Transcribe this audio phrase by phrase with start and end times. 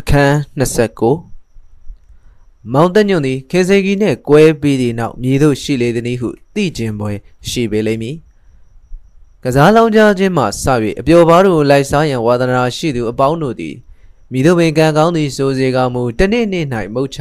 [0.00, 1.02] အခန်း29
[2.72, 7.10] မောင်တက်ညွန့်သည်ခေစေကြီးနှင့်ကွဲပြီးသည့်နောက်မြည်သို့ရှိလေသည်နည်းဟုသိကျင်ပွဲ
[7.48, 8.16] ရှိပေလိမ့်မည်
[9.42, 10.46] ကစားလောင်းကြခြင်းမှစ၍
[11.00, 13.74] အပျော်ပါးတို့ကိုလိုက်စားရန်ဝါသနာရှိသူအပေါင်းတို့သည်
[14.32, 17.18] မိတို့ပင်ကံကောင်းသည့်စိုးစေကောင်းမူတစ်နေ့နေ့၌မုတ်ချ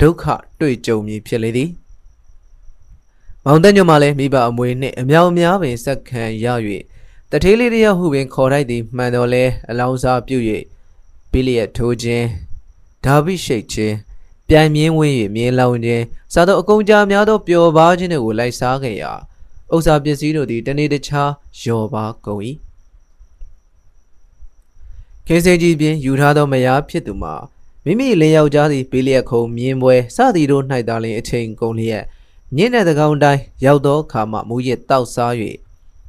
[0.00, 0.24] ဒုက္ခ
[0.60, 1.70] တွေ့ကြုံမည်ဖြစ်လေသည်
[3.44, 6.46] မောင်တက်ညွန့်မှလည်းမိဘအမွေနှင့်အမြောင်များပင်စက္ခံရ၍
[7.30, 10.38] တထေးလေးတစ်ယောက်ဟုပင်ခေါ်ထိုက်သည်မှန်တော်လဲအလောင်းစားပြု၍
[11.32, 12.26] ဘီလီယက်ထိုးခြင်း
[13.04, 13.96] ဒါဘိရှိတ်ခြင်း
[14.48, 19.12] ပြိုင်မြင်းဝင်း၍မြင်းလောင်ခြင်းစားသောအကုန်ကြာများသောပျော်ပါခြင်းတို့ကိုလိုက်စားခဲ့ရာ
[19.74, 22.42] ဥစ္စာပစ္စည်းတို့သည်တနေ့တခြားလျော်ပါကုန်၏
[25.26, 27.34] ခေစေကြီးပြင်ယူထားသောမယားဖြစ်သူမှာ
[27.84, 32.04] မိမိလင်ယောက်ျားသည်ဘီလီယက်ခုံမြင်းပွဲစသည်တို့၌သာလျှင်အချိန်ကုန်လျက်
[32.56, 35.32] ညင်းတဲ့တကောင်တိုင်းရောက်သောအခါမှမူရစ်တောက်စား၍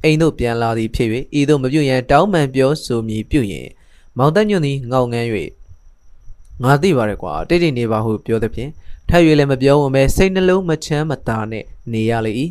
[0.02, 1.08] အိမ်သို့ပြန်လာသည်ဖြစ်၍
[1.38, 3.68] ဤသို့မပြုတ်ရန်တောင်းပန်ပြောဆိုမည်ပြုရင်
[4.18, 5.28] မောင်တက်ညွန့်သည်ငေါငန်း၍
[6.62, 8.70] ငါသိပါတယ်ကွာတိတ်တိတ်နေပါဟုပြောသည်ဖြင့်
[9.08, 12.32] ထပ်၍လည်းမပြောဝင်ပဲစိတ်နှလုံးမချမ်းမသာနဲ့နေရလေ၏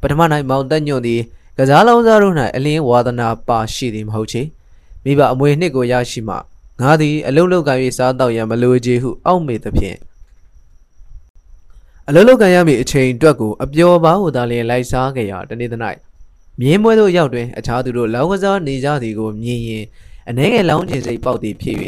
[0.00, 1.20] ပထမ၌မောင်တက်ညွန့်သည်
[1.58, 4.42] ကစားလောင်းစားတို့၌အလင်းဝါသနာပါရှိသည်မဟုတ်ချေ
[5.04, 6.36] မိဘအမွေနှစ်ကိုရရှိမှ
[6.80, 9.98] ငါသည်အလုံးလုံးကံ၍စားတော့ရန်မလိုချေဟုအောက်မေသဖြင့်
[12.08, 15.74] အလုံးလုံးကံရမည့်အချိန်အတွက်ကိုအပျော်ပါဟုသာလျှင်လိုက်စားခဲ့ရာတနေ့သ၌
[16.60, 19.84] မြင်းပွဲသို့ရောက်တွင်အခြားသူတို့လောင်းကစားနေကြသည်ကိုမြင်ရင်
[20.28, 21.76] အနှဲငယ်လောင်းချင်စိတ်ပေါက်သည်ဖြစ်၍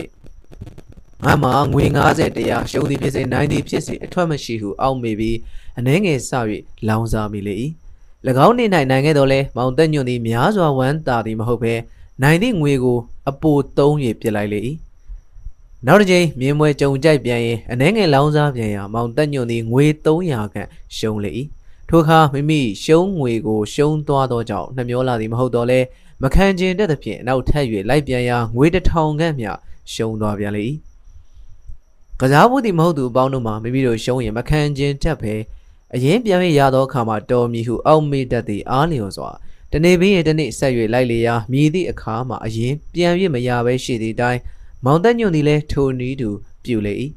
[1.24, 5.36] ငါမှာငွေ90တရားရှုံးသည်ဖြစ်စေနိုင်သည်ဖြစ်စေအထွက်မရှိဟုအောက်မေပြီး
[5.78, 6.30] အနှဲငယ်စ၍
[6.88, 7.54] လောင်းစားမိလေ၏၎
[8.46, 11.74] င်းနေ၌နိုင်ခဲ့တော်လဲမောင်တက်ညွန့်သည်များစွာဝမ်းသာသည်မဟုတ်ဘဲ
[12.22, 12.98] နိုင်သည့်ငွေကို
[13.30, 14.60] အပိုသုံး၍ပြစ်လိုက်လေ၏
[15.86, 21.32] နောက်တစ်ကြိမ်မြင်းမွဲကြုံကြိုက်ပြန်ရင်အနှဲငယ်လောင်းစားပြန်ရာမောင်တက်ညွန့်သည်ငွေ300ခန့်ရှုံးလေ၏
[21.88, 25.80] ထိုအခါမိမိရှုံးငွေကိုရှုံးသွားသောကြောင့်နှမျောလာသည်မဟုတ်တော့လဲ
[26.22, 29.50] မခံကျင်တဲ့သဖြင့်နောက်ထပ်၍လိုက်ပြန်ရာငွေတစ်ထောင်ခန့်မျှ
[29.92, 30.64] ရှုံးသွားပြန်လေ၏
[32.20, 35.34] ကစားဖို့သည်မဟုတ်သူအပေါင်းတို့မှာမိမိတို့ရှုံးရင်မခံကျင်တတ်ပဲ
[35.94, 39.30] အရင်ပြန်ရသောအခါမှာတော်မီဟုအောက်မေ့တတ်သည်အားလျော်စွာ
[39.72, 44.40] တနေ့ပြီးရင်တနေ့ဆက်၍လိုက်လေရာမြည်သည့်အခါမှာအရင်ပြန်၍မရဘဲရှိသည့်အတိုင်း
[44.84, 46.30] မောင်တက်ညွန့်သည်လည်းထိုနည်းတူ
[46.64, 46.94] ပြုလေ၏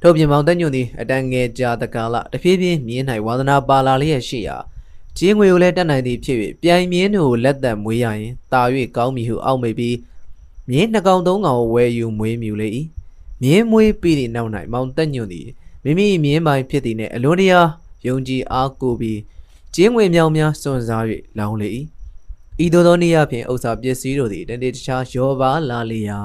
[0.00, 4.56] ထို့ပြင်မောင်တက်ညွန့်သည်အတန်ငယ်ကြာတကာလတဖြည်းဖြည်းမြင်း၌ဝါသနာပါလာလျက်ရှိရာ
[5.18, 8.62] ကျင်းငွေကိုလည်းတတ်နိုင်သည်ဖြစ်၍ပြိုင်မြင်းတို့ကိုလက်သက်မွေးရရင်တာ၍
[8.96, 9.96] ကောင်းမည်ဟုအောက်မေ့ပြီး
[10.68, 12.68] မြင်းနှစ်ကောင်သုံးကောင်ကိုဝဲယူမွေးမြူလေ၏
[13.42, 15.46] မြင်းမွေးပြီးသည့်နောက်၌မောင်တက်ညွန့်သည်
[15.84, 17.60] မိမိမြင်းပိုင်ဖြစ်သည်နှင့်အလွန်တရာ
[18.06, 19.20] ယုံကြည်အားကိုပြီး
[19.74, 21.04] ကျင်းငွေမြောင်များစွန့်စား၍
[21.38, 21.68] လောင်းလေ၏
[22.64, 26.18] ဤသို့သောနည်းအားဖြင့်ဥစ္စာပစ္စည်းတို့သည်တနေ့တခြားရောပါလာလေရာ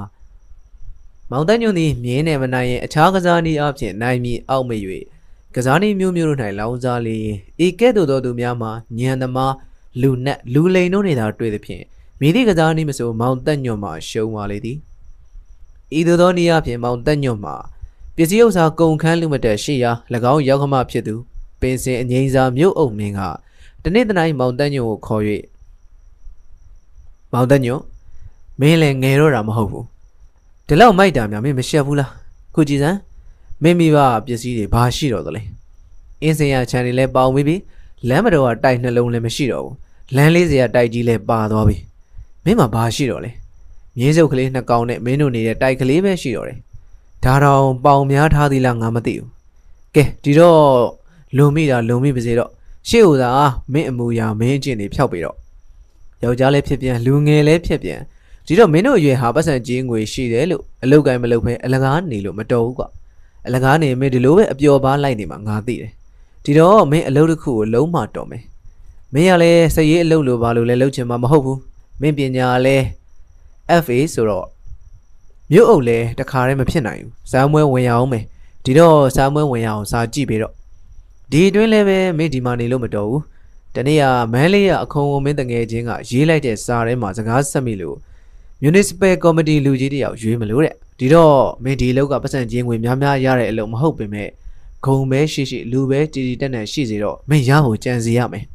[1.31, 4.81] မောင်တညွန့်သည်မြင်းနယ်မနိုင်ရင်အခြားကစားနည်းအားဖြင့်နိုင်မည်အောက်မေ့၍
[5.55, 7.17] ကစားနည်းမျိုးမျိုးတို့၌လောင်းစားလေ
[7.65, 9.53] ဤကဲ့သို့သောသူများမှာညံသမား
[10.01, 11.83] လူနက်လူလိန်တို့နေသာတွေ့သည်ဖြင့်
[12.19, 14.77] မိသည့်ကစားနည်းမဆိုမောင်တက်ညွန့်မှရှုံးပါလေသည်
[15.97, 17.55] ဤသို့သောနည်းအားဖြင့်မောင်တက်ညွန့်မှာ
[18.15, 19.91] ပစ္စည်းဥစ္စာကုန်ခန်းလူမတက်ရှိရာ၎
[20.33, 21.15] င်းရောက်ခမဖြစ်သူ
[21.61, 23.19] ပင်စင်အငိမ့်စာမြို့အုပ်မင်းက
[23.83, 25.23] တနေ့တနိုင်မောင်တက်ညွန့်ကိုခေါ်၍
[27.33, 27.83] မောင်တက်ညွန့်
[28.59, 29.85] မင်းလည်းငယ်တော့တာမဟုတ်ဘူး
[30.67, 32.11] ဒီလောက်မိုက်တာများမင်းမရှက်ဘူးလား
[32.55, 32.97] ခုကြည်စမ်း
[33.63, 35.41] မင်းမိဘပစ္စည်းတွေဘာရှိတော့သလဲ
[36.21, 37.55] အင်းစင်ရခြံတွေလည်းပေါင်ပြီးပြီ
[38.09, 39.75] လမ်းမတော်ကတိုက်နှလုံးလည်းမရှိတော့ဘူး
[40.15, 41.77] လမ်းလေးစရာတိုက်ကြီးလည်းပါသွားပြီ
[42.45, 43.31] မင်းမှာဘာရှိတော့လဲ
[43.97, 46.57] မြင်းစုပ်ကလေးနှစ်ကောင်နဲ့မင်းတို့နေတဲ့တိုက်ကလေးပဲရှိတော့တယ်
[47.25, 49.27] ဒါတော့ပေါင်များထားသေးလားငါမသိဘူး
[49.95, 50.61] ကဲဒီတော့
[51.37, 52.49] လုံမိတာလုံမိပါစေတော့
[52.89, 53.29] ရှေ့ဦးသာ
[53.73, 55.35] မင်းအမူအရာမင်းအကျင့်တွေဖျောက်ပြီးတော့
[56.23, 57.99] ယောက်ျားလည်းဖြစ်ပြန်လူငယ်လည်းဖြစ်ပြန်
[58.47, 62.87] ဒီတော့မင်းတို့အရွယ်ဟာပတ်စံကြီးငွေရှိတယ်လို့အလုတ်ကိုင်းမလုတ်ဖဲအလကားနေလို့မတော်ဘူးကွာ
[63.45, 65.91] အလကားနေမင်းဒီလိုပဲအပျော်ပါလိုက်နေမှာငါသိတယ်
[66.43, 68.43] ဒီတော့မင်းအလုပ်တစ်ခုကိုလုံးမတော်မယ်
[69.13, 71.59] မင်းကလည်းစရေးအလုပ်လိုပါလို့လည်းလုပ်ချင်မှာမဟုတ်ဘူး
[72.01, 72.85] မင်းပညာလည်း
[73.83, 74.47] FA ဆိုတော့
[75.51, 78.23] မြို့အုပ်လည်းတခါတည်းမဖြစ်နိုင်ဘူးဇာမွဲဝင်ရအောင်မယ်
[78.65, 80.53] ဒီတော့ဇာမွဲဝင်ရအောင်စာကြည့်ပြီးတော့
[81.31, 83.23] ဒီအတွင်းလည်းပဲမင်းဒီမှာနေလို့မတော်ဘူး
[83.75, 87.97] တနေ့ကမန်းလေးရအခုံအမင်းတငယ်ချင်းကရေးလိုက်တဲ့စာထဲမှာစကားဆက်မိလို့
[88.63, 94.29] municipal committee လူကြီးတယောက်ရွေးမလို့တဲ့ ဒီတော့မင်းဒီလောက်ကပတ်စံချင်းငွေများများရတဲ့အလုပ်မဟုတ်ပေမဲ့
[94.85, 98.45] ဂုံပဲရှိရှိလူပဲတည်တည်တက်တက်ရှိစေတော့မင်းရဖို့ကြံစီရမယ်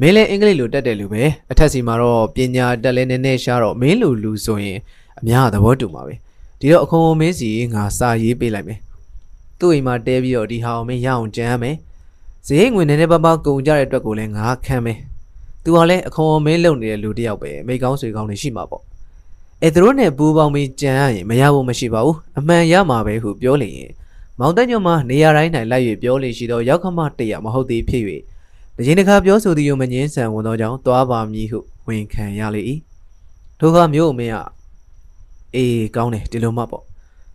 [0.00, 4.78] မင်းလည်းအင်္ဂလိပ်လိုတက်တဲ့လူပဲအထက်စီမှာတော့ပညာတက်လဲနည်းနည်းရှားတော့မင်းလိုလူဆိုရင်
[5.18, 6.14] အများသဘောတူမှာပဲ
[6.60, 8.78] ဒီတော့အခုံမင်းစီငါစာရေးပေးလိုက်မယ်
[9.58, 11.76] သူ့အိမ်မှာတဲပြီးတော့ဒီဟာအောင်မင်းရအောင်ကြမ်းရမယ်
[12.46, 14.98] ဈေးငွေနည်းနည်းပါးပါးကုန်ကြတဲ့အတွက်ကိုလည်းငါခံမယ်
[15.64, 18.84] သူကလည်းအခွန်မင်းလုံနေတဲ့လူတစ်ယောက်ပဲမိကောင်းဆွေကောင်းနေရှိမှာပေါ့
[19.62, 23.92] အဲသူတို့နဲ့ပူးပေါင်းပြီးကြံရရင်မရဖို့မရှိပါဘူးအမှန်ရမှာပဲဟုပြောလေရင်
[24.38, 28.02] မောင်တညွန့်မှာနေရာတိုင်း၌လိုက်၍ပြောလေရှိသောရောက်ခမတရမဟုတ်သေးဖြစ်၍
[28.76, 31.58] တရင်တခါပြောဆိုသည်ယုံမငင်းဆန်ဝန်သောကြောင့်တွားပါမည်ဟု
[31.88, 32.62] ဝန်ခံရလေ၏
[33.58, 34.36] ထိုကမျိုးအမင်းက
[35.54, 36.82] အေးကောင်းတယ်ဒီလိုမှပေါ့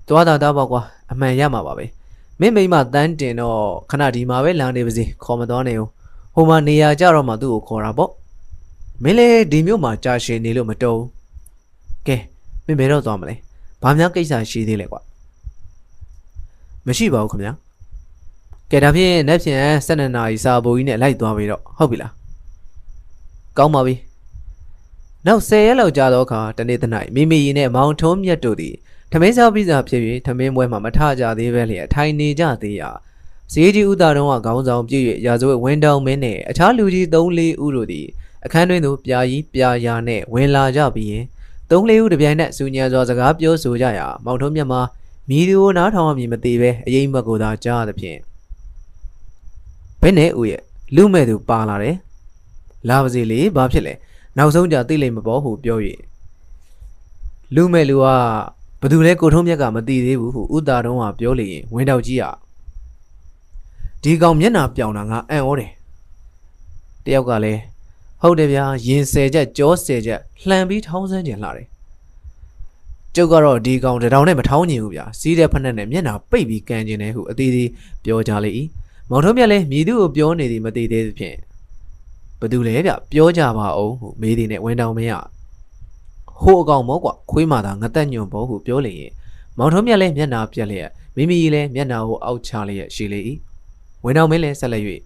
[0.07, 0.81] သွားတာတော့ပေါ့ကွာ
[1.12, 1.86] အမှန်ရမှာပါပဲ
[2.39, 5.89] မင်းမိမတန်းတင်တော့ခဏဒီမှာပဲလမ်းနေပါစေခေါ်မသွားနေဘူး
[6.36, 8.12] ဟိုမှာနေရာကြတော့မှသူ့ကိုခေါ်တာပေါ့
[9.04, 11.01] မင်းလည်းဒီမြို့မှာကြာရှည်နေလို့မတုံး
[12.07, 12.18] ကဲ
[12.66, 13.36] မင်းဘယ်တော့သွားမလဲ
[13.84, 15.01] ဘာများကိစ္စရှိသေးလဲကွာ
[16.86, 17.54] မရှိပါဘူးခင်ဗျာ
[18.72, 22.12] ကဲဒါဖြင့်နေ့ဖြန်12နာရီစာပိုကြီးနဲ့လိုက်သွားပြီတော့ဟုတ်ပြီလား
[23.57, 23.96] ကောင်းပါပြီ
[25.25, 28.75] နောက်10ရက်လောက်ကြာတော့အခါတနေ့တနေ့မိမိရင်နဲ့မောင်ထုံးမြတ်တို့သည်
[29.12, 32.90] ထမင်းစားပြီးစားဖြစ်၍ထမင်းပွဲမှာမထကြသေးပဲလျက်ထိုင်နေကြသေးရာ
[33.54, 38.07] ဈေးကြီးဥသာတုံးကခေါင်းဆောင်ပြည့်၍ရာဇဝတ်ဝင်းတောင်မင်းနဲ့အခြားလူကြီး3-4ဦးတို့သည်
[38.46, 41.25] အခန်းတွင်သို့ပြာကြီးပြာရာနှင့်ဝင်လာကြပြီးရင်
[41.69, 44.81] 3-4ဦးတပြိုင်နက်စူညံစွာစကားပြောဆိုကြရာမောင်ထုံးမြတ်မှာ
[45.30, 48.18] မြည်သူကိုနားထောင်မည်မသိပဲအရင်မက်ကိုသာကြားသဖြင့်
[50.01, 50.62] ဘယ်နဲ့ဦးရဲ့
[50.95, 51.95] လူမဲ့သူပါလာတယ်
[52.88, 53.94] လာပါစေလေဘာဖြစ်လဲ
[54.38, 55.80] နောက်ဆုံးကြသိလိမ့်မပေါ်ဟုပြော၍
[57.56, 58.06] လူမဲ့လူက
[58.81, 62.25] ဘသူလဲကိုထုံးမြတ်ကမသိသေးဘူးဟုဥတာတုံးကပြောလေရင်ဝင်းတောက်ကြီးက
[64.04, 65.72] ဒီကောင်မျက်နှာပြောင်တာငါအံ့ဩတယ်
[67.06, 67.62] တယောက်ကလည်း
[68.21, 71.68] ဟုတ်တယ်ဗျာရင်ဆယ်ချက်ကြောဆယ်ချက်လှန်ပြီးထောင်းစမ်းကျင်လာတယ်
[73.16, 77.69] ကျုပ်ကတော့ဒီကောင်တတောင်နဲ့မထောင်းညင်ဘူးဗျာစီးတဲ့ဖက်နဲ့မျက်နှာပိတ်ပြီးကန်ကျင်တယ်ဟုအသေးသေး
[78.04, 78.51] ပြောကြလေ၏
[79.10, 81.38] မောင်ထုံးမြတ်လည်းမြည်သူကိုပြောနေသည်မသိသေးသဖြင့်
[82.39, 85.15] ဘသူလဲဗျပြောကြပါအောင်ဟုမေးသည်နဲ့ဝင်းတောင်မင်းက
[86.42, 89.12] ဟိုအကောင်မောကွာခွေးမာသာငသက်ညွန်ဘောဟုပြောလေရင်
[89.57, 93.19] မောင်ထုံးမြတ်လည်းမျက်နှာပြက်လျက်မိမိလည်းမျက်နှာကိုအောက်ချလျက်ရှိလေ၏
[94.04, 94.83] ဝင်းတော်မင်းလည်းဆက်လက်၍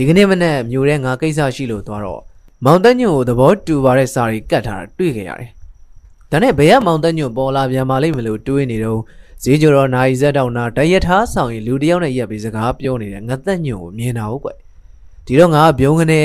[0.00, 2.22] ဒီကနေ့မနေ့မြို့ထဲငါကိစ္စရှိလို့သွားတော့
[2.64, 5.50] မောင်တက်ညွန်ကိုသဘောတူပါတဲ့စာတွေကတ်ထားတာတွေ့ခဲ့ရတယ်။
[6.30, 9.00] ဒါနဲ့ဘယ်ကမောင်တက်ညွန်ပေါ်လာပြန်มาလိမ့်မလို့တွေးနေတော့
[9.42, 14.50] ဈေးကျော်တော်နိုင်ဇက်တောင်နာတရထားဆောင်ရင်လူတယောက်နဲ့ရက်ပြီးစကားပြောနေတဲ့ငသက်ညွန်ကိုမြင်တာဟုတ်ကွ။
[15.26, 16.20] ဒီတော့ငါကဘုံကနေ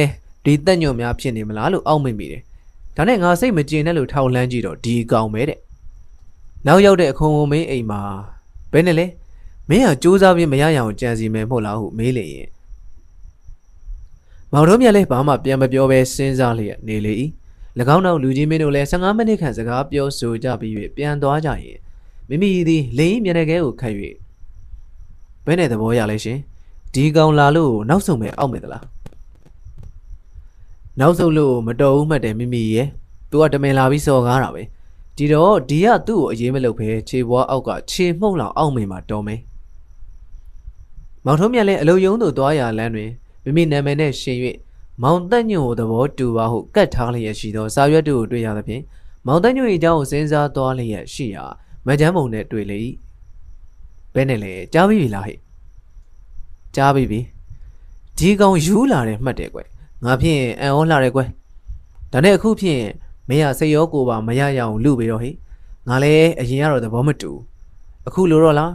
[0.45, 2.42] ဒီတက်ညွန်များဖြစ်နေမလားလို့အောက်မိမိတယ်။
[2.95, 5.60] ဒါနဲ့ငါစိတ်မကြင်နဲ့လို့ထောက်လန်းကြည့်တော့ဒီကောင်ပဲတဲ့။
[6.66, 8.01] နောက်ရောက်တဲ့အခုံဝမင်းအိမ်မှာ
[8.71, 9.06] ဘယ်နဲ့လဲ။
[9.69, 12.55] မင်းဟာစူးစမ်းပြီးမရရအောင်ကြံစီမယ်မဟုတ်လားဟုမေးလေရင်
[14.57, 17.13] မောင်တို့မြတ်လည်းဘာမှပြန်မပြောဘဲစဉ်းစားလျက်နေလေ၏၎
[17.96, 21.80] င်းနောက်လူကြီးမင်းတို့လည်း15မိနစ်ခန့်စကားပြောဆိုကြပြီး၍ပြန်သွားကြရင်
[22.30, 23.94] မိမိသည်လင်းမျက်နှာခဲကိုခတ်၍
[25.46, 26.40] ဘယ်နဲ့သဘောရလဲရှင်
[26.94, 28.86] ဒီကောင်လာလို့နောက်ဆုံးပဲအောက်မယ်သလား
[31.00, 32.88] နောက်ဆုံးလို့မတော်ဘူးမှတ်တယ်မိမိရဲ့
[33.30, 34.63] သူကတမင်လာပြီးစော်ကားတာပဲ
[35.18, 39.40] ဒီတော့ဒီကသူ့ကိုအေးမလုပ်ပဲခြေပွားအောက်ကခြေမှုန့်လောက်အောက်မေမှာတော်မယ်
[41.25, 43.12] မောင်ထုံးမြတ်လည်းအလုံယုံသို့သွားရလမ်းတွင်
[43.45, 44.38] မိမိနာမည်နဲ့ရှင်၍
[45.01, 48.83] မောင်တက်ညွန့်ကိုသဘောတူပါဟုကတ်ထားလျက်ရှိသောစာရွက်တို့ကိုတွေ့ရသဖြင့်
[49.25, 51.45] မောင်တက်ညွန့်၏အကြောင်းကိုစဉ်းစားသွားလျက်ရှိရာ
[51.88, 52.77] မကြမ်းမုံနဲ့တွေ့လေ၏
[54.13, 55.38] ဘယ်နဲ့လဲကြားပြီလားဟဲ့
[56.75, 57.19] ကြားပြီပြီ
[58.18, 59.68] ဒီကောင်ယူလာတယ်မှတ်တယ်ကွယ်
[60.03, 61.27] ငါဖြင့်အံ့ဩလာတယ်ကွယ်
[62.12, 62.81] ဒါနဲ့အခုဖြင့်
[63.30, 65.31] မင်းကစိတ်ရောကိုယ်ပါမရရအောင်လူပြီးတော့ဟိ
[65.88, 67.31] ငါလည်းအရင်ကတော့သဘောမတူ
[68.07, 68.74] အခုလိုတော့လား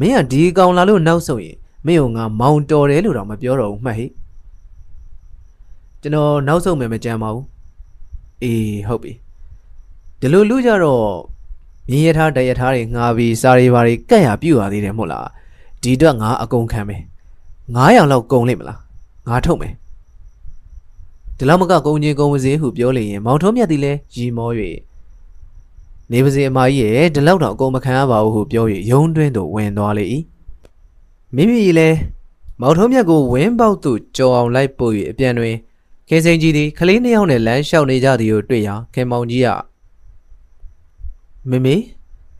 [0.00, 1.56] မင်းကဒီကောင်လာလို့နောက်ဆုံးရင်
[1.86, 4.06] မင်းကငါမောင်တော်တယ်လို့တော့မပြောတော့ဘူးမှတ်ဟိ
[6.00, 7.46] ကျွန်တော်နောက်ဆုံးမယ်မကြမ်းပါဘူး
[8.42, 9.12] အေးဟုတ်ပြီ
[10.20, 11.06] ဒီလိုလူကြတော့
[11.90, 15.28] မြင်းရထားတရထားတွေငါပြီးစားရီပါတွေကတ်ရပြူရသေးတယ်မဟုတ်လား
[15.82, 17.02] ဒီအတွက်ငါအကုန်ခံမယ်
[17.74, 18.78] 900လောက်ကုန်လိမ့်မလား
[19.28, 19.72] ငါထုတ်မယ်
[21.38, 24.50] ဒီလောက်မကကုံချင်းကုံပါစေဟုပြောလေရင်မောင်ထုံးမြတ်သည်လည်းရီမော၍
[26.10, 30.04] နေပါစေအမကြီးရဲ့ဒီလောက်တော့အကုန်မခံရပါဘူးဟုပြော၍ယုံတွင်းသို့ဝင်သွားလေ၏
[31.36, 31.98] မိမိလည်း
[32.60, 35.54] မောင်ထုံးမြတ်ကိုဝင်းပေါက်သို့ကြော်အောင်လိုက်ပို့၍အပြန်တွင်
[36.08, 39.48] ခေစိန်ကြီးသည်ကလေးနှစ်ယောက်နဲ့လမ်းလျှောက်နေကြသည်ကိုတွေ့ရာခင်မောင်ကြီးက
[41.50, 41.76] မမေ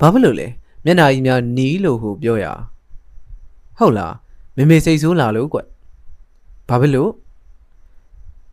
[0.00, 0.46] ဘာဖြစ်လို့လဲ
[0.84, 2.52] မျက်နှာကြီးများနီးလို့ဟုပြောရာ
[3.78, 4.14] ဟုတ်လား
[4.56, 5.58] မမေစိတ်ဆိုးလာလို့ကွ
[6.68, 7.10] ဘာဖြစ်လို့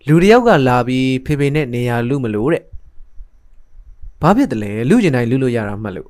[0.08, 2.64] လူတယောက်ကလာပြီးဖေဖေနဲ့နေရာလူမလို့တဲ့
[4.22, 6.10] ဘာဖြစ်တယ်လဲလူကျင်တိုင်းလူလို့ရတာမှတ်လို့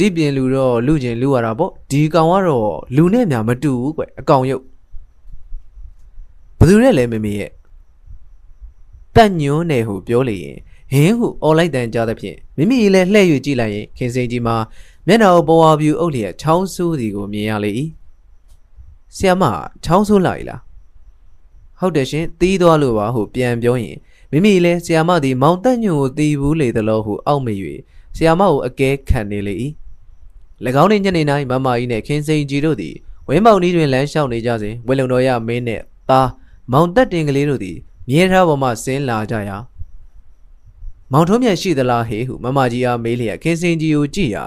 [0.00, 4.62] တိပြင်လူတော့လူကျင်လူရတာပေါ့ဒီကောင်ကတော့လူနဲ့များမတူဘူးကွအကောင်ရုပ်
[6.58, 7.50] ဘယ်သူနဲ့လဲမမေရဲ့
[9.14, 10.56] တက်ညွန်းတယ်ဟုပြောလေရင်
[10.92, 14.56] ဟင်းဟုអော်လိုက်တန်ကြသဖြင့်မိမိလည်းလှဲ့၍ကြည့်လိုက်ရင်ခင်စိန်ကြီးမှာ
[15.06, 17.70] မျက်နှာကိုပေါ်ဝါပြူအုပ်လျက်ချောင်းဆိုးစီကိုမြင်ရလေ၏
[19.16, 19.44] ဆီယမ
[19.84, 20.60] ချောင်းဆိုးလာ ਈ လား
[21.78, 23.96] ဟုတ်တယ်ရှင်တီးသွားလို့ပါဟုပြန်ပြောရင်
[24.30, 27.54] မိမိလည်းဆီယာမသည်မောင်တက်ညွန့်ကိုတီးဘူးလေသလိုဟုအောက်မေ၍
[28.16, 29.54] ဆီယာမကိုအကဲခံနေလေ၏၎
[30.66, 32.94] င်းနှင့်ညနေတိုင်းမမကြီးနှင့်ခင်စိန်ကြီးတို့သည်
[33.28, 36.28] ဝင်းမောင်နီးတွင်လမ်းလျှောက်နေကြစဉ်ဝေလုံတော်ရမင်းနှင့်သား
[36.72, 37.76] မောင်တက်တင်ကလေးတို့သည်
[38.08, 39.56] မြေထားပေါ်မှဆင်းလာကြရာ
[41.12, 44.44] မောင်ထုံးမြတ်ရှိသလားဟေဟုမမကြီးအားမေးလျက်ခင်စင်ကြီးကိုကြည့်ရာ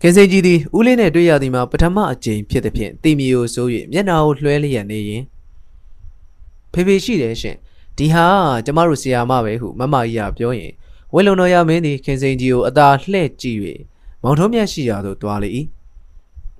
[0.00, 5.22] ခင်စိန်ကြီးသည်ဦးလေးနှင့်တွေ့ရသည်မှာပထမအကြိမ်ဖြစ်သည်ဖြင့်တိမီကိုစိုး၍မျက်နှာကိုလွှဲလျက်နေရင်
[6.72, 7.56] ဖေဖေရှိတယ်ရှင်
[7.98, 8.26] ဒီဟာ
[8.66, 10.72] ကျမတို့ဆီယာမပဲဟုမမကြီးကပြောရင်
[11.14, 13.58] ဝဲလုံတော်ရမင်းသည်ခင်စိန်ကြီးကိုအသာလှဲ့ကြည့်၍
[14.22, 15.48] မောင်ထုံးမြတ်ရှိရာသို့သွားလေ၏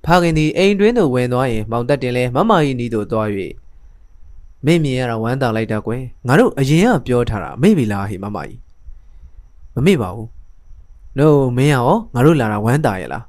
[0.04, 3.28] ဖခင်သည်အိမ်တွင်းသို့ဝင်သွားရင်မောင်တက်တင်လည်းမမကြီးနီးသို့သွား၍
[4.64, 8.58] မင်းမြင်ရတာဝမ်းသာလိုက်တာကွယ်ငါတို့အရင်ကပြောထားတာမေ့ပြီလားဟေမမကြီး
[9.74, 10.28] မမေ့ပါဘူး
[11.18, 13.24] no မင်းရောငါတို့လာတာဝမ်းသာရဲ့လား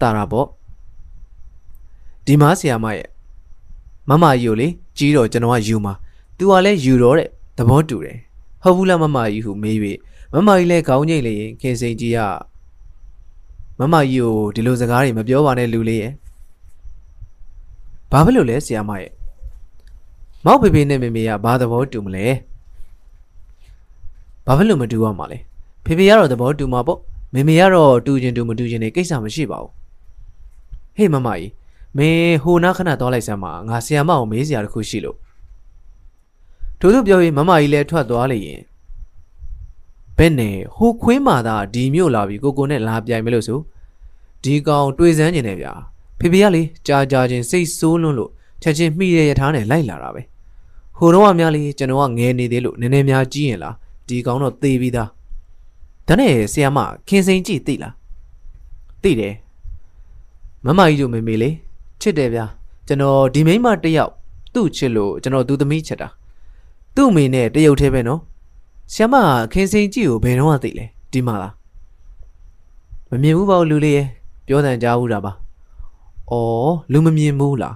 [0.00, 0.46] တာတာပေါ့
[2.26, 3.08] ဒီမားဆီယာမရဲ့
[4.08, 5.94] မမကြီးကိုလေကြီးတော့ကျွန်တော်ကယူမှာ
[6.36, 8.18] तू ကလည်းယူတော့တဲ့သဘောတူတယ်
[8.62, 9.76] ဟုတ်ဘူးလားမမကြီးဟုမေး၍
[10.32, 12.18] မမကြီးလည်းခေါင်းငိတ်လေရင်ခင်စိန်ကြီးက
[13.78, 16.12] မမကြီးကိုဒီလိုစကားတွေမပြောပါနဲ့လူလေးရဲ့
[18.10, 19.10] ဘာဖြစ်လို့လဲဆီယာမရဲ့
[20.44, 22.26] မောက်ဖေဖေနဲ့မေမေကဘာသဘောတူမလဲ
[24.46, 25.38] ဘာဖြစ်လို့မတူရမှာလဲ
[25.84, 26.98] ဖေဖေကတော့သဘောတူမှာပေါ့
[27.34, 29.70] မေမေကတော့တူချင်းတူမတူချင်းနေကိစ္စမရှိပါဘူး
[30.96, 31.50] ဟေးမမကြီး
[31.96, 35.16] မင်းဟိုနာခဏသွားလိုက်စမ်းပါငါဆီယာမကိုမေးစရာတစ်ခုရှိလို့
[36.80, 38.60] ထို့သူပြောပြီးမမကြီးလည်းထွက်သွားလေရင်
[40.18, 43.60] ဘယ်နဲ့ဟိုခွင်းမာသာဒီမြို့လာပြီးကိုကိုနဲ့လာပြိုင်မလို့ဆို
[44.44, 45.72] ဒီကောင်တွေ့စမ်းနေတယ်ဗျာ
[46.18, 48.30] ဖေဖေကလေကြာကြာချင်းစိတ်ဆိုးလွန်းလို့
[48.62, 50.22] ချက်ချင်းမိတဲ့ရထားနဲ့လိုက်လာတာပဲ
[50.98, 53.74] ဟိုတော့အများလေးကျွန်တော်ကငဲနေသေးလို့နည်းနည်းများကြီးရင်လား
[54.08, 55.08] ဒီကောင်တော့သေပြီးသား
[56.06, 56.78] ဒါနဲ့ဆီယာမ
[57.08, 57.94] ခင်စိန်ကြည့်သိလား
[59.02, 59.34] သိတယ်
[60.64, 61.54] မမကြီးတို့မေမေလေး
[62.00, 62.44] ချစ်တယ်ဗျာ
[62.86, 64.12] ကျွန်တော်ဒီမိန်းမတစ်ယောက်
[64.54, 66.08] သူ့ချစ်လို့ကျွန်တော်သူသမီးချစ်တာ
[66.94, 68.20] သူ့အမေနဲ့တရုတ်သေးပဲနော်
[68.94, 69.16] ဆီယာမ
[69.52, 71.52] ခင်စိန်ကြည့်ကိုဘယ်တော့မှသိလဲဒီမှာလား
[73.10, 74.06] မမြင်ဘူးပေါ့လူလေးရဲ့
[74.46, 75.32] ပြောတန်ကြားဘူးတာပါ
[76.30, 77.74] အော်လူမမြင်ဘူးလား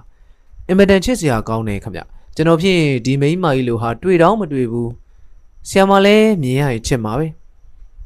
[0.67, 1.95] အင်မတန်ချစ်စရာကောင်းတယ်ခမ
[2.35, 4.91] ကျွန်တော်ဖြင့်ဒီမိန်းမကြီးလိုဟာတွေ့တော့မတွေ့ဘူး
[5.67, 7.27] ဆီယာမလည်းမြင်ရရင်ချစ်မှာပဲ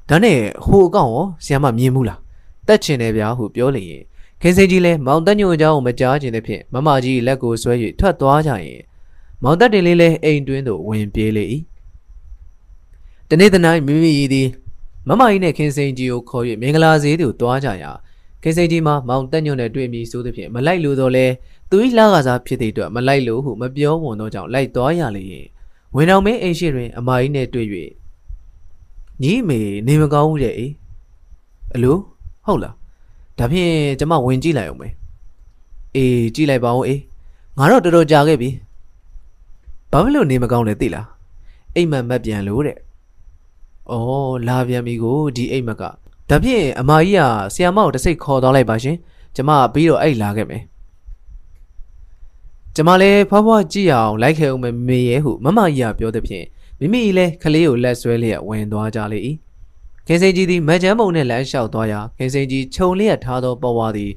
[0.09, 2.19] ဒါနဲ့ဟိုအကောင်ရောဆီယာမမြင်ဘူးလား
[2.67, 4.03] တက်ချင်တယ်ဗျာဟုပြောလေရင်
[4.41, 8.81] ခင်စိန်ကြီးလည်းမောင်တက်ညိုအကြောင်းကိုမကြားခြင်းတဲ့ဖြင့်မမကြီးလက်ကိုဆွဲ၍ထွက်သွားကြရင်
[9.43, 11.43] မောင်တက်တင်လေးလည်းအိမ်တွင်းသို့ဝင်ပြေးလေ၏
[13.33, 14.47] တနေ့တနိုင်မိမိရည်သည်
[15.07, 17.91] မမကြီးနဲ့ခင်စိန်ကြီးကိုခေါ်၍မင်္ဂလာဈေးသို့သွားကြရာ
[18.43, 21.25] ခင်စိန်ကြီးမှာမောင်တက်ညိုနဲ့တွေ့မိဆိုသဖြင့်မလိုက်လို့တော့လဲ
[21.69, 25.47] သူ၏လာကစားဖြစ်သည့်အတွက်မလိုက်လို့ဟုမပြောဝန်သောကြောင့်လိုက်သွားရလေရင်
[25.95, 27.67] ဝင်တော်မင်းအိမ်ရှိတွင်အမကြီးနဲ့တွေ့၍
[29.21, 30.71] ညီမေနေမကောင်းဘူးတဲ့အေး
[31.75, 31.97] အလို
[32.45, 32.75] ဟုတ်လား
[33.37, 34.93] ဒါဖြင့်ကျမဝင်ကြည့်လိုက်အောင်မယ်
[35.95, 37.01] အေးကြည့်လိုက်ပါဦးအေး
[37.57, 38.49] ငါတော့တော်တော်ကြာခဲ့ပြီ
[39.91, 41.07] ဘာဖြစ်လို့နေမကောင်းလဲသိလား
[41.75, 42.77] အိမ်မက်မက်ပြန်လို့တဲ့
[43.89, 43.97] ဩ
[44.47, 45.83] လာပြန်ပြီကိုဒီအိမ်မက်က
[46.29, 47.21] ဒါဖြင့်အမကြီးက
[47.53, 48.97] ဆီယမကိုတစ်စိတ်ခေါ်သွားလိုက်ပါရှင်
[49.35, 50.63] ကျမပြီးတော့အဲ့လာခဲ့မယ်
[52.75, 56.45] ကျမလည်းဖွားဖွားကြည့်ရအောင်လိုက်ခဲ့အောင်မေရဲဟုမမကြီးကပြောသည်ဖြင့်
[56.79, 59.19] မိမိလည်းခလေးကိုလက်ဆွဲလျက်ဝင်သွားကြလေ၏
[60.07, 64.11] ခင်စိန်ကြီးသည်မကြမ်းမုံနှင့်လမ်းလျှောက်သွားရာခင်စိန်ကြီးခြုံလျက်ထားသောပဝါသည်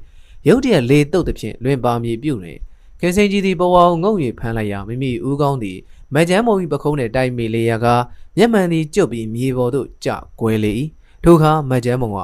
[0.47, 2.57] ရုတ်တရက်လေတုတ်သည်ဖြင့်လွင်ပါမြေပြုတွင်
[2.99, 5.77] ခင်စိန်ကြီးသည်ပဝါကိုငုံ၍ဖမ်းလိုက်ရာမိမိဦးကောင်းသည်
[6.13, 7.87] မကြမ်းမုံ၏ပခုံးနှင့်တိုက်မိလေရာက
[8.37, 10.09] မျက်မှန်သည်ကျုပ်ပြီးမြေပေါ်သို့ကျ
[10.39, 10.73] ကွယ်လေ၏
[11.23, 12.19] ထိုအခါမကြမ်းမုံက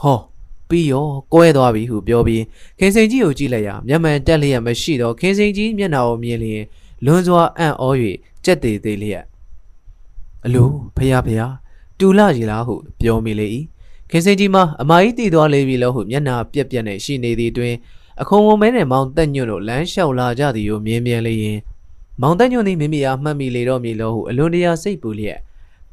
[0.00, 0.18] ဟော
[0.68, 2.42] ပြီးရောကွဲသွားပြီဟုပြောပြီး
[2.78, 6.62] ခင်စိန်ကြီးကိုကြည့်လိုက်ရာမျက်မှန်တက်လျက်မရှိသောခင်စိန်ကြီးမျက်နှာကိုမြင်လျင်
[7.04, 7.84] လွန်စွာအံ့ဩ၍
[8.44, 9.24] ကြက်သေးသေးလျက်
[10.44, 11.40] အလိုဖះဖះ
[11.98, 13.46] တူလာရီလားဟုပြောမိလေ၏
[14.10, 17.74] ခင်စိန်ကြီးမှာအမကြီးတည်သွားလေပြီလို့ဟုမျက်နှာပြက်ပြက်နဲ့ရှိနေသည်တွင်
[18.20, 21.58] အခုံဝုံမဲနဲ့မောင်တက်ညွန့်တို့လမ်းလျှောက်လာကြသည်ကိုမြင်မြန်လေရင်
[22.22, 25.38] မောင်တက်ညွန့်သည်မိမိအားမှတ်မိလေတော့မည်လို့ဟုအလွန်တရာစိတ်ပူလျက်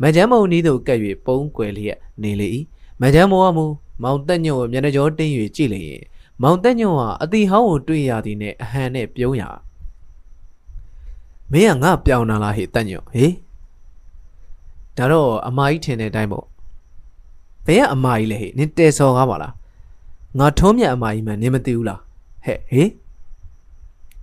[0.02, 2.48] မကြမ်းမုံနီးသို့ကပ်၍ပုံးကွယ်လျက်နေလေ၏
[3.02, 3.66] မကြမ်းမောကမူ
[4.04, 6.04] မောင်တက်ညွန့်ကိုမျက်နှာကြောတင်း၍ကြည့်လေရင်
[6.42, 9.44] မောင်တက်ညွန့်ဟာအတီဟောင်းကိုတွေ့ရသည်နဲ့အဟန်နဲ့ပြုံးရ
[11.52, 13.34] မင်းကငါပြောင်းလာလားဟေ့တက်ညွန့်ဟေး
[14.98, 16.46] ဒါတော့အမကြီးထင်တဲ့အတိုင်းပေါ့
[17.66, 19.54] ဘယ်ကအမကြီးလဲဟေ့နင်တဲစော်ကားပါလား
[20.40, 22.00] ငါထုံးမြတ်အမကြီးမှနင်မသိဘူးလား
[22.46, 22.90] ဟဲ့ဟေး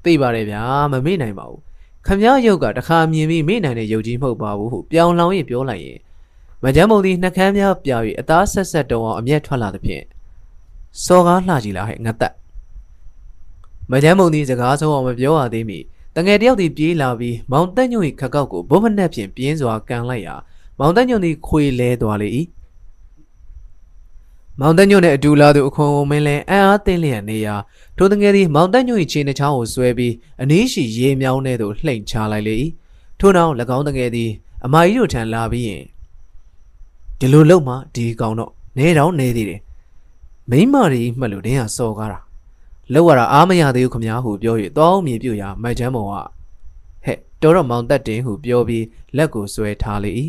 [0.05, 1.66] သိပါတယ်ဗျာမမေ့နိုင်ပါဘူး
[2.07, 5.99] ခမည်းရုပ်ကတခါမြင်ပြီးမေ့နိုင်တဲ့ရုပ်ကြီးမဟုတ်ပါဘူးဟုပြောင်းလောင်းရင်ပြောလိုက်ရင်
[6.63, 10.05] မကြမ်းမုံသည်နှကမ်းများပြာ၍အသားဆက်ဆက်တုံအောင်အမျက်ထွက်လာသဖြင့်
[11.05, 12.35] စော်ကားလှကြည့်လာဟဲ့ငတ်သက်
[13.91, 15.79] မကြမ်းမုံသည်စကားဆုံးအောင်မပြောရသေးမီ
[16.17, 20.35] တငယ်တယောက်သည်ပြေးလာပြီးမောင်တက်ညွန့်၏ခက်ကောက်ကိုဘုံမနှက်ဖြင့်ပြင်းစွာကန်လိုက်ရာ
[20.79, 22.29] မောင်တက်ညွန့်သည်ခွေလဲသွားလေ၏
[24.61, 27.55] မောင်တက်ညွန့်နှင့်အတူလာသူအခွန်ဝမင်းလည်းအံ့အားသင့်လျက်နေရာ
[27.97, 32.55] ထိုတငယ်သည်မောင်တက်ညွန့်၏ခြေနှချောင်းကိုဆွဲပြီးအနည်းရှိရေမြောင်းထဲသို့လှိမ့်ချလိုက်လေ၏
[33.19, 34.31] ထို့နောက်၎င်းတငယ်သည်
[34.65, 35.85] အမကြီးတို့ထံလာပြီးရင်
[37.19, 39.61] ဒီလိုလုံမှဒီကောင်တော့နေတော့နေသေးတယ်
[40.51, 42.21] မိမတွေမှတ်လို့တင်းဟာစော်ကားတာ
[42.93, 46.15] လောက်ရတာအားမရသေးဘူးခမညာဟုပြော၍တောင်းမြေပြုတ်ရာမိုက်ချမ်းမော်က
[47.05, 48.85] ဟဲ့တော်တော့မောင်တက်တင်ဟုပြောပြီး
[49.17, 50.11] လက်ကိုဆွဲထားလေ၏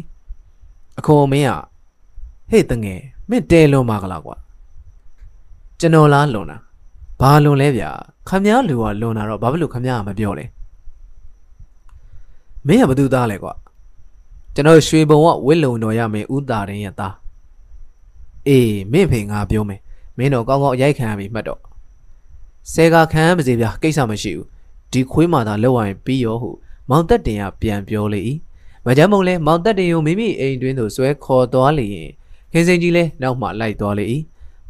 [0.99, 1.53] အခွန်မင်းက
[2.51, 4.35] ဟေ့တငယ် မင်းတဲလွန်ပါကလားကွာ
[5.79, 6.57] ကျွန်တော်လားလွန်တာ
[7.19, 7.89] ဘာလွန်လဲဗျာ
[8.27, 10.45] ခမညာလူကလွန်တာတော့ဘာဖြစ်လို့ခမညာကမပြောလဲ
[12.67, 13.53] မင်းကဘသူသားလဲကွာ
[14.55, 17.15] ကျွန်တော်ရွှေဘုံကဝစ်လုံတော်ရမယ်ဥတာရင်ရဲ့သား
[18.47, 19.81] အေးမင်းဖေငါပြောမယ်
[20.17, 21.61] မင်းတော့ကောင်းကောင်းအရိုက်ခံရပြီမှတ်တော့
[22.73, 24.47] ဆဲကခံရပါစေဗျာကိစ္စမရှိဘူး
[24.91, 26.49] ဒီခွေးမှသာလောက်ရရင်ပြီးရောဟု
[26.89, 28.21] မောင်တက်တင်ကပြန်ပြောလေ၏
[28.85, 32.11] မကြမ်းမုံလဲမောင်တက်တင်ကိုမိမိအိမ်တွင်းသို့ဆွဲခေါ်သွားလေရင်
[32.51, 34.05] ခင်စင်ကြီးလဲနောက်မှလိုက်သွားလေ၏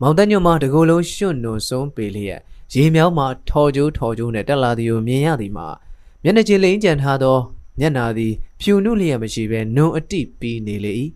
[0.01, 2.39] မောင်တက်ညွန့်မှတကူလုံးရွှွန့်နုံဆုံးပေလျက်
[2.73, 5.67] ရေမြောင်းမှထော်ကျိုးထော်ကျိုးနဲ့တက်လာသည်ကိုမြင်ရသည်မှာ
[6.23, 7.37] မျက်နှာချင်းလိမ့်ကြံထားသော
[7.79, 10.93] မျက်နာသည်ဖြူနုလျက်မရှိဘဲနုံအတိပီးနေလေ၏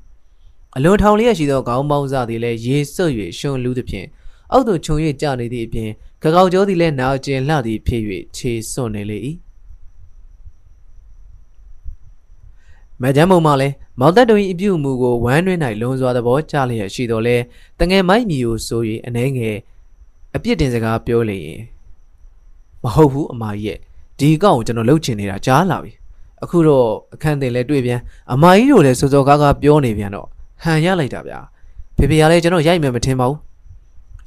[0.75, 4.08] အလွန်ထောင်လျက်ရှိသောခေါင်းပေါင်းစားသည်လည်းရေဆွတ်၍ရှုံလူသဖြင့်
[4.51, 5.89] အောက်သို့ခြုံ၍ကျနေသည့်အပြင်
[6.22, 8.03] ခကောက်ကျောသည်လည်းနာကျင်လှသည်ဖြစ်၍
[8.38, 9.18] ခြေစွန့်နေလေ၏
[13.01, 17.38] မကြမ်းမုံမှလည်းမောင်သက်တို့၏အပြုအမူကိုဝမ်းတွင်း၌လွန်စွာသဘောကျလျက်ရှိတော်လဲ
[17.79, 19.58] တငယ်မိုက်မီကိုဆို၍အနှဲငယ်
[20.36, 21.62] အပြစ်တင်စကားပြောလေရင်
[22.84, 23.77] မဟုတ်ဘူးအမကြီးရဲ့
[24.20, 25.91] ဒီအကောင့်ကိုကျွန်တော်လှုပ်ချင်နေတာကြားလာပြီ
[26.43, 28.00] အခုတော့အခန်းတင်လဲတွေ့ပြန်
[28.34, 30.27] အမကြီးတို့လည်းစောစောကားကားပြောနေပြန်တော့
[30.63, 31.39] ဟန်ရလိုက်တာဗျာ
[31.98, 33.39] ဖေဖေကလည်းကျွန်တော်ရိုက်မယ်မထင်ပါဘူး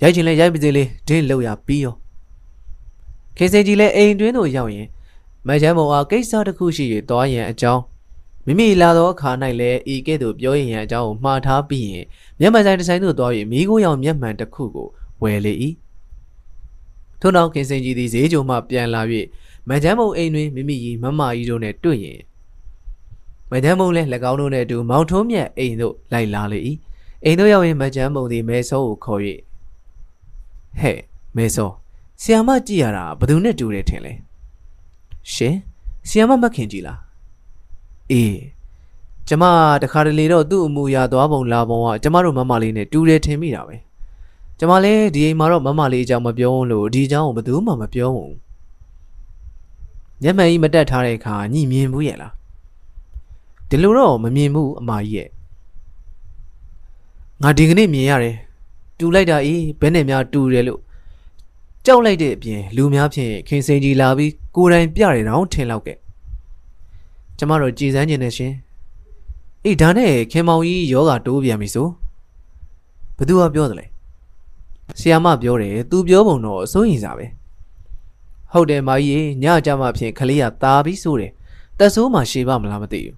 [0.02, 1.94] ရိုက်ချင်လဲရိုက်ပါစေလေဒင်းလောက်ရပြီးရော
[3.36, 4.88] ခေစင်ကြီးလည်းအိမ်တွင်းသို့ရောက်ရင်
[5.46, 7.82] မချမ်းမောအားကိစ္စတစ်ခုရှိ၍သွားရန်အကြောင်း
[8.46, 12.04] မိမိလာသောအခါ၌လည်းဤကဲ့သို့ပြောရင်အကြောင်းကိုမှားထားပြီးရင်
[12.40, 14.88] မျက်မှန်ဆိုင်တစ်ဆိုင်သို့သွား၍မိခိုးရောင်မျက်မှန်တစ်ခုကို
[15.22, 15.52] ဝယ်လေ၏
[17.20, 19.02] ထို့နောက်ခင်စင်ကြီးသည်ဈေးကြုံမှပြန်လာ၍
[19.68, 22.20] မချမ်းမုံအိမ်တွင်မိမိကြီးမမကြီးတို့နှင့်တွေ့ရင်
[23.50, 26.58] မချမ်းမုံလည်း၎င်းတို့နှင့်အတူမောင်ထုံးမြတ်အိမ်သို့လိုက်လာလေ၏
[27.24, 29.20] အိမ်သို့ရောက်ရင်မချမ်းမုံသည်မဲစောကိုခေါ်၍
[30.80, 30.98] ဟဲ့
[31.36, 31.70] မဲစော
[32.20, 34.12] ဆီယာမကြည့်ရတာဘယ်သူနဲ့တူတယ်ထင်လဲ
[35.32, 35.54] ရှင်
[36.08, 37.03] ဆီယာမမခင်ကြည့်လား
[38.12, 38.36] အေး
[39.28, 39.44] ကျမ
[39.82, 43.76] တခါတလေတော့သူ့အမူအရာသွားပုံလာပုံကကျမတို့မမလေးနဲ့တူတယ်ထင်မိတာပဲ
[44.58, 48.34] ကျမလည်းဒီအိမ်မှာတော့မမလေးအကြောင်းမပြောလို့ဒီအကြောင်းကိုဘယ်သူမှမပြောဘူး
[50.22, 52.32] ညမှန်ကြီးမတက်ထားတဲ့အခါညှိမြင်ဘူးရဲ့လား
[53.68, 55.28] ဒီလိုတော့မမြင်ဘူးအမကြီးရဲ့
[57.42, 58.36] ငါဒီကနေ့မြင်ရတယ်
[58.98, 60.80] တူလိုက်တာအေးဘယ်နဲ့များတူတယ်လို့
[61.86, 65.94] ကြောက်လိုက်တဲ့အပြင်လူများဖြင့်ခင်စိန်ကြီးလာပြီးကိုယ်တိုင်ပြတယ်တော့ထင်လောက်ကဲ
[67.38, 68.52] ကျမတို့ကြည်စမ်းကျင်နေရှင်
[69.64, 71.88] အေးဒါနဲ့ခင်မောင်ကြီးယောဂတိုးပြန်ပြီဆို
[73.16, 73.86] ဘသူကပြောတယ်လဲ
[74.98, 77.26] ဆီယာမပြောတယ်သူပြောပုံတော့အစိုးရင်စားပဲ
[78.52, 81.32] ဟုတ်တယ်မာကြီးညကြမှာဖြင့်ခလေးကตาပြီးဆိုတယ်
[81.78, 83.16] တက်ဆိုးမှရှေပါမလားမသိဘူး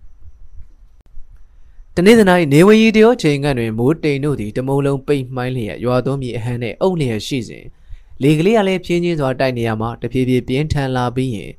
[1.95, 2.21] တနေ့သ၌
[2.53, 7.65] နေဝရီတရောချိန်ကတွင်မိုးတိမ်တို့သည်တမုံလုံးပိတ်မှိုင်းလျက်ရွာသွန်းမြေအဟမ်းနဲ့အုပ်လျက်ရှိစဉ်
[8.23, 11.53] လေကလေးကလည်းဖြင်းချင်းစွာတိုက်နေရမှတဖြည်းဖြည်းပြင်းထန်လာပြီးရင်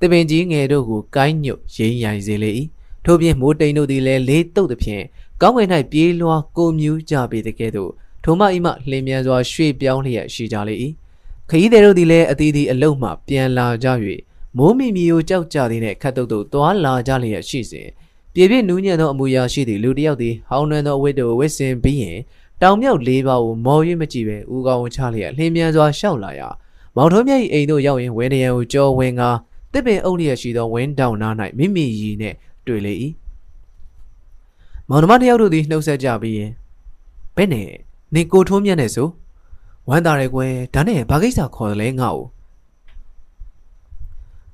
[0.00, 2.50] တပင်ကြီးငယ်တို့ကိုကိုင်းညွတ်ရင်းရိုင်စေလေ၏
[3.04, 5.04] ထို့ပြင်မိုးတိမ်တို့သည်လည်းလေးတုတ်သည်ဖြင့်
[5.42, 7.90] ကောင်းကင်၌ပြေးလွှားကိုမြူးကြပေတကဲ့သို့
[8.24, 10.74] ထိုမအိမလင်းမြန်စွာရွှေ့ပြောင်းလျက်ရှိကြလေ၏
[11.50, 13.88] ခရီးသည်တို့သည်လည်းအသီးသီးအလုတ်မှပြန်လာကြ၍
[14.56, 17.88] မိုးမီမီကိုကြောက်ကြသည်နှင့်ခတ်တုတ်တို့သွားလာကြလျက်ရှိစဉ်
[18.34, 22.18] ပြေပြည့်နူးညံ့သောအမူအရာရှိသည့်လူတစ်ယောက်သည်ဟောင်းနှံသောအဝတ်တို့ဝတ်ဆင်ပြီးရင်
[22.62, 26.48] တောင်မြောက်လေးပါးကိုမော်၍မကြည့်ပဲဦးကောင်းချလျက်လှင်းမြန်စွာရှောက်လာရာ
[26.96, 29.36] မောင်ထုံးမြတ်၏အိမ်သို့ရောက်ရင်ဝင်းရံကိုကြောဝင်ကား
[29.72, 32.92] တစ်ပင်အုပ်လျက်ရှိသောဝင်းတောင်နား၌မိမိရီနှင့်တွေ့လေ၏
[34.88, 36.50] မောင်နှမတစ်ယောက်တို့သည်နှုတ်ဆက်ကြပြီးရင်
[37.36, 37.68] ဘယ်နဲ့
[38.14, 39.08] နေကိုထုံးမြတ်နဲ့ဆို
[39.88, 42.26] ဝမ်းသာရဲကွယ်ဒါနဲ့ဘာကိစ္စခေါ်တယ်လဲငါ့ကို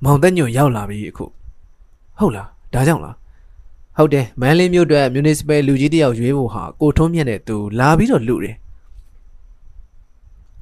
[0.03, 1.25] မောင်တက်ညွန့်ရောက်လာပြီအခု
[2.17, 3.15] ဟုတ်လားဒါကြောင့်လား
[3.97, 8.55] ဟုတ်တယ်မန်လေးမြို့အတွက် municipal လူကြီးတယောက်ရွေးဖို့ဟာကိုထုံးမြတ်နဲ့သူလာပြီးတော့လူတယ်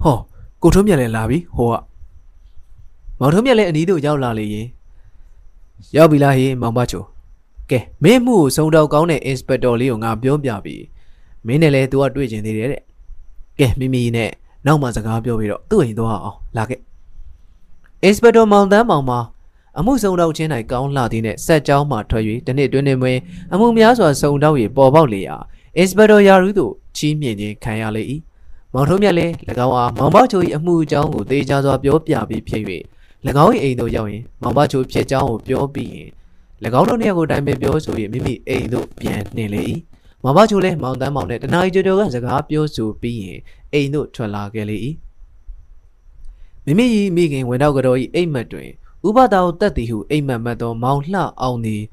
[0.04, 0.18] ဟော
[0.62, 1.74] ကိုထုံးမြတ်လည်းလာပြီဟိုက
[3.24, 4.68] မောင်ထုံးမြတ်လည်းအနီးတို့ရောက်လာလေရင်
[5.96, 7.04] ရောက်ပြီလားဟေးမောင်ပါချို
[7.70, 10.76] ကဲမင်းမှုကိုစုံတော့ကောင်းတဲ့ inspector လေးကိုငါပြောပြပြီ
[11.48, 12.82] မင်းနဲ့လည်း तू ကတွေ့ကျင်သေးတယ်တဲ့
[13.60, 14.32] ကဲမိမိနဲ့
[14.66, 16.80] နောက်မှစကားပြောပြီးတော့သူ့အိမ်သွားအောင်လာခဲ့
[18.08, 19.20] inspector မောင်တန်းမောင်မှာ
[19.80, 23.20] အမှုစုံတော့ချင်း၌ကောင်းလာသည်နှင့်ဆက်ကြောင်းမှထွက်၍တနေ့တွင်တွင်
[23.54, 25.36] အမှုများစွာစုံတော့၍ပေါ်ပေါက်လေရာ
[25.82, 28.04] inspector ယာရုသို့ချီးမြှင့်ခြင်းခံရလေ၏
[28.74, 29.32] မောင်ထုံးမြတ်လည်း၎
[29.68, 32.64] င်းအားမောင်ပေါချို၏အမှုအကြောင်းကိုသေချာစွာပြောပြပြီးဖြစ်၍၎
[33.30, 36.10] င်း၏အိမ်သို့ရောက်ရင်မောင်ပေါချိုဖြစ်ကြောင်းကိုပြောပြီးရင်၎
[36.80, 39.62] င်းတို့နှစ်ယောက်ကိုတိုင်ပင်ပြောဆို၍မိမိအိမ်သို့ပြန်နှင်လေ၏
[40.24, 43.40] မောင်ပေါချိုလည်းမောင်တန်းမောင်နဲ့တနားရီကျော်ကျော်ကစကားပြောဆိုပြီးရင်
[43.74, 44.78] အိမ်သို့ထွက်လာခဲ့လေ၏
[46.66, 48.70] မိမိ၏မိခင်ဝင်တော့ကြော်၏အိမ်မက်တွင်
[49.08, 51.84] ဥပဒါကိုတက်သည်ဟုအိမ်မက်မက်သောမောင်လှအောင်သည်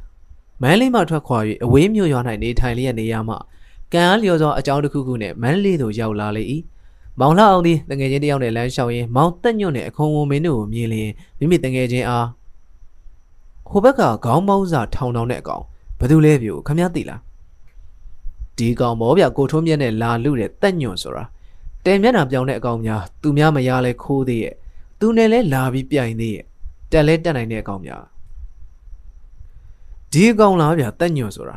[0.62, 3.36] မန်းလေးမှထွက်ခွာ၍အဝေးမြို့ရွာ၌နေထိုင်လျက်နေရမှ
[3.92, 6.42] ကံအားလျော်သောအကြောင်းတစ်ခုခုနှင့်မန်းလေးသို့ရောက်လာလေ၏
[7.20, 12.26] မောင်လှအောင်သည်တငယ်ချင်းတယောက်နှင့်လမ်းလျှောက်ရင်းမောင်တက်ညွန့်နှင့်အခုံဝုံမင်းတို့ကိုမြင်လျင်မိမိတငယ်ချင်းအား
[13.70, 15.62] ဟိုဘက်ကခေါင်းပေါင်းစာထောင်ထောင်တဲ့အကောင်
[15.98, 17.20] ဘသူလဲပြိုခမည်းသိလား
[18.58, 21.24] ဒီကောင်မောဗျကိုထုံးမြက်နဲ့လာလူတဲ့တက်ညွန့်ဆိုတာ
[21.84, 24.54] တဲမျက်နှာပြောင်းတဲ့အကောင်များသူများမရလဲခိုးသေးရဲ့
[25.00, 26.44] သူနဲ့လဲလာပြီးပြိုင်သေးရဲ့
[26.92, 28.02] တက်လဲတက်နိုင်တဲ့အကောင်များ
[30.12, 31.56] ဒီအကောင်လားဗျတက်ညွန့်ဆိုတာ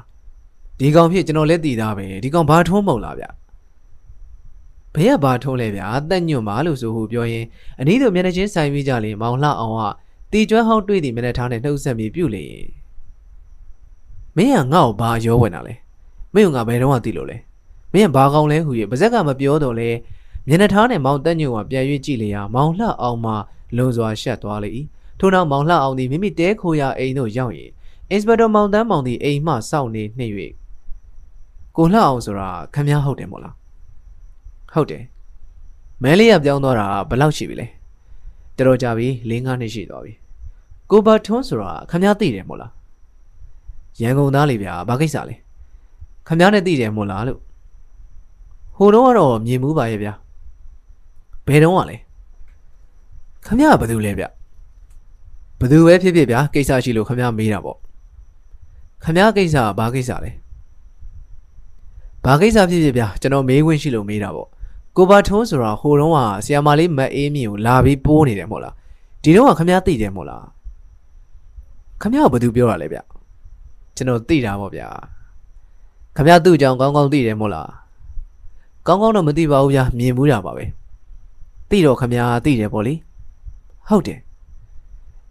[0.79, 3.25] ဒီကောင်ဖြစ်ကျွန်တော်လည်းတည်သားပဲဒီကောင်ဘာထုံးမုံလားဗျ
[4.95, 7.45] ဘယ်ကဘာထုံးလဲဗျာတက်ညွန့်ပါလို့ဆိုဟုပြောရင်
[7.79, 9.81] အနည်းတို့မျက်နှာချင်းဆိုင်ပြီးကြလေမောင်လှအောင်က
[10.31, 12.67] တီကျွမ်းဟောင်းတွေ့သည့်မျက်နှာထားနဲ့နှုတ်ဆက်ပြီးပြုတ်လေရင်
[14.37, 15.73] မင်းကငါ့ကိုဘာရောဝင်တာလဲ
[16.33, 17.37] မင်းကငါဘယ်တော့မှသိလို့လဲ
[17.93, 19.89] မင်းကဘာကောင်းလဲဟူ၍ပါဇက်ကမပြောတော့လဲ
[20.47, 23.33] မျက်နှာထားနဲ့မောင်တက်ညွန့်ကပြန်၍ကြည့်လေရာမောင်လှအောင်မှ
[23.77, 24.69] လုံစွာရှက်သွားလေ၏
[25.19, 27.71] ထို့နောက်မောင်လှအောင်သည်မိမိတဲခိုရာအိမ်သို့ရောက်ရင်
[28.11, 30.35] အင်စပက်တာမောင်တန်းမောင်သည်အိမ်မှစောင့်နေနှိမ့်၍
[31.77, 33.55] ကိုလှအောင်ဆိုတာခမည်းဟုတ်တယ်မို့လား
[34.73, 35.03] ဟုတ်တယ်
[36.03, 37.67] မဲလေးကပြောင်းသွားတာဘယ်လောက်ရှိပြီလဲ
[38.57, 40.13] တော်တော်ကြာပြီ၄၅နှစ်ရှိသွားပြီ
[40.89, 42.71] ကိုဘထွန်းဆိုတာခမည်းသိတယ်မို့လား
[44.01, 45.35] ရန်ကုန်သားလေးဗျာဘာကိစ္စလဲ
[46.27, 47.39] ခမည်းနဲ့သိတယ်မို့လားလို့
[48.77, 50.13] ဟိုတော့ကတော့မြင်မှုပါရဲ့ဗျာ
[51.47, 51.97] ဘယ်တော့ကလဲ
[53.45, 54.25] ခမည်းကဘာလုပ်လဲဗျ
[55.59, 57.77] ဘယ်သူပဲဖြစ်ဖြစ်ဗျာကိစ္စရှိလို့ခမည်းမေးတာပေါ့
[59.03, 60.31] ခမည်းကိစ္စကဘာကိစ္စလဲ
[62.25, 64.49] ဘာကိစ္စဖြစ်ဖြစ်ဗျာကျွန်တော်မေးခွင့်ရှိလို့မေးတာပေါ့
[64.97, 68.73] ကိုဘာထုံးဆိုတာဟိုတုန်းကဆီယမလေးမတ်အေးမြင့်ကိုလာပြီးပိုးနေတယ်မို့လား
[69.23, 70.43] ဒီတုန်းကခမည်းသိတယ်မို့လား
[72.01, 72.99] ခမည်းကဘာသူပြောတာလဲဗျ
[73.95, 74.87] ကျွန်တော်သိတာပေါ့ဗျာ
[76.15, 77.69] ခမည်းသူ့အကြောင်းကောင်းကောင်းသိတယ်မို့လား
[78.87, 80.65] ကောင်းကောင်းတော့မသိပါဘူးဗျာမြင်မှုတာပါပဲ
[81.69, 82.93] သိတော့ခမည်းသိတယ်ပေါ့လေ
[83.87, 84.19] ဟုတ်တယ်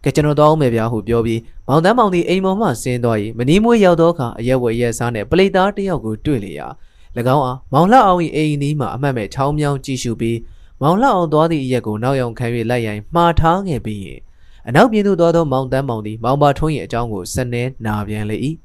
[0.03, 6.67] ကဲကျွန်တော်တောင်းမယ်ဗျာဟုပြောပြီးမောင်တန်းမောင်ဒီအိမ်ပေါ်မှဆင်းသွားပြီးမနီးမွေးရောက်တော့အခါအရက်ဝယ်ရက်စားနဲ့ပလိတ်သားတစ်ယောက်ကိုတွေ့လေရာ၎
[7.19, 10.37] င်းအားမောင်လှအောင်၏အိမ်နီးမှအမှတ်မဲ့ချောင်းမြောင်းကြည့်ရှုပြီး
[10.81, 14.19] မောင်လှအောင်သွားသည့်အရက်ကိုနောက်ရောက်ခံ၍လိုက်ရိုင်းမှားထားခဲ့ပြီးရင်
[14.67, 18.37] အနောက်ပြည်သို့သွားသောမောင်တန်းမောင်သည်မောင်ပါထွန်း၏အကြောင်းကိုစနေနာပြန်လေ၏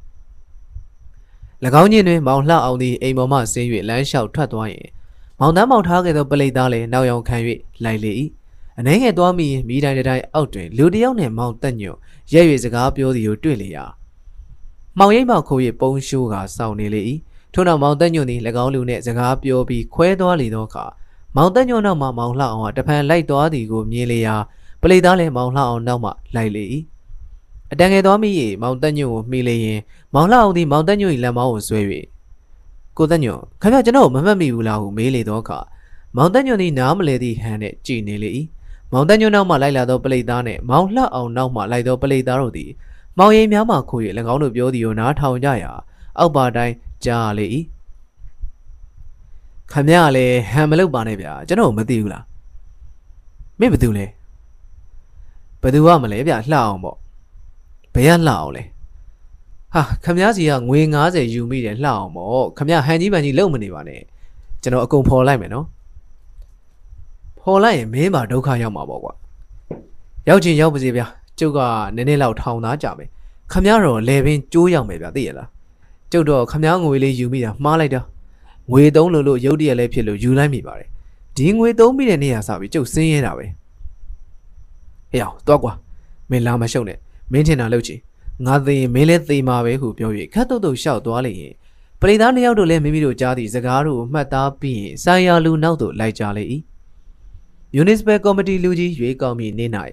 [1.83, 4.89] ၎င်းချင်းတွင်မောင်လှအောင်သည်အိမ်ပေါ်မှဆင်း၍လမ်းလျှောက်ထွက်သွားရင်
[5.41, 7.37] မောင်တန်းမောင်ထားခဲ့သောပလိတ်သားလည်းနောက်ရောက်ခံ၍
[7.85, 8.13] လိုက်လေ၏
[8.79, 11.97] အနေငယ်သွားမိရင်မိတိုင်းတိုင်းအောက်တွင်လူတစ်ယောက်နှင့်မောင်တက်ညွတ်
[12.33, 13.85] ရဲ၍စကားပြောသည်ကိုတွေ့လေရာ
[14.99, 17.01] မောင်ရိပ်မောက်ခိုး၍ပုံရှိုးကစောင့်နေလေ၏
[17.59, 20.85] ထို့နောက်မောင်တက်ညွတ်သည်၎င်းလူနှင့်စကားပြောပြီးခွဲသွားလေသောအခါ
[21.37, 24.35] မောင်တက်ညွတ်နောက်မှမောင်လှအောင်ကတဖန်လိုက်သွားသည်ကိုမြင်လေရာ
[24.83, 26.65] ပလိသားလည်းမောင်လှအောင်နောက်မှလိုက်လေ၏
[27.73, 28.31] အတန်ငယ်သွားမိ၏
[28.63, 29.81] မောင်တက်ညွတ်ကိုမိလေရင်
[30.15, 31.81] မောင်လှအောင်သည်မောင်တက်ညွတ်၏လက်မောင်းကိုဆွဲ၍
[32.97, 35.59] ကိုတက်ညွတ်ခင်ဗျကျွန်တော်မမှတ်မိဘူးလားဟုမေးလေသောအခါ
[36.17, 38.31] မောင်တက်ညွတ်သည်နားမလဲသည့်ဟန်နှင့်ကြည်နေလေ၏
[38.93, 42.71] မောင်တန်းညွန့်နောက်မှလိုက်လာသောပလိတ်သားနှင့်မောင်လှအောင်နောက်မှလိုက်သောပလိတ်သားတို့သည်
[43.19, 45.73] မောင်ရိပ်များမှခိုး၍၎င်းတို့ပြောသည်ကိုနားထောင်ကြရာ
[46.19, 47.47] အောက်ပါတိုင်း ကြားလေ၏
[49.73, 52.25] ခမရလည်းဟန်မလုပ်ပါနဲ့ဗျာကျွန်တော်မသိဘူးလား
[53.61, 54.07] မင်းဘယ်သူလဲ
[55.63, 56.97] ဘယ်သူကမလဲဗျာလှအောင်ပေါ့
[57.95, 58.63] ဘယ်ကလှအောင်လဲ
[59.75, 64.01] ဟာခမရစီကငွေ90ယူမိတယ်လှအောင်ပေါ့ခမရဟန်ကြီးပန်ကြီးလုံမနေပါနဲ့
[64.63, 65.67] ကျွန်တော်အကုန်ဖော်လိုက်မယ်နော်
[67.41, 69.13] ဖော်လိုက်ရင်မင်းပါဒုက္ခရောက်မှာပေါ့ကွာ
[70.29, 71.07] ရောက်ချင်းရောက်ပါစေဗျာ
[71.39, 71.59] ကျုပ်က
[71.97, 73.09] နည်းနည်းလောက်ထောင်သားကြမယ်
[73.53, 75.49] ခမည်းတော်လေပင်ကျိုးရောက်မယ်ဗျာသိရလား
[76.13, 78.01] ကျုပ်တော့ခမည်းငွေလေးယူမိတာမှားလိုက်တာ
[78.71, 80.89] ငွေသုံးလို့လို့ရုပ်တရက်လေးဖြစ်လို့ယူလိုက်မိပါတယ်
[81.37, 83.47] ဒီငွေသုံးပြီးတဲ့နေ့ကစပြီးကျုပ်စင်းရဲတာပဲ
[85.11, 85.73] ဟေ့အောင်တော့ကွာ
[86.31, 86.99] မင်းလာမရှုံနဲ့
[87.33, 87.99] မင်းထင်တာလုပ်ချင်
[88.47, 91.55] ငါသိရင်မင်းလည်းသိမှာပဲဟုပြော၍ခတ်တုတ်တုတ်ရှောက်သွားလေရင်
[92.01, 96.45] ပရိသတ်နှစ်ယောက်တို့လည်းမိမိတို့ကြားသည့်စကားတို့ကိုမှတ်သားပြီးရင်ဆိုင်ရာလူနောက်သို့လိုက်ကြလေ၏
[97.73, 99.71] မြူနစ်ပယ်ကော်မတီလူကြီးရွေးကောက်မည့်နေ့၌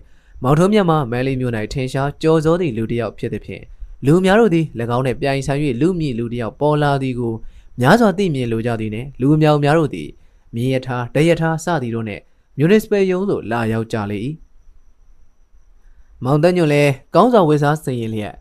[0.44, 3.64] မောင်ထုံးမြတ်မှမန်လေးမြို့၌ထင်ရှားကြော်စောသည့်လူတစ်ယောက်ဖြစ်သည်ဖြင့်
[4.06, 4.66] လူများတို့သည်၎
[4.98, 7.34] င်းနှင့်ပြိုင်ဆိုင်၍လူမြင့်လူတစ်ယောက်ပေါ်လာသည်ကို
[7.80, 10.10] များစွာသိမြင်လိုကြသည်နှင့်လူများများတို့သည်
[10.56, 12.22] မြင်ရထားတရထားစသည်တို့နှင့်
[12.58, 14.20] မြူနစ်ပယ်ယုံသို့လာရောက်ကြလေ၏
[16.24, 18.36] မောင်တညွန့်လည်းကောင်းဆောင်ဝေစားစင်ရင်လျက်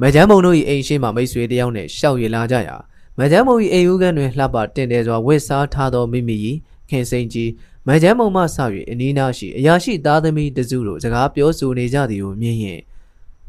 [0.00, 2.76] မကြမ်းမုံတို့၏အိမ်ရှိမှမိတ်ဆွေတယောက်နှင့်ရှောက်ရည်လာကြရာ
[3.18, 6.36] မကြမ်းမုံ၏အိမ်ဦးကန်းတွင်လှပတင်တယ်စွာဝစ်စားထားသောမိမိ၏
[6.90, 7.50] ခင်စိန်ကြီး
[7.86, 8.56] မန်ချမ်းမုံမှဆ၍
[8.90, 12.80] အနီးနားရှိအရာရှိသားသမီးတစုတို့စကားပြောဆိုနေကြသည်ကိုမြင်ရင်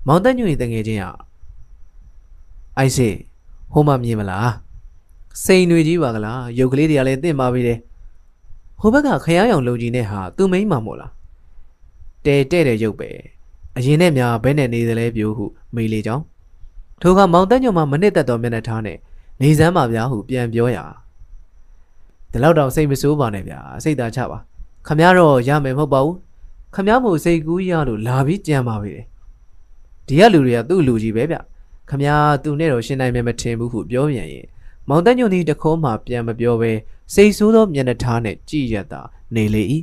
[0.07, 1.05] မောင်တက်ညွန့်၏တငယ်ချင်းက
[2.79, 3.09] အိုက်စေ
[3.73, 4.51] ဟိုမှမြင်မလား
[5.43, 7.79] စိန်တွေကြီးပါကလားရုပ်ကလေးတွေကလည်းတင့်ပါပြီတယ်
[8.79, 11.11] ဟိုဘက်ကခရမ်းရောင်လုံကြီးနဲ့ဟာသူမိမ့်မှာမို့လား
[12.25, 13.09] တဲတဲ့တဲ့ရုပ်ပဲ
[13.77, 16.23] အရင်နဲ့များဘဲနဲ့နေသလဲပြို့ဟုမေးလေကြောင်း
[17.01, 18.97] ထိုကမောင်တက်ညွန့်မှမနစ်သက်တော်မျက်နှာထားနဲ့
[19.41, 20.85] နေစမ်းပါဗျာဟုပြန်ပြောရာ
[22.31, 24.37] ဒီလောက်တော့စိတ်မဆိုးပါနဲ့ဗျာစိတ်သာချပါ
[24.87, 26.17] ခမရတော့ရမယ်မဟုတ်ပါဘူး
[26.75, 28.93] ခမရမို့စိတ်ကူးရလို့လာပြီးကြံပါပြီ
[30.07, 31.37] ဒီကလူတွေကသူ့လူကြီးပဲဗျ
[31.89, 32.11] ခမရ
[32.43, 34.45] သူနဲ့တော့ရှင်းနိုင်မယ်မထင်ဘူးဟုပြောပြန်ရင်
[34.89, 36.71] မောင်တညွန့်ဒီတခုံးမှပြန်မပြောပဲ
[37.13, 39.01] စိတ်ဆိုးသောမျက်နှာထားနဲ့ကြည်ရတာ
[39.35, 39.63] နေလေ၏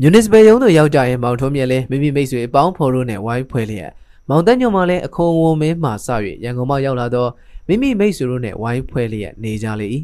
[0.00, 3.90] မြူနစ်ပယ်ရုံးသို့ရောက်ကြရင်မောင်ထုံးမြက်လဲမိမိမိတ်ဆွေအပေါင်းဖော်တို့နဲ့ဝိုင်းဖွဲ့လျက်
[4.28, 6.08] မောင်တညွန့်မှလည်းအခုံဝုံမင်းမှစ၍
[6.44, 7.26] ရန်ကုန်မှရောက်လာသော
[7.68, 9.88] မိမိမိတ်ဆွေတို့နဲ့ဝိုင်းဖွဲ့လျက်နေကြလေ၏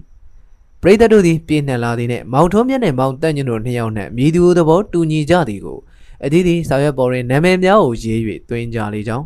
[0.82, 5.78] ပရိသတ်တို့သည်ပြင်းနှံလာသည်နှင့်မောင်ထုံးမြတ်နှင့်မောင်တက်ညွန့်တို့နှစ်ယောက်နှင့်မြည်သူသဘောတူညီကြသည်ကို
[6.24, 8.18] အသီးသီးစာရွက်ပေါ်တွင်နာမည်များကိုရေး၍
[8.50, 9.24] တွင်ကြလေကြောင်း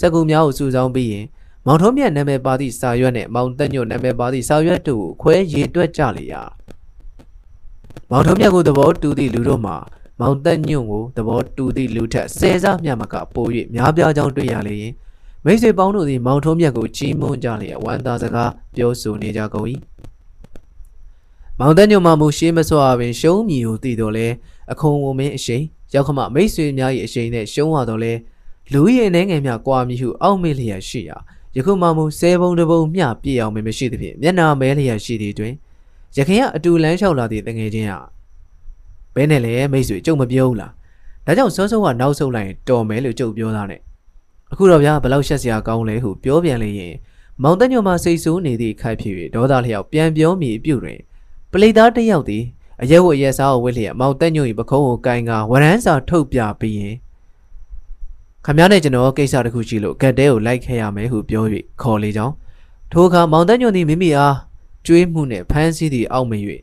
[0.00, 1.26] စက်ကူများကိုစုဆောင်းပြီးရင်
[1.66, 6.42] မောင်ထုံးမြတ်နာမည်ပါသည့်စာရွက်နှင့်မောင်တက်ညွတ်နာမည်ပါသည့်စာရွက်တို့ကိုခွဲရေတွက်ကြလေရာ
[8.10, 9.76] မောင်ထုံးမြတ်ကိုသဘောတူသည့်လူတို့မှာ
[10.20, 14.92] မောင်တက်ညွတ်ကိုသဘောတူသည့်လူထက်ဆယ်စားမြတ်မကပို၍များပြားကြောင်းတွေ့ရလေရင်
[15.44, 19.66] မိတ်ဆွေပေါင်းတို့သည်မောင်ထုံးမြတ်ကိုချီးမွမ်းကြလျက်ဝမ်းသာစကားပြောဆိုနေကြကုန်၏
[21.58, 24.26] မောင်တက်ညွတ်မှမူရှေးမစွာပင်ရှုံးမြည်ကိုတည်တော်လဲ
[24.72, 25.62] အခုံဝမင်းအရှိန်
[25.94, 28.12] ရောက်ခမမိတ်ဆွေများ၏အရှိန်နဲ့ရှုံးရတော်လဲ
[28.72, 31.16] လူရဲ့အနေငယ်များကွာမြည်ဟုအောက်မေ့လျက်ရှိရာ
[31.56, 35.54] ယခုမှမူဆဲပုံတစ်ပုံမျှပြည့်အောင်မမရှိသဖြင့်မျက်နာမဲလျက်ရှိသည်တွင်
[36.16, 37.98] ရခင်ကအတူလန်းလျှောက်လာသည့်တငယ်ချင်းဟာ
[39.14, 40.72] ဘဲနဲ့လဲမိတ်ဆွေကြုံမပြောဘူးလား
[41.26, 43.80] ဒါကြောင့်စောစောကနောက်ဆုတ်လိုက်ရင်တော်မယ်လို့ကြုံပြောသားနဲ့
[44.52, 46.94] အခုတော့ဗျာဘလောက်ရှက်စရာကောင်းလဲဟုပြောပြန်လေရင်
[47.42, 51.00] မောင်တညိုမှစိတ်ဆိုးနေသည့်ခိုက်ဖြစ်၍ဒေါသလျောက်ပြန်ပြောမိပြုတွင်
[51.52, 52.44] ပလိသားတစ်ယောက်သည်
[52.82, 56.96] အရက်ဝတ်ရက်စားကိုဝစ်လျက်မောင်တက်ညို၏ပခုံးကိုကိုင်းကဝရမ်းစာထုတ်ပြပြီးရင်
[58.46, 61.44] ခမရနဲ့ကျွန်တော်ကိစ္စတစ်ခုရှိလို့ဂတ်တဲကိုလိုက်ခဲ့ရမယ်ဟုပြော၍
[61.82, 62.34] ခေါ်လေကြောင်း
[62.92, 64.36] ထိုအခါမောင်တက်ညွန့်သည်မိမိအား
[64.86, 66.32] ကျွေးမှုနှင့်ဖမ်းဆီးသည့်အောက်မ၍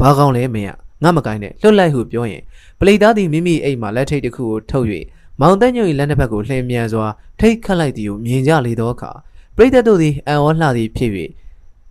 [0.00, 2.42] ဘာကောင်းလဲမင်းကငါမကိုင်းနဲ့လွတ်လိုက်ဟုပြောရင်
[2.80, 4.86] ပလိသားသည်မိမိအိမ်မှလက်ထိတ်တစ်ခုကိုထုတ်၍
[5.40, 7.06] မောင်တက်ညွန့်၏လက်တစ်ဖက်ကိုလှည့်မြန်စွာ
[7.40, 9.10] ထိတ်ခတ်လိုက်သည်ကိုမြင်ကြလေသောအခါ
[9.56, 11.10] ပရိသတ်တို့သည်အံ့ဩလှသည်ဖြစ်၍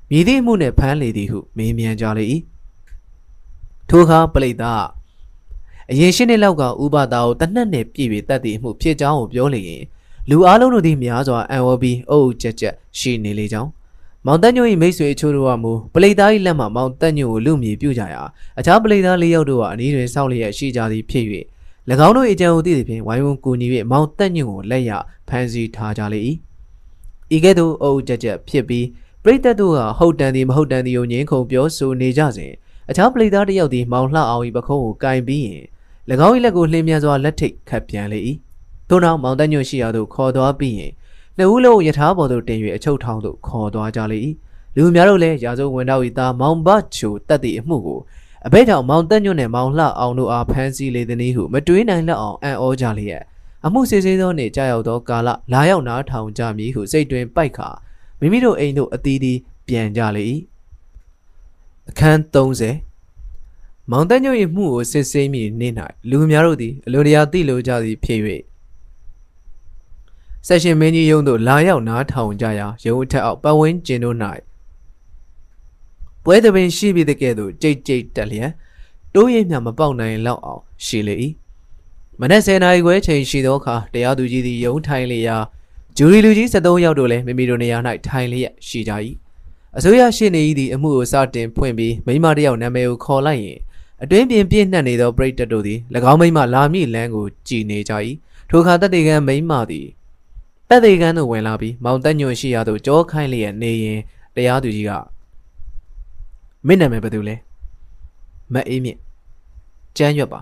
[0.10, 2.26] မြည်သည့်မှုနှင့်ဖမ်းလေသည်ဟုမေးမြန်းကြလေ၏
[3.90, 4.84] ထိုအခါပလိသား
[5.92, 9.84] အရင်ရှင်းနှစ်လောက်ကဥပဒါကိုတနက်နဲ့ပြည့်ပြီးတတ်သည့်အမှုဖြစ်ကြောင်းကိုပြောလေရင်
[10.30, 13.70] လူအလုံးတို့သည်များစွာအံ့ဩပြီးအုပ်ကြက်ကြက်ရှိနေလေကြောင်း
[14.26, 18.22] မောင်တက်ညို၏မိတ်ဆွေအချို့တို့ကမူပလိသား၏လက်မှမောင်တက်ညိုကိုလူမြေပြုကြရာ
[18.60, 21.26] အခြားပလိသားလေးယောက်တို့ကအနီးတွင်စောင့်လျက်ရှိကြသည်ဖြစ်၍၎
[22.08, 24.92] င်းတို့၏အကြံကိုသိသဖြင့်ဝိုင်းဝန်းကူညီ၍မောင်တက်ညိုကိုလက်ရ
[25.28, 26.20] ဖမ်းဆီးထားကြလေ၏
[27.36, 28.86] ဤကဲ့သို့အုပ်ကြက်ကြက်ဖြစ်ပြီး
[29.24, 32.52] ပရိသတ်တို့ကဟုတ်တန်သည်မဟုတ်တန်သည်ကိုငင်းခုန်ပြောဆိုနေကြစဉ်
[32.90, 35.64] အခြားပလိသားတစ်ယောက်သည်မောင်လှအောင်၏ပခုံးကိုကင်ပြီးရင်၎
[36.12, 38.20] င်း၏လက်ကိုလှင်းမြန်စွာလက်ထိတ်ခတ်ပြန်လေ၏
[38.90, 40.92] ထို့နောက်မောင်တက်ညွန့်ရှိရာသို့ခေါ်သွားပြီးရင်
[41.38, 44.20] နှစ်ဦးလုံးယထာပေါ်သို့တင်၍အချုပ်ထောင်သို့ခေါ်သွားကြလေ၏
[44.76, 48.00] လူများတို့လည်းရာဇဝဝင်တော်၏သားမောင်ဘချိုတက်သည့်အမှုကို
[48.46, 53.24] အဘဲကြောင့်မောင်တက်ညွန့်နှင့်မောင်လှအောင်တို့အားဖမ်းဆီးလေသည်နည်းဟုမတွေးနိုင်လောက်အောင်အံ့ဩကြလျက်
[53.66, 57.70] အမှုစစ်ဆေးသောနေ့ကြာရောက်သောကာလလာရောက်နားထောင်ကြမည်ဟုစိတ်တွင်ပိုက်ခါ
[58.20, 60.26] မိမိတို့အိမ်သို့အသီးသီးပြန်ကြလေ၏
[61.90, 62.93] အခန်း30
[63.92, 65.70] မောင်တညွန့်၏မှုကိုစစ်ဆေးမိနေ၌
[66.10, 68.20] လူများတို့သည်အလိုတရားသိလိုကြသည်ဖြစ်၍
[70.48, 74.18] ဆက်ရှင်မင်းကြီးရုံးသို့လာရောက်နားထောင်ကြရာရုံးအထက်အောက်ပတ်ဝန်းကျင်တို့၌
[76.24, 78.52] ပွဲသပင်ရှိပြီးတဲ့ကဲ့သို့ကြိတ်ကြိတ်တက်လျက်
[79.16, 81.16] တိုးရင်မြမပေါက်နိုင်လောက်အောင်ရှိလေ၏
[82.20, 85.44] မနက်10နာရီခွဲချိန်ရှိသောအခါတရားသူကြီးသည်ရုံးထိုင်လျက်
[85.98, 88.94] ဂျူရီလူကြီး73ယောက်တို့လည်းမိမိတို့နေရာ၌ထိုင်လျက်ရှိကြ၏
[89.78, 90.42] အစိုးရရှင်းနေ၏
[90.74, 93.60] အမှုကိုစတင်ဖွင့်ပြီးမိမတယောက်နာမည်ကိုခေါ်လိုက်ရင်
[94.04, 95.80] အတွင်းပြင်ပြည့်နှံ့နေသောပရိသတ်တို့သည်၎
[96.12, 97.94] င်းမိမလာမည့်လမ်းကိုကြည်နေကြ၏
[98.50, 99.88] ထိုအခါတတေကံမိမသည်
[100.70, 104.00] တတေကံသို့ဝင်လာပြီးမောင်တက်ညွန့်ရှိရာသို့ကြောခိုင်းလျက်နေရင်
[104.36, 104.92] တရားသူကြီးက
[106.68, 107.36] မင်းနာမည်ဘယ်သူလဲ
[108.54, 109.00] မအေးမြင့်
[109.98, 110.40] ကျမ်းရွက်ပါ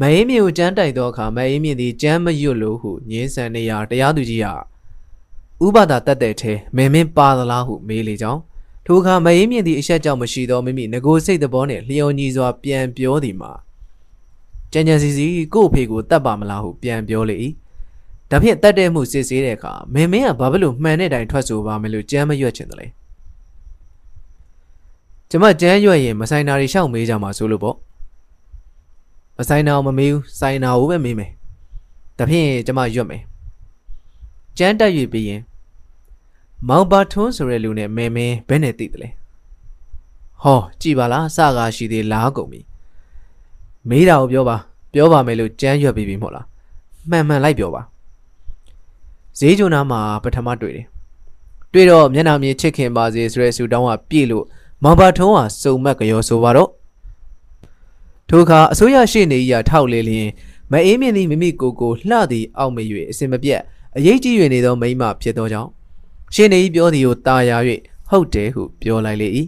[0.00, 4.46] မအေးမြင့်ကိုကျမ်းတိုက်သောအခါမအေးမြင့်သည်ကျမ်းမရွတ်လို့ဟုညင်းဆန်နေရာတရားသူကြီးက
[5.64, 8.40] ဥပဒါတက်တဲ့ထဲမင်းမင်းပါသလားဟုမေးလေကြောင်း
[8.86, 13.52] ထိုအခါမအေးမြင့်သည့်အဆက်ကြောင့်မရှိသောမိမိငကိုစိတ်သဘောနှင့်လျော်ညီစွာပြန်ပြောသည်မှာ
[14.72, 17.36] ကြံကြံစီစီကို့အဖေကိုတတ်ပါမလားဟုပြန်ပြောလေ၏
[18.30, 22.86] ဒါဖြင့်တတ်တဲ့မှုစစ်ဆေးတဲ့အခါမင်းမင်းကဘာဖြစ်လို့မှန်တဲ့တိုင်ထွက်ဆိုပါမယ်လို့ကြမ်းမရွက်ချင်တယ်လေ
[25.30, 27.76] ကျမကြမ်းရွက်ရင်မဆိုင်နာတွေရှောက်မေးကြမှာဆိုလို့ပေါ့
[29.38, 31.30] မဆိုင်နာမမေးဘူးဆိုင်နာကိုပဲမေးမယ်
[32.18, 33.22] ဒါဖြင့်ကျမရွက်မယ်
[34.58, 35.40] ကြမ်းတက်၍ပြီးရင်
[36.68, 39.08] မောင်ပါထွန်းဆိုတဲ့လူနဲ့မဲမဲဘယ်နဲ့သိတယ်လဲ
[40.42, 42.60] ဟောကြည်ပါလားစကားရှိသေးလားကုန်ပြီ
[43.88, 44.56] မေးတာကိုပြောပါ
[44.92, 46.46] ပြောပါမယ်လို့ကြမ်းရွက်ပြီးပြီမဟုတ်လား
[47.10, 47.82] မှန်မှန်လိုက်ပြောပါ
[49.38, 50.86] ဈေးကျွန်းသားမှာပထမတွေ့တယ်
[51.72, 54.44] တွေ့တော့မျက်နှာမြေချစ်ခင်ပါစေဆိုတဲ့ဆူတောင်းကပြည့်လို့
[54.82, 56.70] မောင်ပါထုံးကစုံမက်ကြောဆိုပါတော့
[58.28, 60.28] ထိုအခါအစိုးရရှိနေကြီးကထောက်လေလျင်
[60.72, 62.78] မအေးမြင့်သည်မိမိကိုယ်ကိုလှသည်အောက်မ၍
[63.10, 63.60] အစင်မပြတ်
[63.96, 65.70] အရေးကြီး၍နေသောမိမဖြစ်သောကြောင့်
[66.34, 67.56] ရှင်နေကြီးပြောသည်ကိုတာယာ၍
[68.10, 69.28] ဟုတ်တယ်ဟုပြောလိုက်လေ၏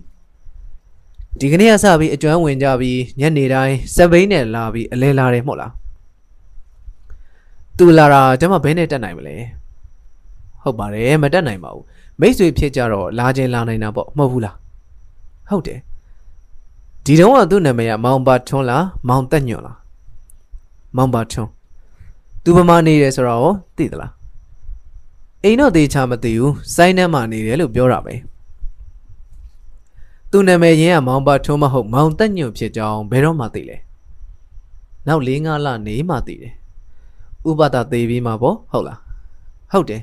[1.38, 5.72] ဒီကနေ့ကစပြီးအကျွမ်းဝင်ကြပြီးညနေတိုင်းစက်ဘိန်းနဲ့လာပြီးအလဲလာတယ်မဟုတ်လား
[7.76, 9.36] သူလာတာကျမဘဲနဲ့တက်နိုင်မလဲ
[10.62, 11.84] ဟုတ်ပါတယ်မတက်နိုင်ပါဘူး
[12.20, 14.56] မိတ်ဆွေဖြစ်ကြတော့လာခြင်းလာနိုင်တာပေါ့မဟုတ်ဘူးလား
[15.50, 15.78] ဟုတ်တယ်
[17.04, 19.78] ဒီတော့ကသူ့နာမည်ကမောင်ပါထွန်းလားမောင်တက်ညွန့်လား
[20.96, 21.50] မောင်ပါထွန်း
[22.44, 24.12] သူဗမာနေတယ်ဆိုတော့သိသလား
[25.44, 28.14] အိမ်တော့သေးချာမသိဘူးစိုင်းထဲမှာနေတယ်လို့ပြောတာပဲ
[30.31, 33.77] သူနာမည်ရင်းကမောင်ပါထွန်းမဟုတ်မောင်တက်ညွန့်ဖြစ်ကြောင်းဘယ်တော့မှသိလဲ
[35.07, 36.53] နောက်၄၅လနေမှသိတယ်
[37.48, 39.01] ဥပဒသေးပြီးမှပေါ့ဟုတ်လား
[39.72, 40.03] ဟုတ်တယ်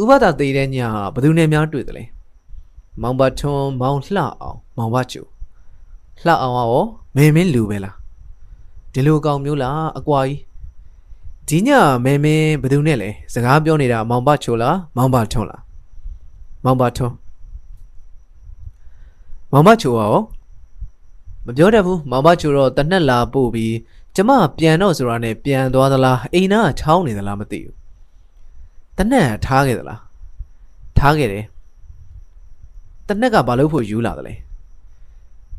[0.00, 0.76] ဥပဒါသေးတဲ့ည
[1.14, 2.04] ဘယ်သူနဲ့များတွေ့တယ်လဲ
[3.02, 5.22] မောင်ဘထွန်းမောင်လှအောင်မောင်ဘချူ
[6.24, 6.82] လှအောင်ရော
[7.16, 7.96] မင်းမင်းလူပဲလား
[8.92, 10.40] ဒီလိုကောင်မျိုးလားအကွာကြီး
[11.48, 11.70] ဒီည
[12.04, 15.62] မင်းမင်းဘယ်သူနဲ့လဲစကားပြောနေတာမောင်ဘချိုလားမောင်ဘထွန်းလား
[16.64, 17.14] မောင်ဘထွန်း
[19.52, 20.14] မောင်ဘချိုရော
[21.46, 23.74] မပြောတတ်ဘူးမောင်ဘချိုတော့တနက်လာပို့ပြီး
[24.14, 27.74] ကျမပြန်တော့ဆိုတာနဲ့ပြန်သွားသလားအိမ်နာချောင်းနေသလားမသိဘူး
[28.96, 30.00] တနက်ထားခဲ့သလား
[30.98, 31.44] ထားခဲ့တယ်
[33.08, 34.34] တနက်ကဘာလို့ဖို့ယူလာသလဲ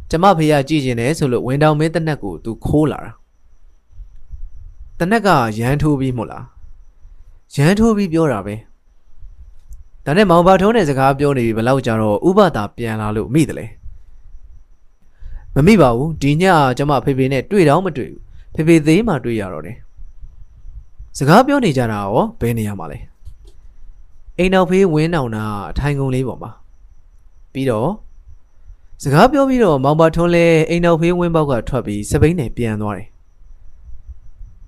[0.10, 3.12] ကျမဖေရကြည့်ကျင်တယ်ဆိုလို့ဝင်တောင်မင်းတနက်ကိုသူခိုးလာတာ
[5.00, 5.30] တနက်က
[5.60, 6.46] ရန်ထိုးပြီးမို့လား
[7.56, 8.56] ရန်ထိုးပြီးပြောတာပဲ
[10.06, 13.66] ဒါနဲ့မောင်ဘာထုံးတဲ့စကားပြောနေပြီဘယ်လောက်ကြာတော့ဥပဒါပြန်လာလို့မိတယ်လေ
[15.56, 16.44] မမိပါဘူးဒီည
[16.78, 18.22] ကျမဖေဖေနဲ့တွေ့တော့မတွေ့ဘူး
[18.56, 19.78] ဖေဖေသေးမှတွေ့ရတော့တယ်
[21.18, 23.00] စကားပြောနေကြတာရောဘယ်နေရာမှာလဲ
[24.38, 26.52] အိမ်နောက်ဖေးဝင်းနောင်တာအထိုင်ကုန်လေးပေါ်မှာ
[27.54, 27.90] ပြီးတော့
[29.04, 33.08] စကားပြောပြီးတော့မောင်ပါထွန်းလဲအိမ်နောက်ဖေးဝင်းပေါက်ကထွက်ပြီးစပိန်နဲ့ပြန်သွားတယ်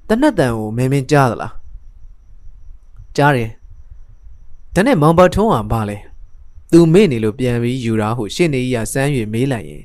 [0.07, 1.53] တနတ်တန်ကိုမင်းမင်းကြားသလား
[3.15, 3.49] ကြားတယ်
[4.73, 5.97] ဒါနဲ့မောင်ပါထွန်းကဘာလဲ
[6.71, 9.83] သူမေ့နေလို့ပြန်ပြီးယူတာဟုရှင်းနေကြီးကစမ်းရွေမေးလိုက်ရင်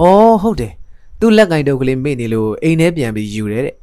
[0.00, 0.72] အော်ဟုတ်တယ်
[1.20, 3.76] သူ့လက်ကင်တုပ်ကလေးမေ့နေလို့အိမ်ထဲပြန်ပြီးယူတယ်တဲ့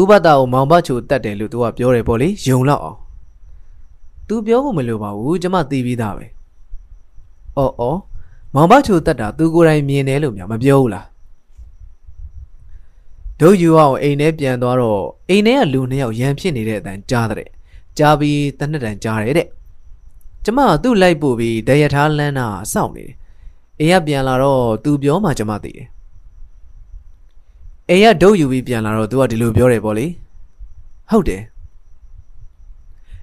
[0.00, 2.98] ဥပဒါကိုမောင်ဘချိုတတ်တယ်လို့သူကပြောတယ်ပေါ့လေယုံလောက်အောင်
[4.28, 6.26] သူပြောဖို့မလိုပါဘူးကျမသိပြီးသားပဲ
[7.56, 7.98] အော်အော်
[8.54, 11.06] မောင်ဘချိုတတ်တာသူကိုယ်တိုင်မြင်တယ်လို့များမပြောဘူးလား
[13.40, 17.48] တို့ယူအောင်အိမ်ထဲပြန်သွားတော့အိမ်ထဲကလူနှစ်ယောက်ရန်ဖြစ်နေတဲ့အတန်ကြားတဲ့
[17.98, 19.48] ကြားပြီးတနက်တန်ကြားတယ်တဲ့
[20.44, 23.14] ကျမသူ့လိုက်ပို့ပြီးတရထားလန်းတာစောင့်နေတယ်
[23.80, 25.86] အိမ်ကပြန်လာတော့သူပြောမှကျမသိတယ်
[27.88, 30.06] အိမ်ကဒုတ်ယူပြီးပြန်လာတော့သူကဒီလိုပြောတယ်ပေါ့လေ
[31.10, 31.42] ဟုတ်တယ်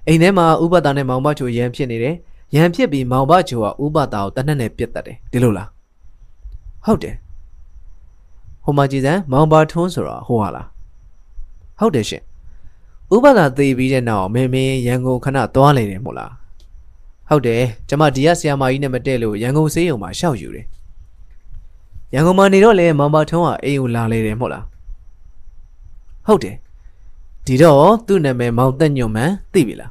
[0.06, 2.16] အိမ်ထဲမှာဥပဒါနဲ့မောင်ဘချိုရန်ဖြစ်နေတယ်
[2.54, 5.68] ရန်ဖြစ်ပြီးမောင်ဘချိုကဥပဒါကိုတနက်နဲ့ပြစ်တတ်တယ်ဒီလိုလား
[6.84, 7.14] ဟုတ်တယ်
[8.64, 10.66] ဟိုမှာကြည်စမ်းမောင်ဘထွန်းဆိုတာဟိုဟာလား
[11.78, 12.22] ဟုတ်တယ်ရှင်
[13.14, 16.32] ဥပဒါသေပြီးတဲ့နောက်မင်းမင်းရန်ကုန်ခဏသွားနေတယ်မို့လား
[17.28, 20.66] ဟုတ်တယ်ကျမဒီကဆီယာမာကြီးနဲ့မတည့်လို့ရန်ကုန်ဆေးရုံမှာရှောက်ယူတယ်
[22.14, 24.64] ရန်ကုန်မှာနေတော့လေမောင်ဘထွန်းကအိမ်ကိုလာလေတယ်မို့လား
[26.26, 26.56] ဟုတ်တယ်
[27.46, 29.90] ဒီတော့သူ့နာမည်မောင်သက်ညွန့်မှန်သိပြီလား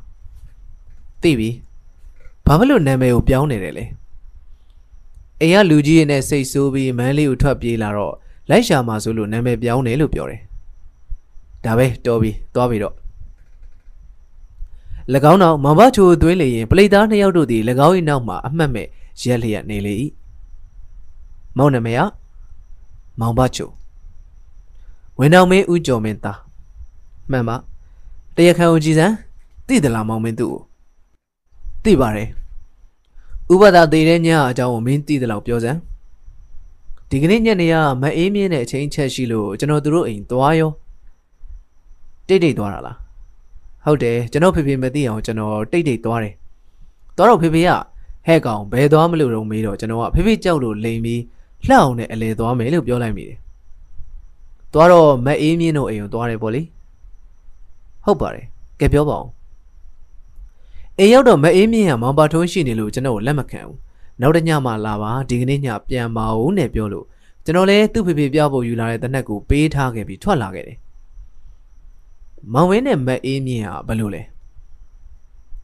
[1.22, 1.50] သိပြီ
[2.46, 3.86] ဘာဖြစ်လို့နာမည်ကိုပြောင်းနေတယ်လဲ
[5.42, 8.16] အိမ်ကလူကြီးရဲ့နဲ့စိတ်ဆိုးပြီးမန်းလေးကိုထွက်ပြေးလာတော့
[8.52, 10.42] လိုက်ရှာမှာဆိုလို့နာမည်ပြောင်းတယ်လို့ပြောတယ်
[11.66, 12.96] ဒါပဲတော်ပြီသွားပြီတော့၎
[15.32, 18.88] င်းနောက်မောင်ဘချိုသွင်းလေရင်ပလိသားနှစ်ယောက်တို့သည်၎င်း၏နောက်မှအမှတ်မဲ့
[19.22, 19.94] ရက်လျက်နေလေ၏
[21.58, 22.02] မောင်နာမည်က
[23.20, 23.70] မောင်ဘချို
[25.20, 26.40] ဝင်တော်မင်းဦးကျော်မင်းသား
[27.32, 27.56] မှန်ပါ
[28.36, 29.08] တရားခံဦးကြည်စံ
[29.68, 30.62] သိသလားမောင်မင်းသူ့ကို
[31.84, 32.30] သိပါတယ်
[33.54, 35.80] ဥပဒါသေးတဲ့ညအကြောင်းကိုမင်းသိသလောက်ပြောစမ်း
[37.14, 40.72] ဒီကနေ့ညနေကမအေးမြင့်တဲ့အချိန်ချက်ရှိလို့ကျွန်တော်တို့အိမ်သွားရော
[42.28, 42.98] တိတ်တိတ်သွားတာလား
[43.86, 46.34] ဟုတ်တယ်ကျွန်တော်ဖေဖေမသိအောင်ကျွန်တော်တိတ်တိတ်သွားတယ်
[47.18, 47.70] သွားတော့ဖေဖေက
[48.26, 51.22] ဟဲ့ကောင်ဘယ်သွားမလို့တော့မေးတော့ကျွန်တော်ကဖေဖေကြောက်လို့လိန်ပြီး
[51.68, 53.38] လှအောင်နဲ့အလဲသွားမယ်လို့ပြောလိုက်မိတယ်
[54.74, 56.62] သွားတော့မအေးမြင့်တို့အိမ်ကိုသွားတယ်ပေါ့လေ
[58.06, 58.46] ဟုတ်ပါတယ်
[58.80, 59.28] ကဲပြောပါဦး
[61.00, 63.78] အိမ်ရောက်တော့မအေးမြင့်ကမောင်ပါထုံးရှိနေလို့ကျွန်တော်လက်မခံဘူး
[64.22, 67.06] နောက်တစ်ညမှလာပါဒီကနေ့ညပြန်ပါဦးနဲ့ပြောလို့
[67.46, 70.78] ကျွန်တော်လည်းသူ့ဖေဖေပြဖို့ယူလာတဲ့တနက်ကိုပေးထားခဲ့ပြီးထွက်လာခဲ့တယ်
[72.54, 74.22] မောင်ဝင်းနဲ့မအေးမြင့်ကဘယ်လိုလဲ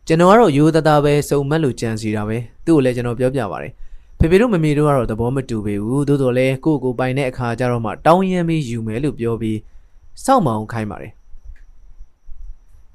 [0.08, 3.74] ကျွန်တော်ကတော့ရိုးသားသားပဲစုံမက်လို့ကြံစီတာပဲသူ့ကိုလည်းကျွန်တော်ပြောပြပါတယ်
[4.20, 9.58] ဖေဖေတို့မမေတို့ကတော့သဘောမတူပေဘူးသို့တော်လည်းကိုယ့်ကိုပိုင်တဲ့အခါကျတော့မှတောင်းရမ်းပြီးယူမယ်လို့ပြောပြီး
[10.24, 11.12] စောင့်မအောင်ခိုင်းပါတယ်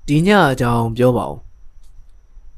[0.06, 1.36] ဒီညအကြောင်းပြောပါဦး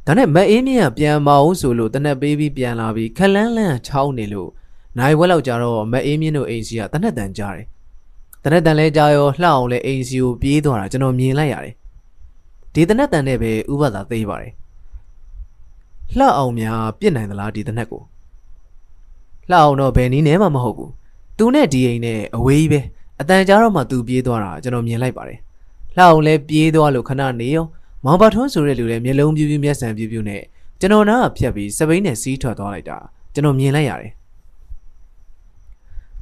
[0.07, 4.51] ဒါနဲ့မအေးမြင့်ကပြန်မအောင်ဆိုလို့တနက်ပေးပြီးပြန်လာပြီးခလန်းလန်းချောင်းနေလို့
[4.99, 7.67] နိုင်ဝက်လောက်ကြာတော့မအေးမြင့်တို့အိမ်စီကတနက်တန်ကြားတယ်
[8.45, 11.75] တနက်တန်လဲကြားရောလှအောင်လဲအိမ်စီကိုပြေးသွားတာကျွန်တော်မြင်လိုက်ရတယ်
[12.75, 14.53] ဒီတနက်တန်နဲ့ပဲဥပဒါသေးပါတယ်
[16.19, 18.03] လှအောင်များပြစ်နိုင်သလားဒီတနက်ကို
[19.51, 20.93] လှအောင်တော့ဘယ်နည်းနဲ့မှမဟုတ်ဘူး
[21.39, 22.81] သူနဲ့ဒီအိမ်နဲ့အဝေးကြီးပဲ
[23.21, 25.39] အတန်ကြားတော့မှသူပြေးသွားတာကျွန်တော်မြင်လိုက်ပါတယ်
[25.97, 27.65] လှအောင်လဲပြေးသွားလို့ခဏနေရော
[28.05, 30.43] မောင်ပါထွန်းဆိုတဲ့လူရဲ့မျက်လုံးပြူးပြူးမျက်စံပြူးပြူးနဲ့
[30.81, 32.99] ကျွန်တော်နားကဖြတ်ပြီးစပိန်နဲ့စီးထွက်သွားလိုက်တာ
[33.35, 34.13] ကျွန်တော်မြင်လိုက်ရတယ်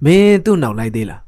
[0.05, 1.20] မင်းသူ့နောက်လိုက်သေးလား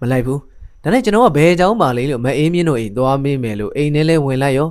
[0.00, 0.40] မလိုက်ဘူး
[0.82, 4.68] ဒါနဲ့ကျွန်တော်ကဘယ်ကြောင်ပါလိမ့်လို့မအေးမြင့်တို့အိမ်သွားမေးမယ်လို့အိမ်ထဲလဲဝင်လိုက်ရော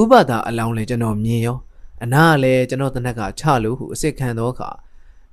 [0.00, 1.56] ဥပဒါအလောင်းလဲကျွန်တော်မြင်ရော
[2.02, 4.70] အနာကလည်းကျွန်တော်တနက်ကချလို့ဟုအစ်စ်ခံသောအခါ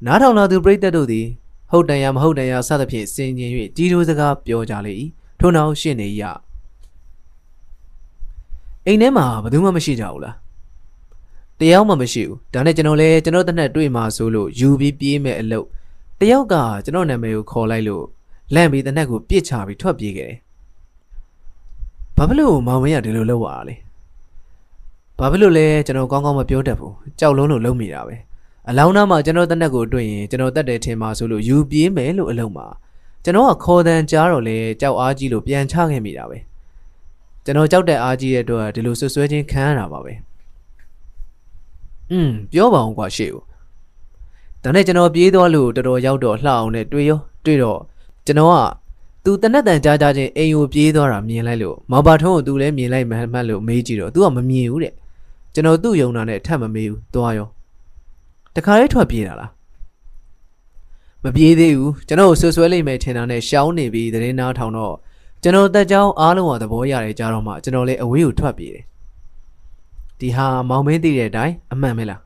[0.06, 1.26] နားထောင်လာသူပြိတ္တတို့သည်
[1.72, 4.94] ဟုတ်တန်ရမဟုတ်တန်ရစသဖြင့်စင်ကျင်၍ကြီးတိုးစကားပြောကြလေ၏
[5.40, 6.24] ထို့နောက်ရှင်နေရ
[8.88, 10.36] အိမ်ထဲမှာဘယ်သူမှမရှိကြဘူးလား
[11.60, 15.68] တယောက်မှမရှိဘူးဒါနဲ့ကျွန်တော်လည်းကျွန်တော်တနက်တွေ့မှာဆိုလို့ယူပြီးပြေးမဲ့အလုပ်
[16.20, 18.06] တယောက်ကကျွန်တော်နာမည်ကိုခေါ်လိုက်လို့
[18.54, 20.38] လန့်ပြီးတနက်ကိုပြစ်ချပြီးထွက်ပြေးခဲ့တယ်
[22.16, 23.76] ဘာဖြစ်လို့မောင်မင်းကဒီလိုလုပ်ရတာလဲ
[25.20, 28.16] ဘာဖြစ်လို့လဲကျွန်တော်ကောင်းကောင်းမပြောတတ်ဘူးကြောက်လုံးလို့လုံးမိတာပဲ
[28.70, 32.68] အလောင်းသားမှာကျွန်တော်တနက်ကိုတွေ့ရင်ကျွန်တော်တက်တယ်ထင်ပါဆိုလို့ယူပြေးမယ်လို့အလုံးမှာ
[33.24, 36.38] ကျွန်တော်ကခေါ်တန်ကြားတော့လေကြောက်အားကြီးလို့ပြန်ချခဲ့မိတာပဲ
[37.48, 40.14] ကျွန်တော်ကြောက်တဲ့အားကြီးတဲ့အတွက်ဒီလိုဆွဆွဲချင်းခံရတာပါပဲ
[42.12, 43.44] อืมပြောပါအောင်ကွာရှေ့ကို
[44.64, 47.80] ဒါနဲ့ကျွန်တော်ပြေးသွားလို့တော်တော်ရောက်တော့လှအောင်နဲ့တွေ့ရောတွေ့တော့
[48.26, 48.56] ကျွန်တော်က
[49.24, 54.94] သူတနက်တန်ကြားကြားချင်းအိမ်ကိုပြေးသွားတာမြင်လိုက်လို့မောင်ပါထုံးကိုသူလည်းမြင်လိုက်မှမှတ်လို့မေးကြည့်တော့သူကမမြင်ဘူးတဲ့
[55.54, 57.48] ကျွန်တော်သူ့ယုံနာနဲ့ထပ်မမေးဘူးသွားရော
[58.56, 59.52] တခါလေးထွက်ပြေးတာလား
[61.24, 64.96] မပြေးသေးဘူးကျွန်တော်ဆွဆွဲလိုက်မယ်ထင်တာနဲ့ရှောင်းနေပြီးသတင်းနာထောင်တော့
[65.44, 68.84] ကျွန်တော်တက်ကြောင်းအားလုံးကသဘောရတယ်ကြတော့မှကျွန်တော်လည်းအဝေးကိုထွက်ပြေးတယ်
[70.20, 72.22] ဒီဟာမောင်မင်းသိတဲ့အတိုင်းအမှန်ပဲလား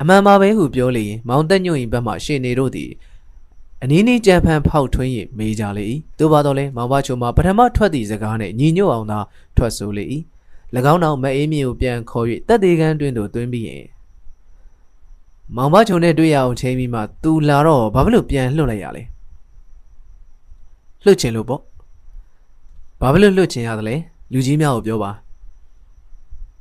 [0.00, 2.90] အမှန်ပါပဲဟုပြောလေရင်မောင်တက်ညွန့်ရင်ဘက်မှရှေ့နေတို့သည်
[3.82, 5.86] အနည်းနည်းကြံဖန်ဖောက်ထွင်းရင်မေးကြလေ၏
[6.18, 9.18] သို့ပါတော့လဲမောင်ဘချုံမှာပထမထွက်သည့်စကားနဲ့ညီညွတ်အောင်သာ
[9.56, 10.04] ထွက်ဆိုလေ၏၎
[10.92, 13.84] င်းနောက်မအေးမြေကိုပြန်ခေါ်၍တက်သေးကန်းတွင်သို့တွင်းပြီးရင်
[15.56, 19.02] မောင်ဘချုံနဲ့တွေ့ရအောင်ချိန်ပြီးမှသူလာတော့ဘာဖြစ်လို့ပြန်လှုပ်လိုက်ရလဲ
[21.04, 21.62] လှုပ်ချင်လို့ပေါ့
[23.00, 23.96] ဘာဖြစ်လို့လှုပ်ချင်ရသလဲ
[24.32, 25.10] လူကြီးများကိုပြောပါ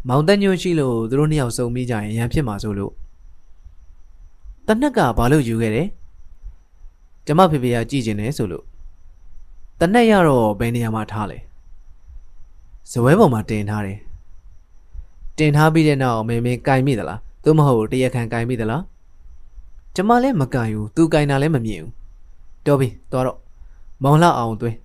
[0.08, 2.92] မောင်တက်ညွန့်ရှိလို့သူတို့နှစ်ယောက်စုံမိကြရင်ရန်ဖြစ်မှာဆိုလို့
[4.68, 5.88] တနက်ကဘာလို့ယူခဲ့တယ်
[7.26, 8.64] ကျမဖေဖေကကြည်ကျင်တယ်ဆိုလို့
[9.80, 11.38] တနက်ရတော့ဘယ်နေရာမှာထားလဲ
[12.92, 13.98] ဇပွဲပေါ်မှာတင်ထားတယ်
[15.38, 18.84] တင်ထားပြီးတဲ့နောက်မင်းမင်းကင်မိသလားသို့မဟုတ်တရခန်ကင်မိသလား
[19.96, 21.92] ကျမလည်းမကင်ဘူးသူကင်တာလည်းမမြင်ဘူး
[22.66, 23.38] တော်ပြီတော်တော့
[24.04, 24.78] မောင်လှအောင်သွင်း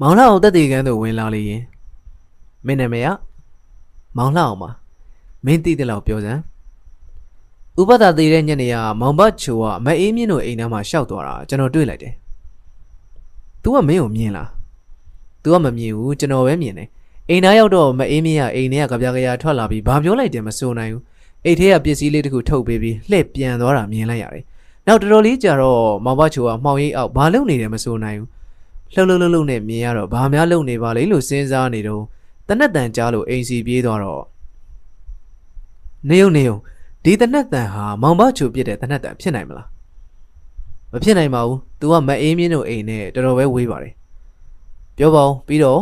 [0.00, 1.62] မောင်လှအောင်တက်တေကန်းတို့ဝင်လာလေရင်
[2.66, 3.08] မင်းနာမည်က
[4.16, 4.70] မောင်လှအောင်ပါ
[5.44, 6.40] မင်းသိတယ်လို့ပြောစမ်း
[7.80, 12.12] ဥပဒါသေးတဲ့ညနေကမောင်ဘချိုကမအေးမြင့်တို့အိမ်ထဲမှာရှောက်သွားတာကျွန်တော်တွေ့လိုက်တယ်။
[13.62, 14.48] तू ကမင်းကိုမြင်လား။
[15.42, 16.88] तू ကမမြင်ဘူးကျွန်တော်ပဲမြင်တယ်။
[17.28, 21.02] အိမ်သားရောက်တော့မအေးမြင့်ကအိမ်ထဲကကြပြကြရထွက်လာပြီးဘာပြောလိုက်တယ်မစိုးနိုင်ဘူး။
[21.44, 24.44] အိတ်ထဲကပစ္စည်းလေးတခုထုတ်ပေးပြီးလှည့်ပြန်သွားတာမြင်လိုက်ရတယ်။
[24.86, 28.28] နောက်တော်တော်လေးကြာတော့မောင်ဘချိုကမှောင်ရိပ်အောက်ဘာလုပ်နေတယ်မစိုးနိုင်ဘူး။
[28.93, 32.03] လှုပ်လှုပ်လှုပ်လှုပ်နဲ့မြင်ရတော့ဘာများလုပ်နေပါလိမ့်လို့စဉ်းစားနေတော့
[32.47, 34.23] တနက်တန်ကြားလို့အိမ်စီပြေးသွားတော့
[36.09, 36.53] နေုံနေုံ
[37.03, 39.67] ဒီတနက်တန်ဟာမောင်ဘချိုပြစ်တဲ့တနက်တန်ဖြစ်နိုင်မလား
[40.91, 43.93] မဖြစ်နိုင်ပါဘူး။ तू ကမအေးမြင့်တို့အိမ်နဲ့တော်တော်ပဲဝေးပါတယ်။
[44.97, 45.79] ပြောပါဦးပြီးတော့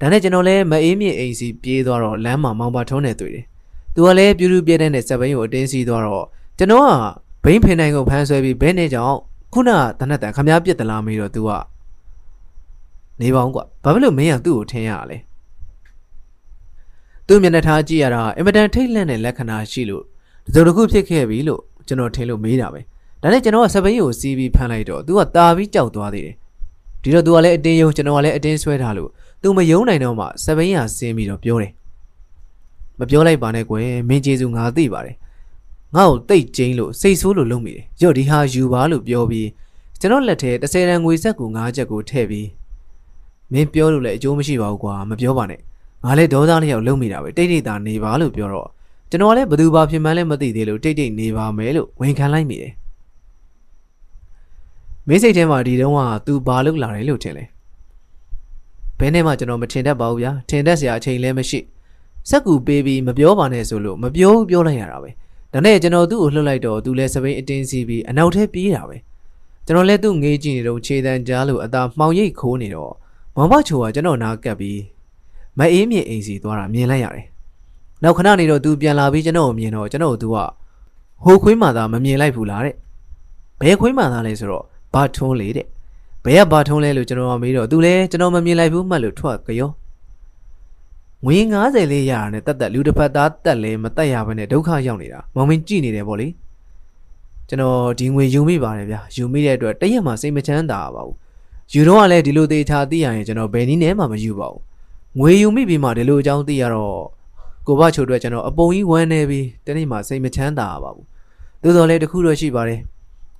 [0.00, 3.44] ဒါနဲ့ကျွန်တော်လည်းမအေးမြင့်အိမ်စီပြေးသွားတော့လမ်းမှာမောင်ဘထုံးနဲ့တွေ့တယ်။
[3.94, 6.24] तू ကလည်းပြူးပြူးပြဲတဲ့နဲ့စက်ဘိန်းကိုအတင်းစီးသွားတော့
[6.58, 6.90] ကျွန်တော်က
[7.44, 9.14] ဘိန်းဖင်နိုင်ကိုဖမ်းဆွဲပြီးဘဲနေကြောင်
[9.52, 11.50] ခုနကတနက်တန်ခမားပြစ်သလားမေးတော့ तू က
[13.21, 15.17] နေပေါင်းကွာဘာဖြစ်လို့မင်းကသူ့ကိုထင်ရလဲ
[17.27, 20.03] သူ့မျက်နှာထားကြည့်ရတာအင်မတန်ထိတ်လန့်တဲ့လက္ခဏာရှိလို့
[20.45, 22.81] ဒီလိုတစ်ခုဖြစ်ခဲ့ပြီလို့ကျွန်တော်ထင်လို့မေးတာပဲ
[23.21, 26.35] ဒါနဲ့ကျွန်တော်ကစပင်းကိုစီးပြီးဖမ်းလိုက်တော့သူကတာပြီးကြောက်သွားသေးတယ်
[27.03, 29.09] ဒီတော့သူကလည်းအတင်းယုံကျွန်တော်ကလည်းအတင်းဆွဲထားလို့
[29.41, 31.71] သူမယုံနိုင်တော့မှစပင်းကဆင်းပြီးတော့ပြောတယ်
[32.99, 35.15] မပြောလိုက်ပါနဲ့ကွယ်မင်းကျေစုငါသိပါတယ်
[35.95, 39.47] ငါ့ကိုတိတ်ကျင်းလို့စိတ်ဆိုးလို့လုပ်မိတယ်။ရော့ဒီဟာယူပါလို့ပြောပြီး
[39.99, 42.47] ကျွန်တော်လက်ထဲ30ရန်ငွေဆက်ကူ9ချက်ကိုထည့်ပြီး
[43.53, 45.59] မင်းပြောလို့လည်းအကျိုးမရှိပါဘူးကွာမပြောပါနဲ့
[46.03, 48.67] ငါလည်းဒေါသလေးရောက်လုံးမိတာပဲတိတ်တိတ်သာနေပါလို့ပြောတော့
[49.09, 52.73] ကျွန်တော်ကလည်းဘသူဘာဖြစ်မှန်းလည်းမသိသေးလို့တိတ်တိတ်နေပါမယ်လို့ဝန်ခံလိုက်မိတယ်
[55.07, 57.43] မင်းစိတ်ထဲမှာဒီတုန်းက तू ဘာလုပ်လာတယ်လို့ထင်လဲ
[58.99, 61.59] ဘယ်နဲ့မှကျွန်တော်မထင်တတ်ပါဘူးဗျာထင်တတ်စရာအချိန်လည်းမရှိ
[62.29, 65.09] စက်ကူပေးပြီးမပြောပါနဲ့ဆိုလို့မပြောဘူးပြောလိုက်ရတာပဲ
[65.53, 68.97] ဒါနဲ့ကျွန်တော်သူ့ကိုလှုပ်လိုက်တော့သူလည်းစပိန်အတင်းစီးပြီးအနောက်ထဲပြေးတာပဲ
[69.65, 72.93] ကျွန်တော်လည်းသူ့ငေးကြည့်နေတော့ခြေတန်းကြားလို့အသာမှောင်ရိပ်ခိုးနေတော့
[73.35, 74.79] မောင်ဘချိုကကျွန်တော်နားကပ်ပြီး
[75.57, 77.25] မအေးမြင့်အိမ်စီသွားတာမြင်လိုက်ရတယ်
[78.03, 80.37] နောက်ခဏနေတော့သူပြန်လာပြီးကျွန်တော်ကိုမြင်တော့ကျွန်တော်သူက
[81.23, 82.75] ဟိုခွေးမှသာမမြင်လိုက်ဘူးလားတဲ့
[83.61, 84.63] ဘယ်ခွေးမှသာလဲဆိုတော့
[84.93, 85.65] ဘာထုံးလေတဲ့
[86.25, 89.69] ဘယ်ကဘာထုံးလဲလို့ကျွန်တော်ကမေးတော့သူလည်းကျွန်တော်မမြင်လိုက်ဘူးမှတ်လို့ထွက်ကြော
[91.25, 96.27] ငွေ90လေးရတာနဲ့တက်တက်လူတစ်ဖက်သားတက်လဲမတက်ရဘဲနဲ့ဒုက္ခရောက်နေတာမောင်မင်းကြည့်နေတယ်ဗောလေ
[97.49, 101.15] ကျွန်တော်ဒီငွေယူမိပါတယ်ဗျာယူမိတဲ့အတွက်တရက်မှစိတ်မချမ်းသာပါဘူး
[101.73, 104.61] ယူတော့ကလည်းဒီလိုသေးချာသိရရင်ကျွန်တော်ဘယ်နည်းနဲ့မှမယူပါဘူး
[105.19, 107.01] ငွေယူမိပြီးမှဒီလိုအကြောင်းသိရတော့
[107.67, 111.05] ကိုဘချိုအတွက်ကျွန်တော်အပုံကြီးဝမ်းနေပြီးတနေ့မှစိတ်မချမ်းသာပါဘူး
[111.63, 112.79] သို့တော်လည်းတခုတော့ရှိပါတယ်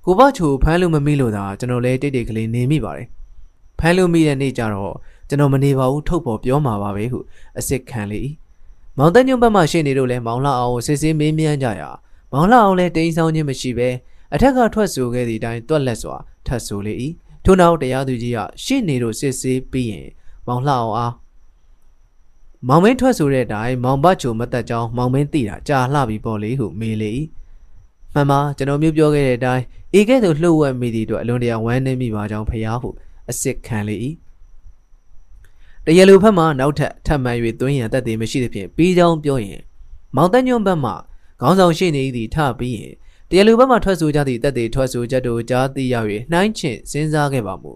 [0.04, 3.06] ကိုဘချိုဖမ်းလို့မမိလို့သာကျွန်တော်လည်းတိတ်တိတ်ကလေးနေမိပါတယ်
[3.78, 4.94] ဖမ်းလို့မိတဲ့နေ့ကျတော့
[5.28, 7.18] ကျွန်တော်မနေပါဘူးထုတ်ဖို့ပြောမှာပါပဲဟု
[7.56, 8.22] အစ်စ်ခံလေ
[8.98, 11.82] မောင်တညွန့်ဘက်မှရှေ့နေတို့လည်းမောင်လာအောင်စစ်စစ်မေးမြန်းကြရ
[12.32, 13.88] မောင်လာအောင်လည်းတိန်းဆောင်ခြင်းမရှိဘဲ
[14.34, 16.16] အထက်ကထွက်ဆိုခဲ့သည့်အတိုင်းတွက်လက်စွာ
[16.46, 16.94] ထပ်ဆိုလေ၏
[17.44, 20.08] ထို့နောက်တရားသူကြီးကရှေ့နေတို့စစ်ဆေးပြီးရင်
[20.46, 21.12] မောင်လှအောင်အား
[22.68, 27.10] မောင်မင်းထွက်ဆိုတဲ့အတိုင်းမောင်ဘချိုမတက်ကြောင်းမောင်မင်းသိတာကြာလှပြီပေါ့လေဟုမေးလေ၏
[28.14, 29.64] မှန်ပါကျွန်တော်မျိုးပြောခဲ့တဲ့အတိုင်း
[29.98, 32.88] ဧကဲ့သို့လှုပ်ဝက်မိသည့်အတွက်အလွန်တရာဝမ်းနည်းမိပါကြောင်းဖျားဟု
[33.28, 33.96] အစ်စ်ခံလေ၏
[35.86, 39.60] တရလူဖက်မှနောက်ထပ်ထပ်မံ၍သွင်းရန်တက်သေးမရှိသဖြင့်ပြီးကြောင်းပြောရင်
[40.16, 40.92] မောင်တညွန့်ဘက်မှ
[41.40, 42.92] ခေါင်းဆောင်ရှိနေသည်ထပြီးရင်
[43.34, 45.94] တရလူဘက်မှထွက်ဆိုကြသည့်တက်သေးထွက်ဆိုချက်တို့ကြားသိရ၍
[46.32, 47.72] နှိုင်းချင်စဉ်းစားခဲ့ပါမူ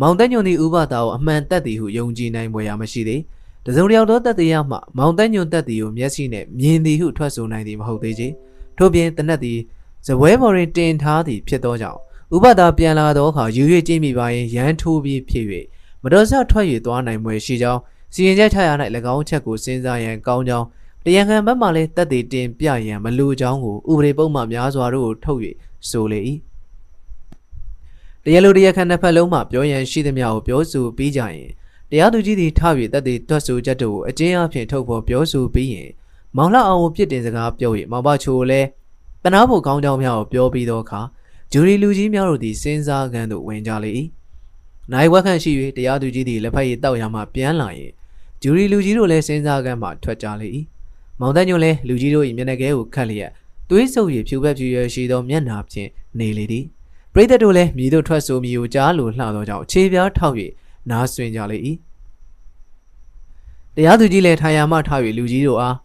[0.00, 3.20] မောင်တညွန့်သည်ဥပဒါကိုအမှန်တက်သည်ဟုယုံကြည်နိုင်ပွဲရမရှိသေး
[3.66, 8.28] တစုံတယောက်သောတက်သေးရမှမောင်တညွန့်တက်သည်ကိုမျက်စိနှင့်မြင်သည်ဟုထွက်ဆိုနိုင်သည်မဟုတ်သေးချေ
[8.78, 9.58] ထို့ပြင်တနက်သည်
[10.06, 12.00] ဇပွဲပေါ်တွင်တင်ထားသည်ဖြစ်သောကြောင့်
[12.34, 15.46] ဥပဒါပြန်လာသောအခါယူ၍ကြည့်မိပါရင်ရန်ထိုးပြီးဖြစ်၍
[16.02, 17.80] မတော်ဆထွက်၍သွားနိုင်မွယ်ရှိကြောင်း
[18.14, 18.70] စီရင်ချက်ချရ၌၎
[19.14, 20.66] င်းချက်ကိုစဉ်းစားရန်ကောင်းကြောင်း
[21.08, 25.40] တရားခံဘက်မှလည်းတက်သေးတင်ပြရန်မလိုကြောင်းကိုဥပဒေပုံမှန်များစွာတို့ကိုထုတ်၍
[25.88, 26.20] ဆိုလေ၏
[28.24, 31.50] တရားလိုတရားခံနှစ်ဖက်လုံးမှပြောရန်ရှိသမျှကိုပြောဆိုပြီးကြရင်
[31.90, 32.60] တရားသူကြီးသည်ထ၍
[32.92, 35.90] တက်သေးတွတ်ဆိုချက်တို့ကိုအကျဉ်းအဖြစ်ထုတ်ဖော်ပြောဆိုပြီးရင်
[36.36, 38.68] မောင်လှအောင်ကိုပြစ်တင်စကားပြော၍မောင်ဘချိုကိုလည်း
[39.22, 41.00] တနာဖို့ကောင်းကြောင်းများကိုပြောပြီးသောအခါ
[41.52, 43.90] ဂျူရီလူကြီးများတို့သည်စဉ်းစားကန်းသို့ဝင်ကြလေ၏
[44.92, 47.92] နိုင်ဝက်ခန့်ရှိ၍တရားသူကြီးသည်လက်ဖက်ရည်တောက်ရမှပြန်လာရင်
[48.42, 50.48] ဂျူရီလူကြီးတို့လည်းစဉ်းစားကန်းမှထွက်ကြလေ၏
[51.20, 53.30] မောင်တညွန့်လည်းလူကြီးတို့၏မျက်နှာကဲကိုခတ်လျက်
[53.70, 56.64] သွေးဆုပ်ရည်ဖြူပက်ဖြူရရှိသောမျက်နှာဖြင့်နေလေသည်
[57.12, 60.34] ပရိသတ်တို့လည်းမြည်တို့ထွက်ဆိုမြည်ကိုကြားလိုလှသောကြောင့်ခြေပြားထောက်၍
[60.90, 61.58] နားဆွင်ကြလေ၏
[63.76, 65.76] တရားသူကြီးလည်းထိုင်ရမှထား၍လူကြီးတို့အား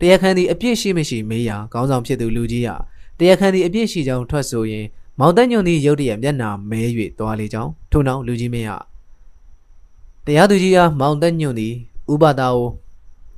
[0.00, 2.76] တရားခံသည်အပြစ်ရှိမရှိမေးရာခေါင်းဆောင်ဖြစ်သူလူကြီးဟာ
[3.18, 4.86] တရားခံသည်အပြစ်ရှိကြောင်းထွက်ဆိုရင်
[5.18, 6.80] မောင်တညွန့်သည်ရုတ်တရက်မျက်နှာမဲ၍
[7.18, 8.78] သွားလေကြောင်းထို့နောက်လူကြီးမင်းဟာ
[10.26, 11.74] တရားသူကြီးအားမောင်တညွန့်သည်
[12.12, 12.68] ဥပဒါကို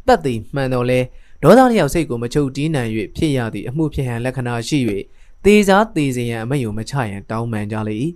[0.07, 1.01] တတ်သည်မှန်တော်လဲ
[1.43, 4.79] ဒေါသလျောက်စိတ်ကိုမချုပ်တီးနိုင်၍ဖြစ်ရသည့်အမှုဖြစ်ဟန်လက္ခဏာရှိ၍
[5.45, 7.97] သေစားသေစေရန်အမိတ်ကိုမချရန်တောင်းပန်ကြလေ၏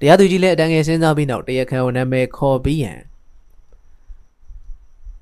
[0.00, 3.00] တရားသူကြီးလည်းအတန်းငယ်စဉ်းစားပြီးနောက်တရားခံကိုနာမည်ခေါ်ပြီးရန်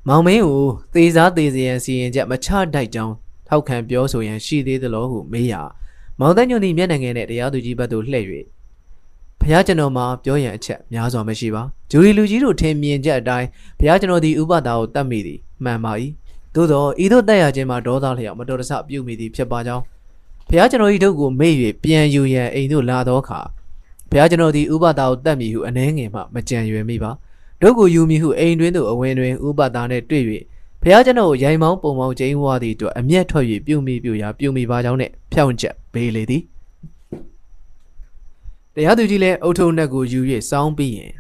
[0.09, 0.65] မောင်မင်းကို
[0.95, 3.15] သေစားသေစေရန်စီရင်ချက်မချတိုက်ကြောင်း
[3.49, 5.63] ထောက်ခံပြောဆိုရန်ရှိသေးသလိုဟုမေးရာ
[6.21, 8.27] မောင်တညွန့်သည်မျက်နှာငယ်နဲ့တရားသူကြီးဘက်သို့လှည့်၍
[9.45, 15.93] ဘုရားကျွန်တော်မှာပြောရန်အချက်များစွာမရှိပါဂျူရီလူကြီးတို့ထင်မြင်ချက်အတိုင်းဘုရားကျွန်တော်သည်ဥပဒါကိုတတ်မိသည်မှန်ပါ၏
[16.55, 19.83] သို့သောဤသို့တက်ရခြင်းမှာဒေါသလျောက်မတော်တဆပြုမိသည်ဖြစ်ပါကြောင်း
[20.49, 21.53] ဘုရားကျွန်တော်၏တို့ကိုမေ့၍
[21.85, 23.41] ပြန်ယူရန်အိမ်သို့လာသောအခါ
[24.11, 27.11] ဘုရားကျွန်တော်သည်ဥပဒါကိုတတ်မိဟုအနှဲငယ်မှမကြံရွယ်မိပါ
[27.61, 30.23] တို့ကိုယူမိဟုအိမ်တွင်သို့အဝင်တွင်ဥပဒါနှင့်တွေ့၍
[30.83, 36.43] ဘုရားကျွန်တော်ကိုရိုင်မောင်းပုံမောင်းကျင်းဝါသည့်အတွက်အမျက်ထွက်၍ပြုမိပြုရာပြုမိပါကြောင်းနဲ့ဖြောင့်ချက်ပေးလေသည်
[38.77, 40.21] တရားသူကြီးလည်းအုတ်ထုံနှက်ကိုယူ၍
[40.51, 41.13] စောင်းပြီးရင်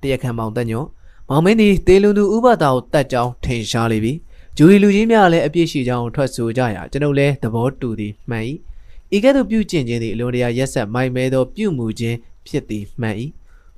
[0.00, 0.84] တရားခံမောင်တက်ညော
[1.28, 4.12] မောင်မင်းသည်တေလွန်သူဥပဒါကိုတတ်ကြောင်းထင်ရှားလေပြီ
[4.56, 8.44] ဂျူရီလူကြီးများလည်းအပြစ်ရှိကြောင်းထွက်ဆိုကြရာကျွန်ုပ်လည်းသဘောတူသည်မှန်၏
[9.14, 12.16] ဤကဲ့သို့ပြုကျင့်ခြင်းသည်အလွန်တရာရက်ဆက်မိုက်မဲသောပြုမှုခြင်း
[12.46, 13.16] ဖြစ်သည်မှန်၏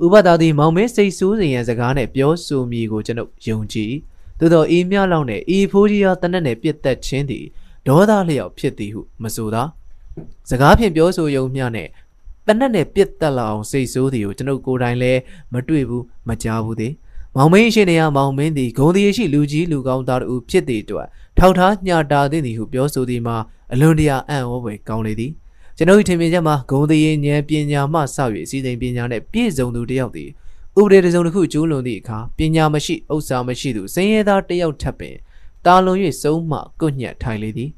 [0.05, 3.93] ဥပဒါသည်မောင်မင်းစိတ်ဆိုးစေရန်စကားနှင့်ပြောဆိုမည်ကိုကျွန်ုပ်ယုံကြည်
[4.39, 7.45] သို့သောဤမြလောက်နှင့်ဤဖိုးကြီးအားတနက်နှင့်ပြစ်သက်ခြင်းသည်
[7.87, 9.63] ဒေါသလျောက်ဖြစ်သည်ဟုမဆိုသာ
[10.51, 11.91] စကားဖြင့်ပြောဆိုယုံမျှနှင့်
[12.47, 15.21] တနက်နဲ့ပြစ်တက်လာအောင်စိတ်ဆိုးသည်ကိုကျွန်ုပ်ကိုယ်တိုင်လည်း
[15.53, 16.93] မတွေ့ဘူးမကြားဘူးသည်
[17.37, 21.07] မောင်မင်းရှိနေရမောင်မင်းသည်ဂုံတည်ရှိလူကြီးလူကောင်းသားတို့ဖြစ်သည်အတွက်
[21.39, 23.37] ထောက်ထားညတာသည်သည်ဟုပြောဆိုသည်မှာ
[23.73, 25.33] အလွန်တရာအံ့ဩဖွယ်ကောင်းလေသည်
[25.77, 28.03] ကျွန်ုပ်ထင်မြင်ချက်မှာဂုံတည်ဉာဏ်ပညာမှစ၍
[28.51, 30.29] စီစဉ်ပညာနဲ့ပြည့်စုံသူတစ်ယောက်သည်
[30.79, 35.17] ဥပဒေတစ်စုံတစ်ခုကျိုးလွန်သည့်အခါပညာမရှိဥစ္စာမရှိသူစင်ရဲသားတစ်ယောက်ထပ်ပင်
[35.65, 37.71] တာလွန်၍စုံမှကုညက်ထိုင်လေသည်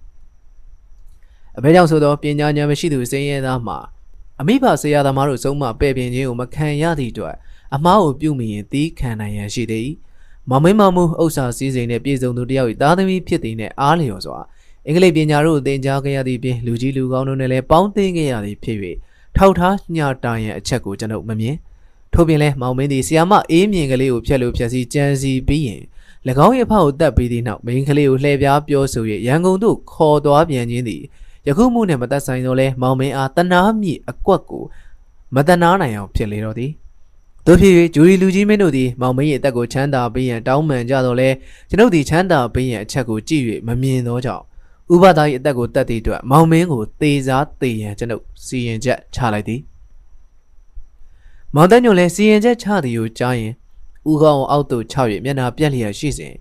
[1.59, 3.79] အဘဲကြောင့်ဆိုသောပညာဉာဏ်မရှိသူစင်ရဲသားမှာ
[4.41, 7.37] အမိဘဆရာသမားတို့စုံမှပဲ့ပြင်ခြင်းကိုမခံရသည့်အတွက်
[7.75, 9.89] အမားကိုပြုမိရင်သီးခံနိုင်ရန်ရှိသည်။
[10.51, 14.39] မောင်မင်းမောင်မှုဥစ္စာစည်းစိမ်နဲ့ပြည်စုံသူတယောက်၏သားသမီးဖြစ်သည်နဲ့အားလျော်စွာ
[14.87, 18.79] အင်္ဂလိပ်ပညာတို့သင်ကြားခဲ့ရသည့်ပြင်လူကြီးလူကောင်းတို့နဲ့လည်းပေါင်းသင်ခဲ့ရသည်ဖြစ်၍
[19.37, 21.57] ထောက်ထားညတာရန်အချက်ကိုကျွန်ုပ်မမြင်
[22.13, 25.83] ထို့ပြင်လဲမောင်မင်းသည်ဆီယာမအေးမြင်ကလေးကိုဖျက်လို့ဖျက်စီကြံစီပြီးရင်၎
[26.47, 31.03] င်းရဲ့အဖေကိုတတ်ပြီးသည့်နောက်မိန်းကလေးကိုလှည့်ပြားပြောဆို၍ရန်ကုန်သို့ခေါ်သွားပြန်ခြင်းသည်
[31.49, 34.65] ယခုမှုနှင့်မသက်ဆိုင်တော့လဲမောင်မင်းအားတနာမြစ်အကွက်ကို
[35.35, 36.71] မတနာနိုင်အောင်ဖြစ်လေတော့သည်
[37.47, 41.29] တို့ဖြစ်၍ဂျူရီလူကြီးမင်းတို့သည်မောင်မင်းရဲ့အသက်ကိုချမ်းသာပေးရန်တောင်းပန်ကြတော့လဲ
[41.69, 44.45] ကျွန်ုပ်သည်ချမ်းသာပေးရန်အချက်ကိုကြည့်၍မမြင်သောကြောင့်
[44.95, 49.61] ဥပဒါ၏အသက်ကိုတတ်သည့်အတွက်မောင်မင်းကိုသေစားသေရန်ကျွန်ုပ်စီရင်ချက်ချလိုက်သည်
[51.55, 53.53] မောင်တညွန့်လည်းစီရင်ချက်ချသည်ကိုကြားရင်
[54.11, 56.35] ဥကောင်းအောက်သို့ချ၍မျက်နှာပြက်လျက်ရှိစဉ်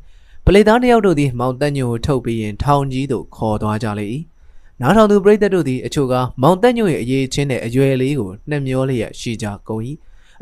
[0.45, 4.07] ပလေသားတယောက်တို့သည်မောင်တညွန့်ကိုထုတ်ပြီးရင်ထောင်ကြီးသို့ခေါ်သွားကြလေ၏
[4.81, 9.81] နားထောင်သူပရိသတ်တို့သည်အချို့ကမောင်တက်ညွန့်ရဲ့အရေးချင်းတဲ့အရွယ်လေးကိုနှမျောလျက်ရှိကြကုန်၏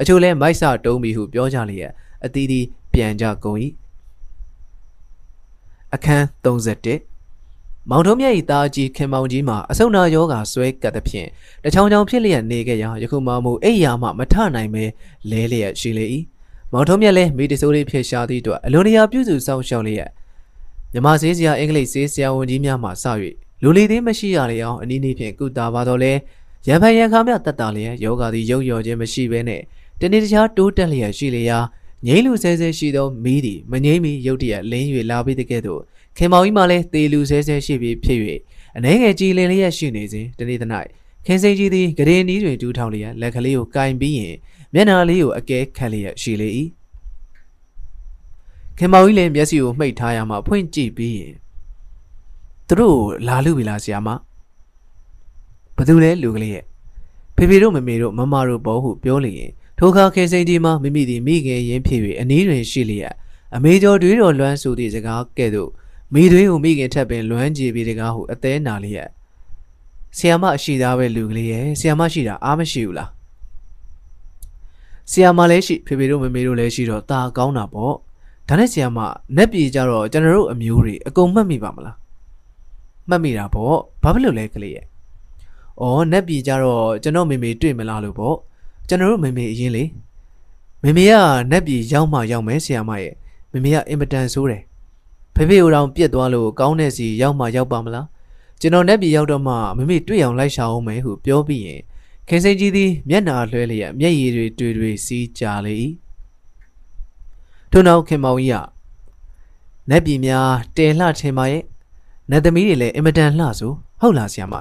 [0.01, 1.91] အချို့လည်းမိုက်ဆတုံးပြီးဟုပြောကြလျက်
[2.25, 3.57] အသီးသီးပြန်ကြကုန်၏
[5.93, 11.27] အခန်း31မောင်ထုံးမြတ်၏သားကြီးခင်မောင်ကြီးမှာအဆုနာယောဂါဆွဲကပ်သဖြင့်
[11.63, 14.83] တချောင်းချောင်းဖြစ်လျက်နေခဲ့ရာယခုမှမူအိယာမှမထနိုင်ပဲ
[15.31, 16.05] လဲလျက်ရှိလေ၏
[16.71, 20.09] မောင်ထုံးမြတ်လည်းမိတဆိုးလေးဖြစ်ရှာသည့်အတွက်အလွန်တရာပြုစုဆောင်ရှောက်လျက်
[20.93, 23.05] မြမဆေးစရာအင်္ဂလိပ်ဆေးဆရာဝန်ကြီးများမှစ၍
[23.65, 26.13] လူလီသေးမရှိရလေအောင်အနည်းနည်းဖြင့်ကုသပါတော့လဲ
[26.67, 29.61] ရံဖန်ရံခါမြတက်တာလျက်ယောဂါသည်ရုပ်ရော်ခြင်းမရှိဘဲနဲ့
[29.99, 31.59] တနေ့တခြားတိုးတက်လျက်ရှိလျာ
[32.07, 35.81] ငိမ့်လူဆဲဆဲရှိသောမီးသည်မငိမ့်မီရုတ်တရက်လင်း၍လာပြီးတဲ့ကဲ့သို့
[36.17, 38.19] ခင်မောင်ကြီးမှလည်းတေလူဆဲဆဲရှိပြီးဖြစ်၍
[38.77, 40.63] အနေငယ်ကြည်လင်လျက်ရှိနေစဉ်တနေ့တ၌
[41.25, 44.35] ခင်စိန်ကြီးသည်ဂရေနီးတွင်တူးထောင်လျက်လက်ကလေးကိုကင်ပြီးရင်
[44.73, 46.49] မျက်နှာလေးကိုအကဲခတ်လျက်ရှိလေ၏
[48.77, 51.33] ခင်မောင်ကြီးလည်းမျက်စိကိုမှိတ်ထားရမှဖွင့်ကြည့်ပြီးရင်
[52.79, 54.09] သူတို့လာလူပြီလားဆရာမ
[55.77, 56.63] ဘသူလဲလူကလေးရဲ့
[57.35, 63.13] ဖေဖေတို့မမေတို့မမတို့ဘောဟုပြောလျင်ထိုအခါခင်စိန်ကြီးမှမိမိသည်မိခင်ရင်းဖြစ်၍အနည်းတွင်ရှိလျက်
[63.55, 65.69] အမေကျော်တွေးတော်လွမ်းဆိုသည့်စကားကဲ့သို့
[66.13, 69.09] မိသွေးကိုမိခင်ထက်ပင်လွမ်းကြည့်ပြီးတကားဟုအသေးနာလျက်
[70.17, 73.09] ဆီယာမရှိသားပဲလူကလေးရဲ့ဆီယာမရှိတာအားမရှိဘူးလား
[75.11, 77.95] ဆီယာမလည်းရှိဖေဖေတို့မမေတို့လည်းရှိတော့ตาကောင်းတာပေါ့
[78.47, 78.99] ဒါနဲ့ဆီယာမ
[79.35, 81.95] နက်ပြေကြတော့ကျွန်တော်တို့အမျိုးတွေအကုန်မှတ်မိပါမလား
[83.09, 84.85] မှတ်မိတာပေါ့ဘာဖြစ်လို့လဲကလေးရဲ့
[85.81, 88.37] ဩနက်ပြေကြတော့ကျွန်တော်မေမေတွေ့မလားလို့ပေါ့
[88.87, 89.83] ကျွန်တော်တို့မေမေအရင်လေ
[90.83, 91.13] မေမေက
[91.51, 93.13] နက်ပြေရောက်မှရောက်မယ်ဆီယာမရဲ့
[93.51, 94.63] မေမေကအင်မတန်ဆိုးတယ်
[95.35, 98.07] ဖေဖေကိုတောင်ပြက်သွားလို့ကောင်းတဲ့စီရောက်မှရောက်ပါမလား
[98.61, 101.81] ကျွန်တော်နဲ့ပြည်ရောက်တော့မှမမေတွေ့အောင်လိုက်ရှာအောင်မယ်ဟုပြောပြီးရင်
[102.27, 105.75] ခင်စိန်ကြီးသည်မျက်နှာလွှဲလျက်မျက်ရည်တွေတွေ့တွေ့စီးကြလေ၏
[107.71, 108.65] ထို့နောက်ခင်မောင်ကြီးက
[109.89, 111.63] နက်ပြည်များတဲလှထင်ပါရဲ့
[112.31, 113.71] နတ်သမီးတွေလည်းအင်မတန်လှဆို
[114.01, 114.55] ဟုတ်လားဆရာမ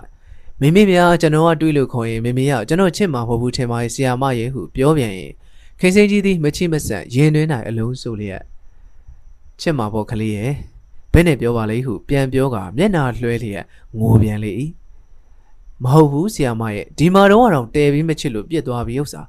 [0.60, 5.32] မိမိများကျွန်တော်ကတွေးလို့ခေါ်ရင်မိမိကကျွန်တော်ချစ်မှာမဟုတ်ဘူးထင်ပါရဲ့ဆရာမရဲ့ဟုပြောပြန်ရင်
[5.80, 8.42] ခင်စိန်ကြီးသည်မချိမဆန်ရင်တွင်း၌အလုံးဆိုလျက်
[9.60, 10.52] ချစ်မှာပေါ့ကလေးရဲ့
[11.12, 13.64] ဘယ်နဲ့ပြောပါလဲဟုပြန်ပြောကမျက်နာလွှဲလျက်
[13.98, 14.52] ငိုပြန်လေ၏
[15.82, 19.22] မဟုတ်ဘူးဆီယာမရဲ့ဒီမှာတော့တော့တဲပြီးမချစ်လို့ပြစ်သွားပြီဥစ္စာ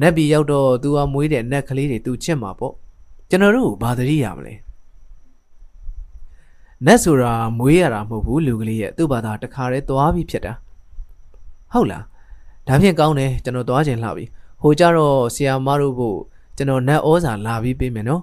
[0.00, 2.74] နတ်ပြည်ရောက်တော့ तू ကမွေးတဲ့နတ်ကလေးတွေ तू ချစ်မှာပေါ့
[3.30, 4.54] ကျွန်တော်တို့ဘာသတိရမလဲ
[6.86, 10.52] နတ်ဆိုတာမွေးရတာမဟုတ်ဘူးလူကလေးရဲ့သူ့ဘာသာတခါတည်းသွားပြီးဖြစ်တာ
[11.72, 12.04] ဟုတ်လား
[12.66, 14.24] ဒါဖြင့်ကောင်းတယ်ကျွန်တော်သွားခြင်းလှပြီ
[14.62, 16.18] ဟိုကြတော့ဆီယာမတို့ဖို့
[16.56, 18.22] ကျွန်တော်နတ်ဩဇာလာပြီးပေးမယ်နော်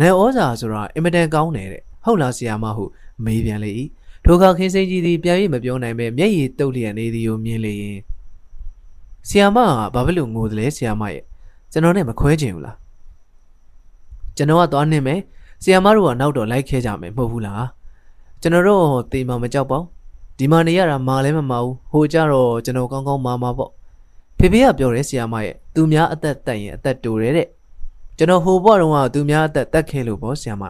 [0.00, 2.84] နတ်ဩဇာဆိုတာအင်မတန်ကောင်းတယ်တဲ့ဟုတ်လားဆီယာမဟု
[3.24, 3.70] မေးပြန်လေ၏
[4.24, 7.98] ထိုအခါခင်းစိန်ကြီးသည်ပြန်၍မပြောနိုင်ပဲမျက်ရည်တုပ်လျက်နေသည်ကိုမြင်လေရင်
[9.28, 11.22] ဆီယာမကဘာဖြစ်လို့ငိုသလဲဆီယာမရဲ့
[11.72, 12.76] ကျွန်တော်နဲ့မခွဲချင်ဘူးလား
[14.36, 15.20] ကျွန်တော်ကသွားနေမယ်
[15.62, 17.64] ဆီယာမတို့ကနောက်တော့လိုက်ခဲကြမယ်မဟုတ်ဘူးလား
[18.44, 19.86] ကျွန်တော်တို့တေးမမကြောက်ပါဘူး
[20.38, 23.70] ဒီမှာနေရတာမာလည်းမမဘူးဟိုကြတော့ကျွန်တော်ကောင်းကောင်းမာမာပေါ့
[24.38, 27.48] ဖေဖေကပြောတယ်ဆီယာမရဲ့သူများအသက်တက်ရင်အသက်တူတယ်တဲ့
[28.16, 30.64] ကျွန်တော်ဟိုဘွားတော့ကသူများအသက်တက်ခဲလို့ပေါ့ဆီယာမ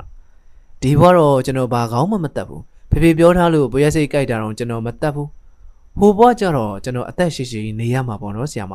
[0.82, 5.28] ဒီဘွားတော့ကျွန်တော်ဘာကောင်းမှမတက်ဘူးဖေဖေပြောထားလို့ဘွေရစိတ်ကြိုက်တာတော့ကျွန်တော်မတက်ဘူး
[5.98, 8.74] ဟိုဘွားကြတော့ကျွန်တော်အသက်ရှိရှိနေရမှာပေါ့နော်ဆီယာမ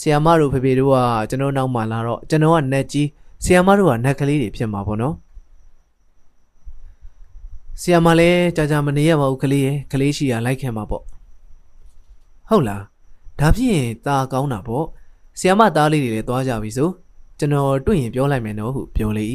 [0.00, 0.96] ဆီယာမတို့ဖေဖေတို့က
[1.30, 3.08] ကျွန်တော်နောက်မှလာတော့ကျွန်တော်ကနက်ကြီး
[3.44, 5.14] ဆီယာမတို့ကနက်ကလေးတွေဖြစ်မှာပေါ့နော်
[7.80, 11.02] ဆီယာမလည်းကြာကြာမနေရပါဘူးကလေးရဲ့ကလေးရှိရလိုက်ခင်မှာပေါ့
[12.48, 12.82] ဟုတ်လား
[13.40, 14.86] ဒါဖြစ်ရင်ตาကောင်းတာပေါ့
[15.38, 16.88] ဆီယာမသားလေးတွေလည်းသွားကြပြီဆို
[17.38, 19.26] ကျွန်တော်တွေ့ရင်ပြောလိုက်မယ်နော်ဟုပြောလေ၏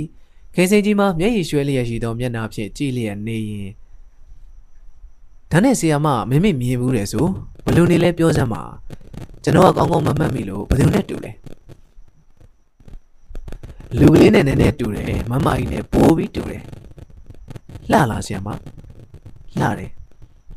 [0.56, 3.70] ခေစိန်ကြီးမှာမျက်ရည်ရွှဲလျက်ရှိသောမျက်နှာဖြင့်ကြည့်လျက်နေရင်
[5.52, 7.26] ဒါနဲ့ဆီယာမမမေမြင်ဘူးတယ်ဆို
[7.66, 8.62] ဘလို့နေလဲပြောစမ်းပါ
[9.44, 11.32] ကျွန်တော်ကကောင်းကောင်းမမှတ်မိလို့ဘယ်သူနဲ့တူလဲ
[14.00, 16.62] လူကလေးနဲ့နည်းနည်းတူတယ်မမကြီးနဲ့ပိုးပြီးတူတယ်
[17.92, 18.48] လှလားဆီယာမ
[19.60, 19.92] လှတယ်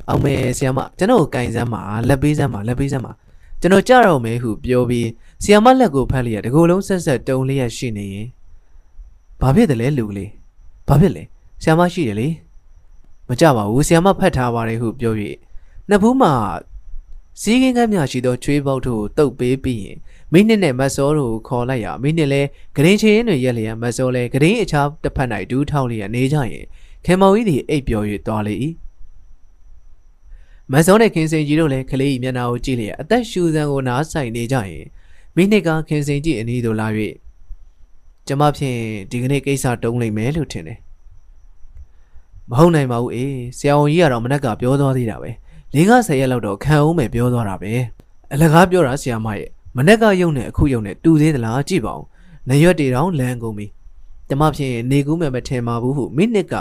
[0.09, 3.13] အောင်မဲဆီယာမကျွန်တော်ကိုကင်စမ်းပါလက်ပေးစမ်းပါလက်ပေးစမ်းပါ
[3.61, 5.09] ကျွန်တော်ကြတော့မယ်ဟုပြောပြီး
[5.43, 8.29] ဆီယာမလက်ကိုဖတ်လျက်တကူလုံးဆက်ဆက်တုံလျက်ရှိနေရင်
[9.41, 10.31] ဘာဖြစ်တယ်လဲလူကလေး
[10.89, 11.23] ဘာဖြစ်လဲ
[11.63, 12.29] ဆီယာမရှိတယ်လေ
[13.29, 15.15] မကြပါဘူးဆီယာမဖတ်ထားပါတယ်ဟုပြော၍
[15.89, 16.33] နှစ်ဖူးမှာ
[17.41, 19.99] စီးကင်းကမ်းများရှိသောချွေးပေါက်တို့တုပ်ပေးပြီးရင်
[20.33, 22.43] မိနစ်နဲ့မတ်စောတို့ခေါ်လိုက်ရမိနစ်လဲ
[22.77, 26.67] ဂရင်းချင်းတွေရက်လျက်မတ်စောလဲဂရင်းအခြားတစ်ဖက်၌ဒူးထောက်လျက်နေကြရင်
[27.05, 28.55] ခင်မောင်ကြီးသည်အိပ်ပျော်၍သွားလေ၏
[30.73, 34.85] မတ်စောနဲ့ခင်စင်ကြီးတို့လည်းကလေး၏မျက်နှာကိုကြည့်လျက်အသက်ရှူစံကိုနားဆိုင်နေကြရင်
[35.37, 36.87] မိနစ်ကခင်စင်ကြီးအနီးသို့လာ၍
[38.27, 38.79] ကျမဖြင့်
[39.11, 40.79] ဒီကနေ့ကိစ္စတုံးလိမ့်မယ်လို့ထင်တယ်
[42.51, 45.31] မဟုတ်နိုင်ပါဘူးအေးဆရာဝန်ကြီးကတော့မနက်ကပြောသွားသေးတာပဲ
[45.75, 47.73] ၄က10ရက်လောက်တော့ခံအောင်မယ်ပြောသွားတာပဲ
[48.33, 52.05] အလကားပြောတာဆရာမရဲ့မနက်ကယုံနဲ့အခုယုံနဲ့တူသေးသလားကြည့်ပါဦး
[52.49, 53.67] နရွက်တွေတောင်လမ်းကုန်ပြီ
[54.29, 56.55] ကျမဖြင့်နေကူးမယ်မထင်ပါဘူးဟုမိနစ်က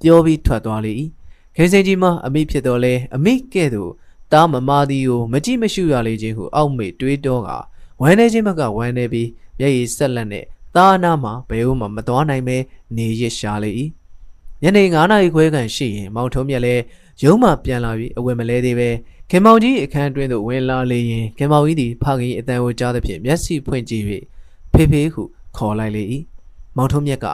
[0.00, 0.92] ပြောပြီးထွက်သွားလေ၏
[1.56, 3.90] ခေစင်ကြီးမအမိဖြစ်တော်လဲအမိကဲ့သို့
[4.32, 7.48] တားမမာသည်ကိုမကြည့်မရှုရလေခြင်းဟုအောက်မေ့တွေးတောက
[8.00, 9.28] ဝမ်းနေခြင်းဘက်ကဝမ်းနေပြီး
[9.58, 10.44] မျက်ရည်ဆက်လက်နဲ့
[10.76, 12.56] သားနာမှာဘယ်ဦးမှမသွားနိုင်ပဲ
[12.96, 13.70] နေရရှာလေ၏
[14.62, 16.82] ညနေ9နာရီခွဲခန့်ရှိရင်မောင်ထုံးမြက်လည်း
[17.22, 18.88] ရုံးမှပြန်လာပြီးအဝယ်မလဲသေးပဲ
[19.30, 24.04] ခင်မောင်ကြီးအခန်းတွင်းသို့ဝင်လာလေရင်ခင်မောင်ကြီးသည်ဖခင်အတန်ကိုကြားသဖြင့်မျက်စိဖွင့်ကြည့်၍
[24.72, 25.22] ဖေဖေဟု
[25.56, 26.02] ခေါ်လိုက်လေ၏
[26.76, 27.26] မောင်ထုံးမြတ်က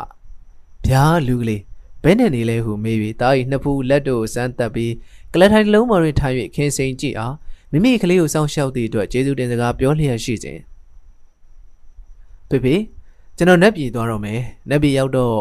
[0.87, 1.63] ဗျာလူကလေး
[2.03, 4.93] ဘဲနဲ့နေလဲဟုမေး၍တား၏နှစ်ဖူးလက်တို့စမ်းတက်ပြီး
[5.33, 7.35] ကလထိုင်လုံးပေါ်တွင်ထိုင်၍ခင်းစိန်ကြည့်အား
[7.71, 10.59] မိမိကလေးကိုစောင့်ရှောက်သည့်အတွက်ကျေးဇူးတင်စကားပြောလျက်ရှိစဉ်
[12.49, 12.75] ဖေဖေ
[13.37, 14.41] ကျွန်တော်နက်ပြည်သွားတော့မယ်
[14.71, 15.37] နက်ပြည်ရောက်တော့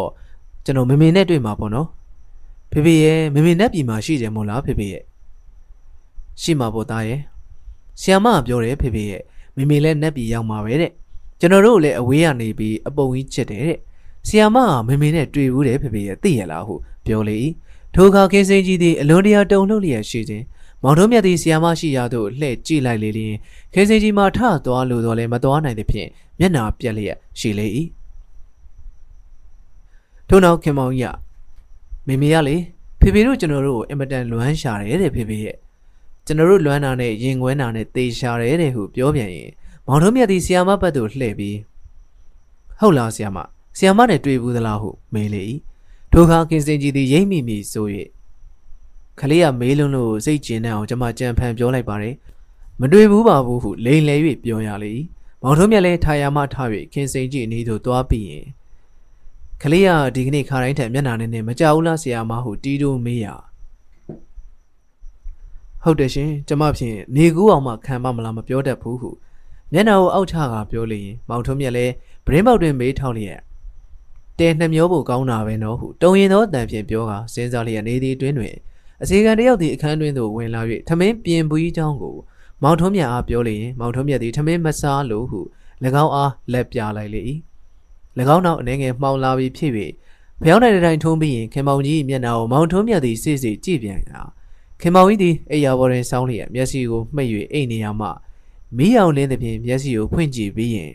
[0.65, 1.87] ကျွန်တော်မမေနဲ့တွေ့မှာပေါ့နော်
[2.71, 5.03] ဖေဖေရဲ့မမေနက်ပြည်မှာရှိတယ်မို့လားဖေဖေရဲ့
[6.41, 7.19] ရှိမှာပေါ့သားရဲ့
[8.01, 9.21] ဆီယမကပြောတယ်ဖေဖေရဲ့
[9.55, 10.91] မမေလည်းနက်ပြည်ရောက်မှာပဲတဲ့
[11.39, 13.79] ကျွန်တော်တို့လည်းအဝေးကနေပြီးအပုံကြီးချစ်တယ်တဲ့
[14.27, 17.37] ဆီယမကမမေနဲ့တွေ့ဘူးတယ်ဖေဖေရဲ့သိရလားဟုပြောလေ၏
[17.95, 20.45] ထိုအခါခင်းစင်းကြီးသည်အလွန်တရာတုန်လှုပ်လျက်ရှိခြင်း
[20.83, 23.35] မောင်တို့မြတ်သည်ဆီယမရှိရာသို့လှည့်ကြည့်လိုက်လေလျင်
[23.73, 26.09] ခင်းစင်းကြီးမှထသွားလို့တော့လည်းမသွားနိုင်သဖြင့်
[26.39, 27.67] မျက်နာပြက်လျက်ရှိလေ၏
[30.27, 31.15] ထို့နောက်ခင်မောင်ကြီးက
[32.07, 32.55] မေမေကလေ
[32.99, 35.57] ဖေဖေတို့ကျွန်တော်တို့ကိုအင်မတန်လွမ်းရှာတယ်တဲ့ဖေဖေရဲ့
[36.25, 39.51] ကျွန်တော်တို့လွမ်းတာနဲ့ရင်ခွဲတာနဲ့တေရှာတယ်တဲ့ဟုပြောပြန်ရင်
[39.87, 41.57] မောင်တို့မြတ်သည်ဆီယမဘက်သို့လှည့်ပြီး
[42.79, 43.37] ဟုတ်လားဆီယမ
[43.77, 45.43] ဆီယမနဲ့တွေ့ဘူးသလားဟုမေးလေ၏
[46.11, 47.87] ထိုအခါကင်စင်ကြီးသည်ရိမ့်မိမိဆို၍
[49.19, 52.15] ခလေးကမေးလုံးလို့စိတ်ကျဉ်တဲ့အောင်ကျွန်မကြံဖန်ပြောလိုက်ပါတယ်
[52.79, 54.91] မတွေ့ဘူးပါဘူးဟုလိန်လဲ၍ပြောရလေ၏
[55.41, 56.55] မောင်တို့မြတ်လည်းထာယာမထ၍
[56.93, 58.45] ကင်စင်ကြီးအနီးသို့သွားပြီးရင်
[59.61, 63.27] ခလေးကဒီကနေ့ခါတိုင်းထက်မျက်နှာနဲ့နဲ့မကြဘူးလားဆရာမဟုတီးတိုးမေးရ
[65.83, 69.09] ဟုတ်တယ်ရှင်ကျမဖြင့်နေကူးအောင်မှခံမမလားမပြောတတ်ဘူးဟု
[69.71, 71.93] မျက်နှာကိုအောက်ချကပြောလေရင်မောင်ထုံးမြက်လည်း
[72.25, 73.39] ဗရင်းပေါက်တွင်မေးထောက်လျက်
[74.39, 78.55] တဲနှမျောဖို့ကောင်းတာပဲနော်ဟုတုံရင်သောတန်ဖြင့်ပြောကစဉ်းစားလျက်နေသည့်အတွင်းတွင်
[79.03, 82.15] အစီကံတယောက်သည်အခန်းတွင်သို့ဝင်လာ၍ထမင်းပြင်ပူးကြီးချောင်းကို
[82.63, 85.39] မောင်ထုံးမြတ်အားပြောလျင်မောင်ထုံးမြတ်သည်ထမင်းမစားလို့ဟု၎
[86.03, 87.21] င်းအားလက်ပြလိုက်လေ၏၎
[88.35, 89.71] င်းနောက်အနေငယ်မှောင်လာပြီးဖြစ်၍
[90.43, 94.11] ဖျောင်းနိုင်တဲ့တိုင်ထုံးပြီးရင်ခင်မောင်ကြီးမျက်နှာကိုမောင်ထုံးမြတ်သည်စိစိကြည့်ပြန်က
[94.81, 98.07] ခင်မောင်ကြီးသည်အိယာပေါ်တွင်ဆောင်းလျက်မျက်စိကိုမှိတ်၍အိတ်နေရမှ
[98.77, 100.91] မီးရောင်လင်းသည်ဖြင့်မျက်စိကိုဖွင့်ကြည့်ပြီးရင်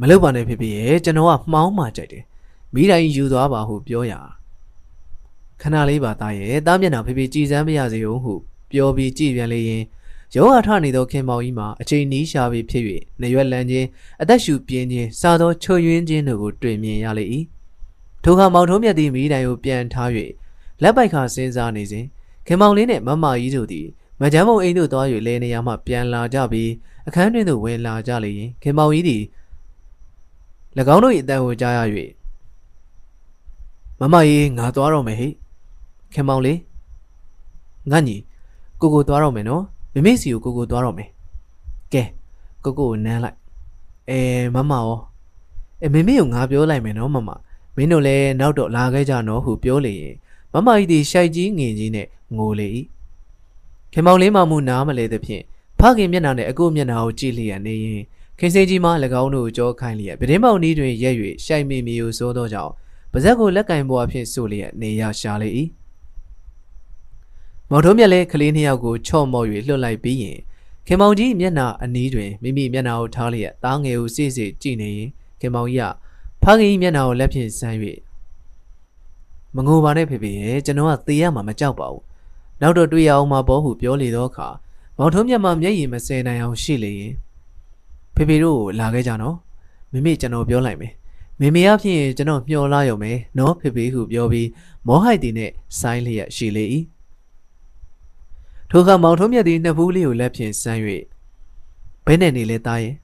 [0.00, 2.24] မလုပ်ပါနဲ့ဖြစ်ဖြစ်ရဲ့ကျွန်တော်ကမှောင်းမှကြိုက်တယ်
[2.74, 4.20] မိတိုင်းယူသွားပါဟုပြောရာ
[5.60, 8.34] ခဏလေးပါသားရဲ့တားမျက်နှာဖေဖေကြည်စမ်းမရစေဦးဟု
[8.70, 9.82] ပြောပြီးကြည်ပြန်လေရင်
[10.36, 12.84] ရောဂါထနေသောခင်မောင်ကြီးမှာအချိန်နီးရှာပြီးဖြစ်၍
[13.20, 13.86] နေရွက်လန်းခြင်း
[14.22, 17.24] အသက်ရှူပြင်းခြင်းစားသောချွယွင်းခြင်းတို့ကိုတွေ့မြင်ရလေ၏
[18.24, 20.10] ထိုအခါမောင်ထုံးမြတ်သည်မိတိုင်ကိုပြန်ထား၍
[20.82, 22.04] လက်ပိုက်ခါစဉ်းစားနေစဉ်
[22.46, 23.86] ခင်မောင်လေးနှင့်မမကြီးတို့သည်
[24.20, 26.70] မကြမ်းမုံအိမ်သို့သွား၍လဲနေရမှပြန်လာကြပြီး
[27.08, 29.22] အခန်းတွင်သို့ဝင်လာကြလေရင်ခင်မောင်ကြီးသည်၎
[30.80, 31.80] င်းတို့၏အတန်ကိုကြားရ၍
[34.00, 35.28] မမကြီးငါသွားတော့မယ်ဟိ
[36.12, 36.58] ခင်မောင်လေး
[37.90, 38.16] ငါညီ
[38.80, 39.62] ကိုကိုသွားတော့မယ်နော်
[39.94, 41.08] မမေစီကိုကိုကိုသွားတော့မယ်
[41.92, 42.02] ကဲ
[42.64, 43.36] ကိုကိုကိုနမ်းလိုက်
[44.10, 44.20] အဲ
[44.54, 44.98] မမရော
[45.82, 47.30] အဲမမေကိုငါပြောလိုက်မယ်နော်မမ
[47.76, 50.14] မင်းတို့လည်းနောက်တော့လာခဲ့ကြနော်ဟုပြောလေရင်
[50.52, 52.06] မမကြီးဒီရှိုက်ကြီးငင်ကြီးနဲ့
[52.36, 52.68] ငိုလေ၏
[53.92, 55.42] ခင်မောင်လေးမမှုနားမလဲသဖြင့်
[55.78, 58.02] ဖခင်မျက်နှာနဲ့အကိုမျက်နှာကိုကြည့်လျက်နေရင်
[58.38, 58.90] ခင်စိန်ကြီးမှ၎
[59.22, 61.14] င်းတို့ကိုကြောခိုင်းလျက်ပြတင်းပေါင်နီးတွင်ရက်၍
[61.44, 62.72] ရှိုက်မိမိကိုစိုးသောကြောင့်
[63.12, 65.48] ပါဇက်ကိုလက်ကင်ပေါ်အဖြစ်ဆိုလျက်နေရရှာလေ၏
[67.70, 70.38] မော်တော်မြက်လည်းကလေးနှစ်ယောက်ကိုချော့မော့၍လွတ်လိုက်ပြီးရင်
[70.86, 75.08] ခင်မောင်ကြီးမျက်နှာအနီးတွင်မိမိမျက်နှာကိုထားလျက်သားငယ်ကိုစိစိကြည့်နေရင်
[75.40, 75.92] ခင်မောင်ကြီးက
[76.42, 77.78] ဖခင်ကြီးမျက်နှာကိုလက်ဖြင့်ဆမ်း၍
[79.56, 82.02] မငိုပါနဲ့ဖေဖေရဲ့ကျွန်တော်ကသေရမှာမကြောက်ပါဘူး
[82.60, 84.48] နောက်တော့တွေ့ရအောင်မပေါ်ဟုပြောလေတော့အခါ
[84.98, 87.14] မောင်ထုံးမြတ်မှမျက်ရည်မစဲနိုင်အောင်ရှိလေရင်
[88.14, 89.36] ဖေဖေတို့လာခဲ့ကြနော်
[89.92, 90.92] မိမိကျွန်တော်ပြောလိုက်မယ်
[91.40, 94.48] မေမေအဖြစ်ကျွန်တော်မျှော်လာရုံပဲနော်ဖေဖေဟုပြောပြီး
[94.86, 95.50] မောဟိုက်တီနဲ့
[95.80, 96.64] ဆိုင်းလျက်ရှိလေ၏
[98.70, 100.80] ထိုအခါမောင်ထုံးမြတ်သည်နှစ်ဘူးလေးကိုလက်ဖြင့်ဆမ်း၍
[102.06, 102.94] ဘဲနဲ့နေလဲသားရဲ့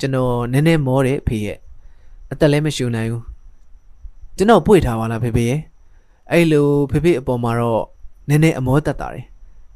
[0.00, 1.58] ကျွန်တော်နည်းနည်းမောတယ်ဖေရဲ့
[2.32, 3.24] အသက်လည်းမရှူနိုင်ဘူး
[4.36, 5.60] ကျွန်တော်ပွေထားပါလားဖေဖေရဲ့
[6.32, 7.84] အဲ့လိုဖေဖေအပေါ်မှာတော့
[8.28, 9.26] နည်းနည်းအမောတက်တာတယ်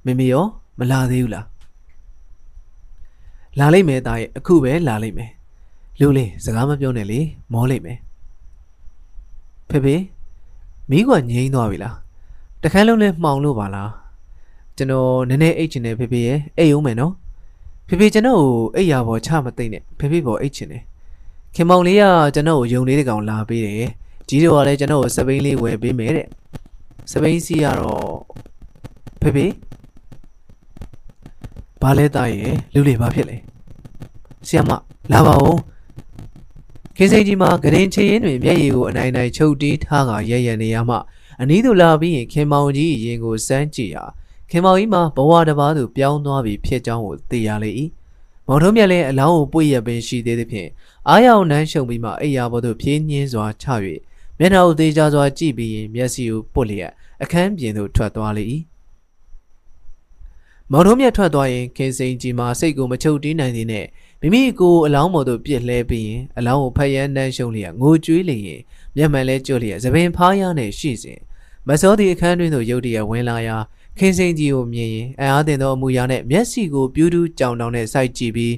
[0.06, 0.44] မေမေရော
[0.78, 1.44] မလာသေးဘူးလား
[3.58, 5.30] လာလိမ့်မယ်သားရဲ့အခုပဲလာလိမ့်မယ်
[6.00, 7.18] လူလေးစကားမပြောနဲ့လေ
[7.52, 7.98] မောလိမ့်မယ်
[9.70, 9.96] ဖေဖေ
[10.90, 11.96] မိကငြိမ်းသွားပြီလား
[12.62, 13.90] တခန်းလုံးလဲမှောင်လို့ပါလား
[14.76, 17.12] ကျွန်တော်နည်းနည်းအိတ်ချင်တယ်ဖေဖေရဲ့အိတ်အောင်မယ်နော်
[17.88, 20.82] ဖေဖေကျွန်တော်ကိုအိတ်ရပေါ်ချမသိမ့်နဲ့ဖေဖေပေါ်အိတ်ချင်တယ်
[21.54, 23.90] ခင်မောင်လေးကကျွန်တော်ကိုယုံလေးတကောင်လာပေးတယ်
[24.28, 26.26] ကြီးတော်ကလည်းကျွန်တော်ကိုစပိန်လေးဝယ်ပေးမယ်တဲ့
[27.10, 28.14] စပိန်စီကတော့
[29.20, 29.46] ဖေဖေ
[31.82, 33.36] ဘာလဲတာရဲ့လူလေးဘာဖြစ်လဲ
[34.46, 34.70] ဆီယမ
[35.12, 35.58] လာပါဦး
[36.96, 40.96] ခင်းစိန်ကြီးမှာဂရင်ချေရင်တွင်မျက်ရည်ကိုအနိုင်နိုင်ချုပ်တီးထားကရရနေရမှ
[41.40, 44.04] အနီးသို့လာပြီးရင်ခင်မောင်ကြီးရင်ကိုစမ်းကြည့်ရာ
[44.50, 47.70] ခင်မောင်ကြီးမှာဘဝတစ်ပါးသို့ပြောင်းသွားပြီဖြစ်ကြောင်းကိုသိရလေ၏
[48.46, 50.68] မောင်တို့မြက်လည်းအလောင်းကိုပွေရပင်ရှိသေးသဖြင့်
[51.08, 53.66] အားရအောင်နှမ်းရှုံပြီးမှအိယာဘော်သို့ဖြင်းညင်းစွာချ၍
[54.38, 58.44] မျက်နှာကိုသေးချစွာကြည့်ပြီးရင်မျက်စိကိုပုတ်လျက်အခန်းပြင်သို့ထွက်သွားလေ၏
[60.74, 63.86] မောင်တို့မြက်ထွက်သွားရင်ခင်စိန်ကြီးမှာစိတ်ကိုမချုပ်တီးနိုင်သေးနဲ့
[64.20, 68.42] မိမိကိုယ်အလောင်းပေါ်သို့ပြစ်လဲပြီးရင်အလောင်းကိုဖယန်းနှမ်းရှုံးလျက်ငိုကြွေးလျင်
[68.96, 71.18] မျက်မှန်လဲကျွတ်လျက်သပင်ဖားရနဲ့ရှိစဉ်
[71.68, 73.56] မစောသည့်အခန်းတွင်သို့ရုတ်တရက်ဝင်လာရာ
[73.98, 78.54] ခင်းစိန်ကြီးကိုမြင်ရင်အံ့အားသင့်သောအမူအရာနဲ့မျက်စိကိုပြူးတူးကြောင်တောင်နဲ့စိုက်ကြည့်ပြီး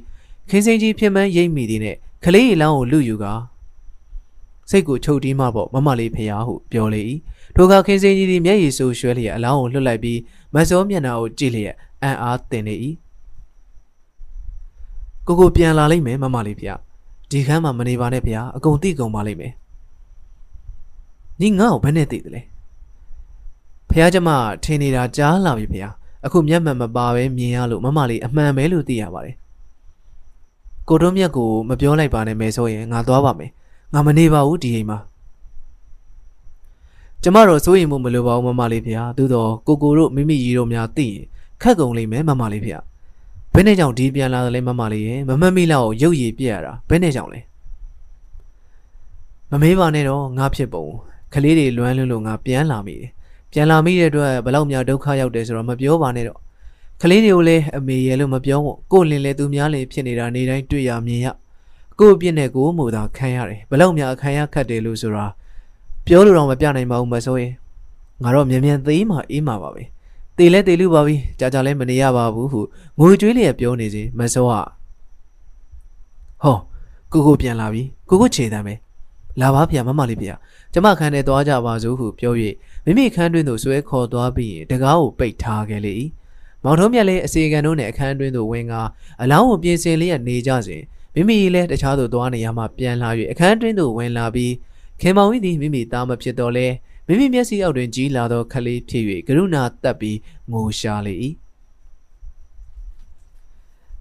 [0.49, 3.33] ခင်းစိန်ကြီးဖြစ်မှန်းရိပ်မိသည်နဲ့ကလေးအလောင်းကိုလူယူကာ
[4.71, 7.03] စိတ်ကိုချုပ်တီးမှပေါ့မမလေးဖျားဟုပြောလေ၏
[7.57, 10.19] ထိုကခင်းစိန်ကြီးသည်မျက်ရည်ဆိုးရွှဲလျက်အလောင်းကိုလွတ်လိုက်ပြီး
[10.55, 11.75] မစောမျက်နှာကိုကြည့်လျက်
[12.05, 12.75] အံ့အားသင့်နေ၏
[15.27, 16.81] ကိုကိုပြန်လာလိမ့်မယ်မမလေးဖျား
[17.31, 19.53] ဒီခန်းမှာမနေပါနဲ့ဖျားအကုန်သိကုန်ပါလိမ့်မယ်
[21.41, 22.43] ညီငါ့ကိုဘယ်နဲ့သိတယ်လဲ
[23.89, 24.29] ဖះကျမ
[24.65, 25.85] ထင်နေတာကြားလာပြီဖះ
[26.25, 29.37] အခုမျက်မှန်မပါပဲမြင်ရလို့မမလေးအမှန်ပဲလို့သိရပါတယ်
[30.89, 33.51] ကိုတုံးမြတ်ကိုမပြောလိုက်ပါနဲ့မယ်ဆိုရင်ငါသွားပါမယ်
[33.93, 34.99] ငါမနေပါဘူးဒီအိမ်မှာ
[37.23, 41.25] ကျမတော့စိုးရိမ်မှုမလိုပါဘူးမမလေးဖះသို့တော့ကိုကိုတို့မိမိရီတို့များသိရင်
[41.65, 42.77] ခက်ကုန်လိမ့်မယ်မမလေးဖះ
[43.55, 47.41] ဘယ်နဲ့ကြောင့်ဒီပြန်လာတယ်လဲမမလေးရဲ့မမမိလောက်ရုပ်ရည်ပြက်ရတာဘယ်နဲ့ကြောင့်လဲ
[49.51, 50.85] မမေးပါနဲ့တော့ငါဖြစ်ပုံ
[51.35, 53.11] ကလေးတွေလွမ်းလွန်းလို့ငါပြန်လာမိတယ်
[53.53, 56.39] ပြန်လာမိတဲ့အတွက်ဘလောက်များဒုက္ခရောက်တယ်ဆိုတော့မပြောပါနဲ့တော့
[57.03, 61.27] ကလေးတွေကိုလည်းအမေရဲ့လို့မပြောဘူးကိုလင်လေသူများလေဖြစ်နေတာနေတိုင်းတွေ့ရမြင်ရ
[61.99, 65.27] ကိုအပြစ်နဲ့ကိုမူတာခံရတယ်ဘလောက်များခံရခတ်တယ်လို့ဆိုတာ
[66.07, 67.53] ပြောလို့တော့မပြနိုင်ပါဘူးမဆိုရင်
[68.23, 69.83] ငါတော့မြန်မြန်သေးမှအေးမှာပါပဲ
[70.39, 72.61] တေလဲတေလူပါပြီကြာကြာလဲမနေရပါဘူးဟု
[72.99, 74.53] ငိုကြွေးလျက်ပြောနေစီမဆိုးက
[76.43, 76.57] ဟော
[77.13, 78.75] ကိုကိုပြန်လာပြီကိုကိုခြေတမ်းပဲ
[79.41, 80.35] လာပါဗျာမမလေးဗျာ
[80.73, 82.35] ကျမခန်းထဲသွားကြပါစို့ဟုပြော၍
[82.85, 85.93] မိမိခန်းတွင်သို့ဆွဲခေါ်သွားပြီးရင်တကားကိုပိတ်ထားခဲ့လေ၏
[86.65, 88.83] မောင်ထုံးမြတ်လည်းအစီကံတို့နဲ့အခန်းတွင်သို့ဝင်ကာ
[89.23, 90.83] အလောင်းကိုပြင်ဆင်လျက်နေကြစဉ်
[91.15, 94.53] မိမိလည်းတခြားသို့သွားနေရမှပြန်လာ၍အခန်းတွင်သို့ဝင်လာပြီး
[95.01, 96.67] ခင်မောင်ဝင်းသည်မိမိသားမဖြစ်တော့လဲ
[97.07, 100.19] မိမိမျက်စိအောက်တွင်ကြီးလာသောခလေးဖြစ်၍ကရုဏာတက်ပြီး
[100.53, 101.15] ငိုရှာလေ၏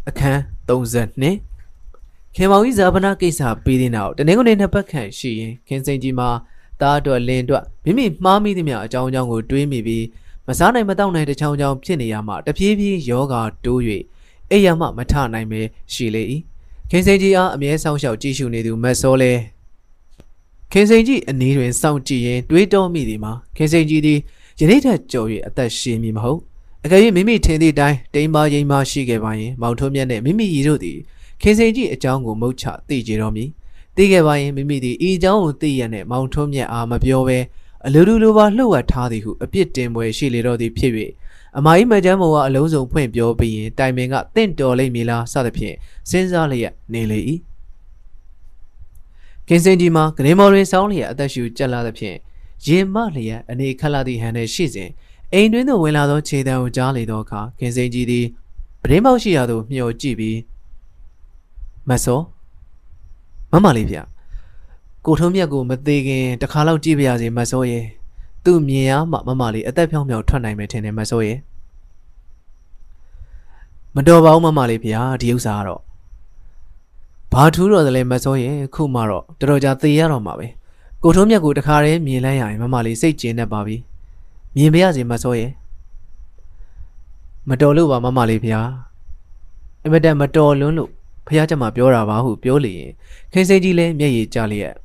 [0.08, 6.30] အခန်း32ခင်မောင်ကြီးဇာပနာကိစ္စပြီးတဲ့နောက်တနင်္ဂနွေနှစ်ပတ်ခန့်ရှိရင်ခင်စိန်ကြီးမှာ
[6.82, 10.06] သားအတွက်လင်းအတွက်မိမိမှားမိသမျှအကြောင်းအကြောင်းကိုတွေးမိပြီး
[10.47, 13.82] မစားနိုင်မတောက်နိုင်တဲ့ချောင်းချောင်းဖြစ်နေရမှတပြေးပြေးယောဂါတိုး၍
[14.51, 15.62] အိယာမှမထနိုင်ပဲ
[15.93, 16.24] ရှိလေ၏
[16.89, 19.32] ခင်စိန်ကြီးအားအမြဲဆောင်ရှောက်ကြည့်ရှုနေသူမက်စောလဲ
[20.76, 24.19] ခင်စိန်ကြီးအနေတွင်စောင့်ကြည့်ရင်တွေးတောမိသည်မှာခင်စိန်ကြီးသည်
[24.59, 26.39] ယနေ့ထက်ကြော်၍အသက်ရှင်မည်မဟုတ်
[26.86, 30.97] အကယ်၍မိမိထင်သည့်အတိုင်းတိမ်ပါရင်ပါရှိခဲ့ပါရင်မောင်ထွန်းမြတ်နှင့်မိမိရီတို့သည်
[31.41, 33.45] ခင်စိန်ကြီးအကြောင်းကိုမုတ်ချသိကြတော်မူ
[33.95, 37.39] သိခဲ့ပါရင်မိမိသည်ဤအကြောင်းကိုသိရတဲ့မောင်ထွန်းမြတ်အားမပြောဘဲ
[37.86, 40.91] အလူလူလိုပါလှုပ်ဝက်ထားသည်ဟုအပြစ်တင်ပွဲရှိလေတော့သည်ဖြစ်၍
[41.57, 45.76] အမကြီးမကျမ်းမောကအလုံးစုံဖွင့်ပြောပြီးရင်တိုင်ပင်ကတင့်တော်လိမ့်မည်လားစသဖြင့်
[46.09, 47.19] စဉ်းစားလျက်နေလေ၏
[49.47, 52.17] ကင်းစင်ဒီမှာဂရင်းမော်တွင်ဆောင်းလျက်အသက်ရှူကြက်လာသဖြင့်
[52.65, 54.89] ရင်မလျက်အနေခက်လာသည့်ဟန်နှင့်ရှိစဉ်
[55.33, 58.25] အိမ်တွင်သို့ဝင်လာသောခြေတံကိုကြားလေသောအခါကင်းစင်ကြီးသည်
[58.81, 60.37] ပရင်းပေါက်ရှိရာသို့မျှော်ကြည့်ပြီး
[61.89, 62.19] မဆော
[63.51, 63.97] မမလေးဗျ
[65.05, 67.85] ကိုထုံးမြတ်ကိုမသေးခင်တခါလောက်ကြည့်ပါရစေမဆောရဲ့
[68.45, 71.37] သူ့မြင်ရမှမမလေးအသက်ဖြောင်းဖြောင်းထွက်နိုင်မယ်ထင်တယ်မဆောရဲ့
[73.95, 75.81] မတော်ပါဘူးမမလေးဗျာဒီဥစ္စာကတော့
[77.36, 80.47] ဘာထူးတော့တယ်လဲမစောရဲ့ခုမှတော့တော်တော်ကြာသေရတော့မှာပဲ
[81.03, 83.77] ကိုထုံးမြတ်ကိုတခါတည်းမြင်လိုက်ရရင်မမလေးစိတ်ကျဉ်နေပါပြီ
[84.55, 85.51] မြင်ပါရစေမစောရဲ့
[87.49, 88.59] မတော်လို့ပါမမလေးဗျာ
[89.86, 90.89] အမတန်မတော်လွန်းလို့
[91.27, 92.91] ဖះကျမပြောတာပါဟုပြောလေရင်
[93.31, 94.75] ခင်စိန်ကြီးလည်းမျက်ရည်ကျလျက်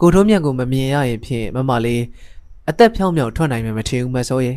[0.00, 2.02] ကိုထုံးမြတ်ကိုမမြင်ရရင်ဖြင့်မမလေး
[2.68, 4.56] အသက်ဖြောင်းဖြောင်းထွက်နိုင်မယ်မထင်ဘူးမစောရဲ့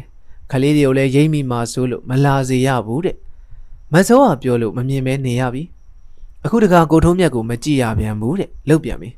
[0.51, 3.17] ခလေးတွေကိုလည်းရိမ့်မိမှာဆိုလို့မလာစေရဘူးတဲ့
[3.93, 5.63] မစောကပြောလို့မမြင်မဲနေရပြီ
[6.45, 9.09] အခုတခါကိုထုံးမြတ်ကိုမကြည့်ရပြန်ဘူးတဲ့လုတ်ပြန်ပြီ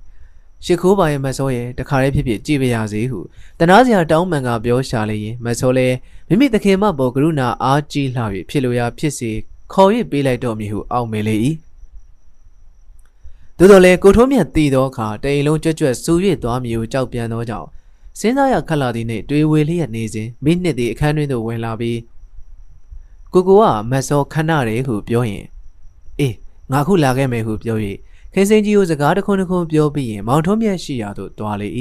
[0.65, 3.19] ရှ िख ိုးပါရဲ့မစောရဲ့တခါတည်းဖြစ်ဖြစ်ကြည့်ပါရစေဟု
[3.59, 5.87] တနာစရာတောင်းပန်ကပြောရှာလေရင်မစောလဲ
[6.27, 9.31] မိမိသခင်မပေါ်ကရုဏာအားကြီးလှပြီဖြစ်လို့ရဖြစ်စေ
[9.73, 11.35] ခေါ်၍ပေးလိုက်တော့မည်ဟုအောက်မေလေ၏
[13.57, 16.13] သို့တော်လည်းကိုထုံးမြတ်တည်သောအခါတိမ်လုံးကြွကြွဆူ၍
[16.43, 17.67] သွားမည်ဟုကြောက်ပြန်သောကြောင့်
[18.19, 21.99] စဉ်းစားရခက်လာသည်နှင့်တွေးဝေလျက်နေစဉ်မိနစ်သည်အခန်းတွင်သို့ဝင်လာပြီး
[23.33, 25.47] ကိုကိုကမတ်စောခဏတည်းဟုပြောရင်အေး
[26.71, 27.77] ငါခုလာခဲ့မယ်ဟုပြော၍
[28.33, 31.69] ခင်စင်ကြီးကိုစကားတခွန်းတခွန်းပြောပြီးရင်မောင်ထုံးမြတ်ရှိရာသို့တွားလေ၏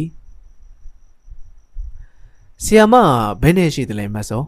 [2.64, 2.94] ဆီယာမ
[3.42, 4.42] ဘယ်နဲ့ရှိတယ်လဲမတ်စော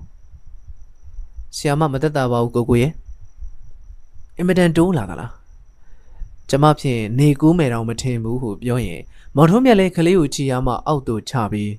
[1.57, 2.93] ဆီယာမမတက်တာပါဘူးကိုကိုရဲ့
[4.37, 5.33] အင်မတန်တိုးလာသလား
[6.49, 9.01] ကျမဖြင့်နေကူးမယ်တော့မထင်ဘူးဟုပြောရင်
[9.37, 11.73] မောင်ထုံးမြတ်လည်းကလေးကိုချီရမှအောက်သို့ချပြီး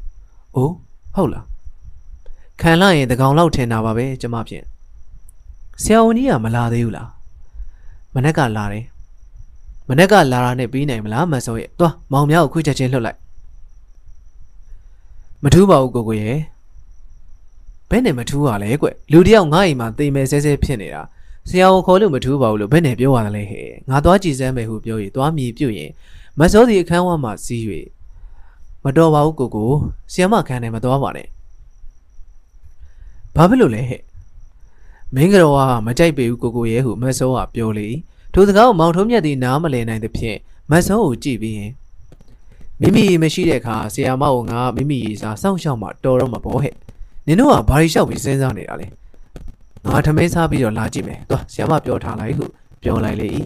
[0.56, 0.74] အိုး
[1.16, 1.46] ဟုတ်လား
[2.62, 4.66] ခံလိုက်ရင်တကောင်လောက်ထင်တာပါပဲကျမဖြင့်
[5.84, 7.10] ဆရာဝန်ကြီးကမလာသေးဘူးလား
[8.16, 8.86] မနေ့ကလာတယ်
[9.90, 13.18] မနေ့ကလာတာနဲ့ပြီးနိုင်မလားမဆောရဲ့သွားမောင်များကိုခွေးချက်ချင်းလှုပ်လိုက်
[15.44, 16.38] မထူးပါဘူးကိုကိုရဲ့
[17.90, 21.02] ဘယ်နဲ့မထူးပါလဲကွလူတယောက်ငါ့အိမ်မှာတေမယ်ဆဲဆဲဖြစ်နေတာ
[21.50, 25.92] ဆရာကိုခေါ်လို့မထူးပါဘူးလို့ဘယ်နဲ့ပြောရသလဲဟဲ့ငါသွားကြည်စမ်းမယ်ဟုပြော၍သွားမြည်ပြုတ်ရင်
[26.40, 27.64] မစောသည်အခန်းဝမှစီး၍
[28.84, 29.72] မတော်ပါဘူးကိုကို
[30.14, 31.28] ဆရာမခန်းထဲမသွားပါနဲ့
[33.36, 34.02] ဘာဖြစ်လို့လဲဟဲ့
[35.16, 37.88] မင်းကတော့ကမကြိုက်ပေဘူးကိုကိုရဲ့ဟုမစောကပြောလေ
[38.34, 40.38] ထိုစကားကိုမောင်ထုံးမြတ်သည်နားမလည်နိုင်သဖြင့်
[40.72, 41.72] မစောကိုကြည့်ပြီးရင်
[42.82, 46.74] မိမိမရှိတဲ့အခါဆရာမကိုငါမိမိရေးစားစောင့်ရှောက်မှတော်တော့မှာပေါ့ဟဲ့
[47.28, 48.88] နင်တို့ကဘာရီလျှောက်ပြီးစဉ်းစားနေတာလဲ
[49.86, 52.46] ငါထမင်းစားပြီးတော့လာကြည့်မယ်သွားဆရာမပြောထားလိုက်ဟု
[52.84, 53.30] ပြောလိုက်လေ၏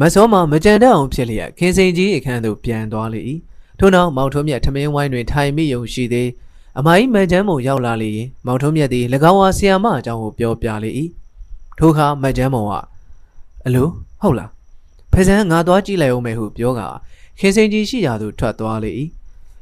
[0.00, 3.20] မစောမှမကြံတတ်အောင်ဖြစ်လျက်ခင်စိန်ကြီးအခန်းသို့ပြန်သွားလေ၏
[3.78, 6.28] ထို့နောက်မောင်ထုံးမြတ်ထမင်းဝိုင်းတွင်ထိုင်မိယုံရှိသေး
[6.78, 10.90] အမကြီးမန်ချမ်းမုံရောက်လာလေရင်မောင်ထုံးမြတ်သည်၎င်းဟာဆီယာမအကြောင်းကိုပြောပြလေ၏
[11.78, 12.72] ထိုအခါမန်ချမ်းမုံက
[13.66, 13.88] အလို
[14.20, 14.50] ဟုတ်လား
[15.12, 16.88] ဖဇန်းငါသွားကြည့်လိုက်အောင်မယ်ဟုပြောကာ
[17.38, 18.90] ခင်စိန်ကြီးရှိရာသို့ထွက်သွားလေ၏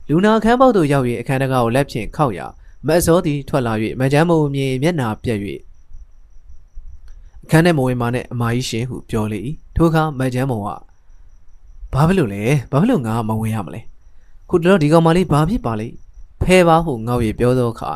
[0.09, 2.47] လူနာခန်းပေါက်သို့ရောက်၍အခန်းတကားကိုလက်ဖြင့်ခောက်ရာ
[2.87, 5.39] မတ်စောသည်ထွက်လာ၍မန်ချမ်းမုံမြင်မျက်နာပြက်၍
[7.45, 9.41] အခန်းထဲမဝင်မနဲ့အမကြီးရှင်ဟုပြောလေ၏
[9.77, 10.69] ထိုအခါမန်ချမ်းမုံက
[11.93, 13.81] ဘာဖြစ်လို့လဲဘာဖြစ်လို့ငါမဝင်ရမလဲ
[14.49, 15.95] ခုတော့ဒီကောင်မလေးဘာဖြစ်ပါလိမ့်
[16.49, 17.90] ဖဲပါဟုငေါ့၍ပြောသောအခါ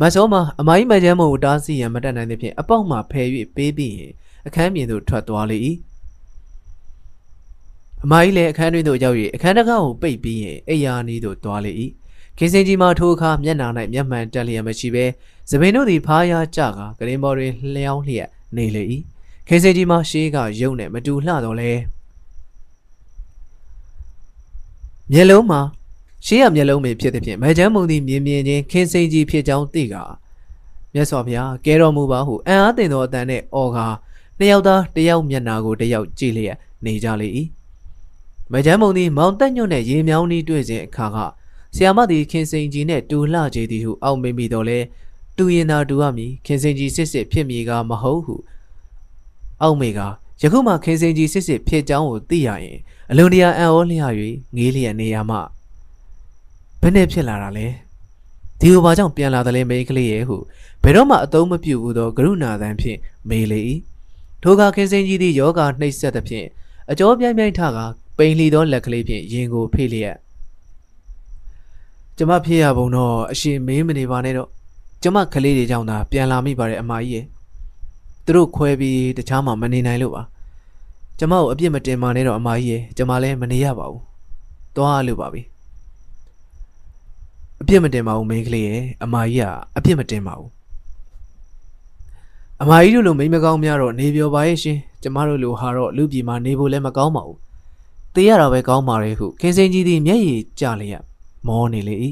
[0.00, 3.22] မတ်စောမှာအမိုင်းမကျမ်းမကိုတားဆီးရန်မတက်နိုင်သဖြင့်အပေါက်မှဖဲ၍
[3.56, 4.12] ပေးပြီးရင်
[4.46, 5.58] အခန်းပြင်သို့ထွက်သွားလေ၏
[8.04, 11.72] အမိုင်းလည်းအခန်းတွင်သို့ရောက်၍အခန်းတကားကိုပိတ်ပြီးရင်အိယာနီးသို့သွားလေ၏
[12.38, 15.04] ခင်စင်ကြီးမှထိုအခါမျက်နှာ၌မျက်မှန်တက်လျက်မရှိဘဲ
[15.50, 18.82] သပင်တို့သည်ဖားရကြကာကရင်ပေါ်တွင်လျှောင်းလျက်နေလေ၏
[19.48, 21.70] ခင်စင်ကြီးမှရှေးကရုံနဲ့မတူလှတော့လဲ
[25.12, 25.60] မျက်လုံးမှာ
[26.26, 30.02] ရှေးရမျက်လုံးပင်ဖြစ်သည်ဖြင့်မချမ်းမုံသည်မြင်မြင်ချင်းခင်းစိန်ကြီးဖြစ်ကြောင်းသိကာ
[30.94, 33.86] မြတ်စွာဘုရားကဲတော်မူပါဟုအံ့အားသင့်သောအတန်နဲ့အော်ကာ
[34.38, 37.28] နှစ်ယောက်သားတစ်ယောက်မျက်နာကိုတစ်ယောက်ကြည့်လျက်နေကြလေ၏
[38.52, 41.16] မချမ်းမုံသည်မောင်တက်ညွန့်နဲ့ရေမြောင်းဤတွေ့စဉ်အခါက
[41.74, 44.78] ဆီယာမသည်ခင်စိန်ကြီးနဲ့တူလှကြသည်ဟုအောက်မေးမိတော့လဲ
[45.36, 48.34] တူရင်သာတူရမည်ခင်စိန်ကြီးစစ်စစ်ဖြစ်မည်ကမဟုတ်ဟု
[49.62, 50.00] အောက်မေက
[50.40, 52.78] ယခုမှခင်စိန်ကြီးစစ်စစ်ဖြစ်ကြောင်းကိုသိရရင်
[53.10, 54.02] အလွန်တရာအံ့ဩလျ၍
[54.56, 55.38] ငေးလျက်နေရမှ
[56.80, 57.66] ဘယ်နဲ့ဖြစ်လာတာလဲ
[58.60, 60.36] ဒီလိုဘာကြောင့်ပြန်လာတယ်လဲမိန်းကလေးရဲ့ဟု
[60.82, 62.98] ဘယ်တော့မှအသုံးမပြုဘူးသောကရုဏာသံဖြင့်
[63.28, 63.60] မေးလေ၏
[64.42, 66.46] ထိုကခင်စင်ကြီးသည်ယောဂနှိပ်စက်သဖြင့်
[66.90, 67.78] အကျော်ပြိုင်ပြိုင်ထက
[68.16, 70.16] ပိန်လီသောလက်ကလေးဖြင့်ရင်ကိုဖေးလျက်
[72.16, 74.48] ကျမဖြစ်ရပုံတော့အရှင်မင်းမနေပါနဲ့တော့
[75.02, 77.24] ကျမကလေးတွေကြောင့်သာပြန်လာမိပါတယ်အမကြီးရဲ့
[78.24, 80.22] သူတို့ခွဲပြီးတခြားမှမနေနိုင်လို့ပါ
[81.18, 84.02] ကျမကိုအပြစ်မတင်ပါနဲ့တော့အမကြီးရဲ့ကျမလည်းမနေရပါဘူး
[84.76, 85.42] သွားလို့ပါပြီ
[87.60, 89.46] အပြစ်မတင်ပါဘူးမိန်းကလေးရဲ့အမကြီးက
[89.76, 90.50] အပြစ်မတင်ပါဘူး
[92.62, 97.38] အမကြီးတို့လိုမိန်းမကောင်းများတော့နေပြောပါရဲ့ရှင်ကျမတို့လိုဟာတော့လူပြည်မှာနေဖို့လည်းမကောင်းပါဘူး
[98.14, 101.04] တေးရတာပဲကောင်းပါရဲ့ဟုခင်စင်ကြီးသည်မျက်ရည်ကျလျက်
[101.46, 101.96] မောနေလေ၏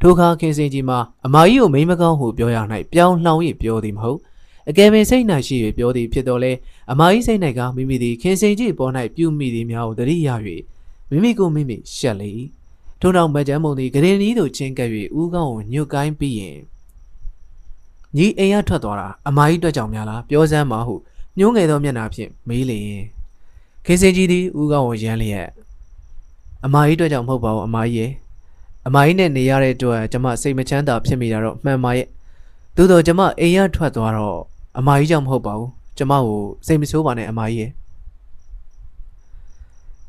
[0.00, 2.56] ထိုအခါခင်စင်ကြီးမှာအမကြီးကိုမိန်းမကောင်းဟုပြောရ၌
[2.92, 4.18] ပြောင်းလှောင်၍ပြောသည်မဟုတ်
[4.68, 6.52] အကယ်ပင်စိတ်၌ရှိ၍ပြောသည်ဖြစ်တော်လဲ
[6.90, 10.28] အမကြီးစိတ်၌ကမိမိသည်ခင်စင်ကြီးပေါ်၌ပြုမိသည်များကိုတတိယ၍
[11.10, 12.28] မိမိကိုမိမိရှက်လေ၏
[13.00, 16.58] ထို့နောက်မကြမ်းမုံသည်ဂရင်နီးသို့ချင်းကပ်၍ဦးကောင်းကိုညှို့ကိုင်းပြီးရင်
[18.16, 20.94] ညီအိမ်ရထွက်သွားတာအမကြီးအတွက်ကြောင့်များလားပြောစမ်းပါဟု
[21.38, 23.00] ညှိုးငယ်သောမျက်နှာဖြင့်မေးလျင်
[23.84, 25.48] ခင်စင်ကြီးသည်ဦးကောင်းကိုရမ်းလျက်
[26.64, 28.10] အမကြီးအတွက်ကြောင့်မဟုတ်ပါဘူးအမကြီးရဲ့
[28.86, 32.06] အမကြီးနဲ့နေရတဲ့အတွက်ကျမစိတ်မချမ်းသာဖြစ်မိတာတော့မှန်ပါရဲ့
[32.76, 34.38] သို့တော့ကျမအိမ်ရထွက်သွားတော့
[34.78, 37.70] အမကြီးကြောင့်မဟုတ်ပါဘူးကျမကိုစိတ်မဆိုးပါနဲ့အမကြီးရဲ့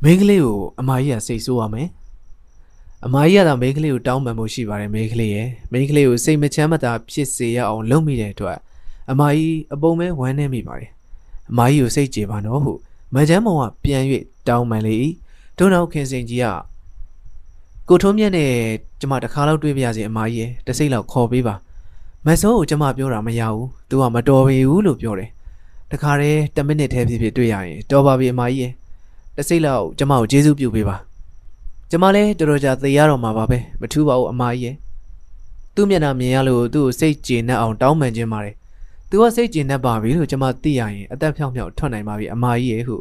[0.04, 1.88] မင်းကလေးကိုအမကြီးကစိတ်ဆိုးရမယ်
[3.06, 8.58] အမကြီးကတော့မိန်းကလေးကိုတောင်းပန်မှုရှိပါတယ်မိန်းကလေးရဲ့မိန်းကလေးကိုစိတ်မချမ်းမသာဖြစ်စေရအောင်လုပ်မိတဲ့အတွက်
[9.12, 10.90] အမကြီးအပုံမဲဝမ်းနေမိပါတယ်
[11.52, 12.74] အမကြီးကိုစိတ်ကြေပါနော်ဟု
[13.16, 14.04] မချမ်းမောင်ကပြန်၍
[14.48, 14.96] တောင်းပန်လေ၏
[15.58, 16.46] ထို့နောက်ခင်စင်ကြီးက
[17.90, 18.52] ကိုထုံးမြတ်နဲ့
[19.00, 21.56] ကျမတခါလောက်တွေ့ပြရစီအမကြီးရဲ့တစိမ့်လောက်ခေါ်ပေးပါ
[22.26, 25.30] မဆိုးကိုကျမပြောတာမရဘူး။ तू ကမတော်ပြီဘူးလို့ပြောတယ်။
[25.92, 28.72] တခါတည်း10မိနစ်တည်းဖြစ်ဖြစ်တွေ့ရရင်တော်ပါပြီအမကြီးရဲ့။
[29.38, 30.98] တစိမ့်လောက်ကျမကိုကျေးဇူးပြုပေးပါ။
[31.94, 34.76] ကျမလည်းတော်တော်ကြာသေရတော့မှာပါပဲမထူးပါဘူးအမကြီးရဲ့
[35.76, 38.56] သူ့မျက်နှာမြင်ရလို့သူ့ကိုစိတ်ကျေနပ်အောင်တောင်းပန်ခြင်းပါတယ်
[39.10, 42.96] သူကစိတ်ကျေနပ်ပါပြီလို့ကျမသိရရင်အသက်ဖြောင်းဖြောင်းထွက်နိုင်ပါပြီအမကြီးရဲ့ဟု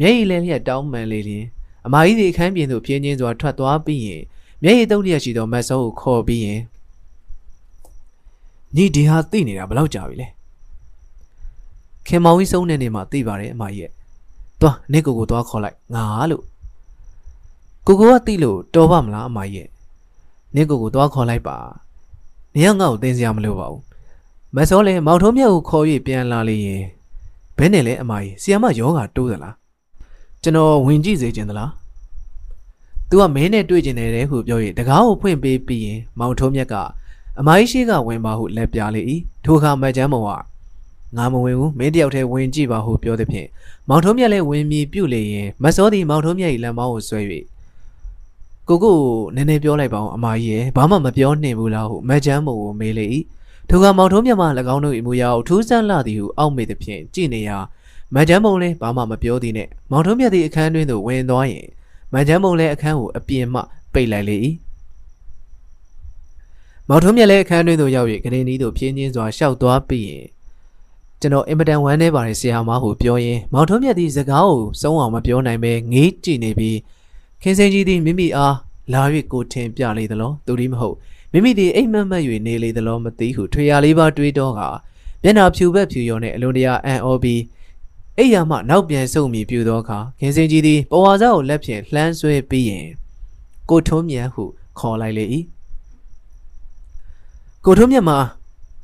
[0.00, 1.44] မျက်ရည်လည်းလျက်တောင်းပန်လေလျင်
[1.86, 4.22] အမကြီးဒီအခန်းပြင်သို့ပြင်းချင်းစွာထွက်သွားပြီးရင်
[4.62, 6.60] မျက်ရည်တုံးလျက်ရှိသောမတ်စောကိုခေါ်ပြီးရင်
[8.76, 10.28] ညီဒီဟာသိနေတာဘယ်လောက်ကြာပြီလဲ
[12.06, 13.90] ခင်မောင်ကြီးဆုံးတဲ့နေ့မှာသိပါတယ်အမကြီးရဲ့
[14.60, 16.44] သွားနေကိုကိုသွားခေါ်လိုက်ငါလို့
[17.90, 19.68] ကိုကိုကတိလို့တော်ပါမလားအမကြီးရဲ့
[20.54, 21.56] နင့်ကိုကိုသွားခေါ်လိုက်ပါ
[22.54, 23.82] နင်ကငါ့ကိုသိစရာမလိုပါဘူး
[24.56, 26.82] မစောလဲမောင်ထုံးမြတ်ကိုခေါ်၍ပြန်လာလေရင်
[27.56, 29.54] ဘဲနဲ့လဲအမကြီးဆီယမယောဂတိုးသလား
[30.42, 31.70] ကျွန်တော်ဝင်ကြည့်စေချင်သလား
[33.08, 36.74] तू ကမင်းနဲ့တွေ့ကျင်တယ်တဲ့ ဟုပြော၍တကားကိုဖွင့်ပေးပြီးရင်မောင်ထုံးမြတ်က
[37.38, 39.02] အမကြီးရှိကဝင်ပါဟုလက်ပြလေ၏
[39.44, 40.30] ထိုအခါမတ်ချမ်းမောင်က
[41.16, 43.48] ငါမဝင်ဘူးမင်းတယောက်တည်းဝင်ကြည့်ပါဟုပြောသည်ဖြင့်
[43.88, 47.20] မောင်ထုံးမြတ်လည်းဝင်မြည်ပြုတ်လေရင်မစောသည်မောင်ထုံးမြတ်၏လက်မောင်းကိုဆွဲ၍
[48.70, 48.98] ကိုကို
[49.34, 53.06] နည်းနည်းပြောလိုက်ပါအောင်အမကြီးရဲ့ဘာမှမပြောနှင်ဘူးလားဟုမက်ချမ်းမို့ကိုမေးလေ၏
[53.68, 57.58] ထိုကမောင်ထုံးမြတ်မှ၎င်းတို့၏မူရာကိုထူးဆန်းလာသည်ဟုအောက်မေ့သည်ဖြင့်ကြည်နေရာ
[58.14, 61.66] မက်ချမ်းမုံလည်းဘာမှမပြောသည်နှင့်မောင်ထုံးမြတ်သည်အခန်းတွင်သို့ဝင်သွားရင်
[62.12, 63.60] မက်ချမ်းမုံလည်းအခန်းကိုအပြင်မှ
[63.92, 64.38] ပိတ်လိုက်လေ၏
[66.88, 70.26] မောင်ထုံးမြတ်လည်းအခန်းတွင်သို့ရောက်၍ဂရင်ဒီသို့ဖြင်းချင်းစွာရှောက်သွားပြီးရင်
[71.20, 76.76] ကျွန်တော်အင်မတန်ဝမ်းနေပါတယ်ဆရာမဟုပြောရင်မောင်ထုံးမြတ်သည်စကားကိုစုံအောင်မပြောနိုင်ပဲငေးကြည့်နေပြီး
[77.42, 78.56] ခင်စင်ကြီးသည်မိမိအား
[78.92, 80.96] လာ၍ကိုထင်ပြလေသလောသူဒီမဟုတ်
[81.32, 84.60] မိမိသည်အိမ်မက်မက်၍နေလေသလောမသိဟုထွေရလေးပါတွေးတော့က
[85.22, 87.42] မျက်နှာဖြူဘက်ဖြူရောနှင့်အလွန်တရာအံ့ဩပြီး
[88.18, 92.86] အိယာမှနောက်ပြန်ဆုပ်မိပြူသောအခါခင်စင်ကြီးသည်ပဝါစားကိုလက်ဖြင့်လှမ်းဆွဲပြီးရင်
[93.70, 94.44] ကိုထုံးမြတ်ဟု
[94.78, 95.24] ခေါ်လိုက်လေ၏
[97.64, 98.18] ကိုထုံးမြတ်မှာ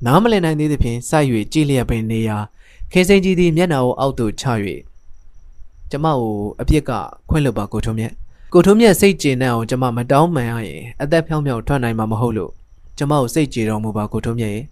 [0.07, 2.39] နားမလည်နိုင်သေးသဖြင့်စိုက်၍ကြည်လျက်ပင်နေရာ
[2.93, 4.45] ခေစိန်ကြီးသည်မျက်နှာကိုအောက်သို့ချ၍
[5.91, 6.91] ကျမကိုအပြစ်က
[7.31, 8.13] ခွင့်လွတ်ပါကိုထုံးမြတ်
[8.53, 12.51] ကိုထုံးမြတ်စိတ်ကျေနပ်အောင်ကျမမတောင်းပန်ရရင်အသက်ဖြောင်းဖြောင်းထွက်နိုင်မှာမဟုတ်လို့
[12.99, 14.65] ကျမကိုစိတ်ကြေတော်မူပါကိုထုံးမြတ်ရဲ့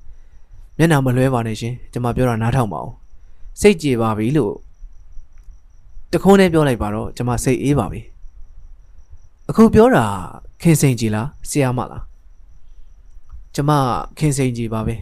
[0.79, 2.91] မျက်နှာမလွဲပါနဲ့ရှင်ကျမပြောတာနားထောင်ပါဦး
[3.61, 4.53] စိတ်ကြေပါပြီလို့
[6.13, 8.01] တခုံးနဲ့ပြောလိုက်ပါတော့ကျမစိတ်အေးပါပြီ
[9.49, 10.05] အခုပြောတာ
[10.63, 12.03] ခင်စိန်ကြီးလားဆရာမလား
[13.55, 13.71] ကျမ
[14.19, 14.95] ခင်စိန်ကြီးပါပဲ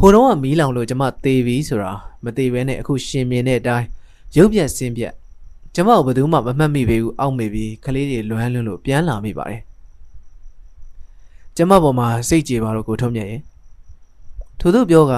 [0.00, 1.92] ဟိုတော့ကမီးလောင်လို့ကျမသေပြီဆိုတာ
[2.24, 3.86] မသေးဘဲနဲ့အခုရှင်မြင်တဲ့အတိုင်း
[4.36, 5.14] ရုပ်ပြက်ဆင်းပြက်
[5.74, 9.60] ကျမကိုဘယ်သူမှမမှတ်မိပေဘူးအောက်မေပြီးကလေးတွေလွမ်းလွန်းလို့ပြန်လာမိပါတယ်
[11.56, 13.40] ကျမပေါ်မှာစိတ်ကြေပါတော့ကိုထုံးမြတ်ရဲ့
[14.60, 15.14] ထို့သူပြောက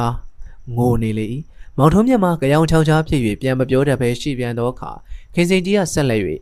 [0.76, 1.26] ငိုနေလေ၏
[1.78, 4.90] မောင်ထုံးမြတ်မှာကြောင်ချောင်းချားဖြစ်၍ပြန်မပြောတတ်ဘဲရှိပြန်သောအခါ
[5.34, 6.22] ခင်စိန်ကြီးကဆက်လက်၍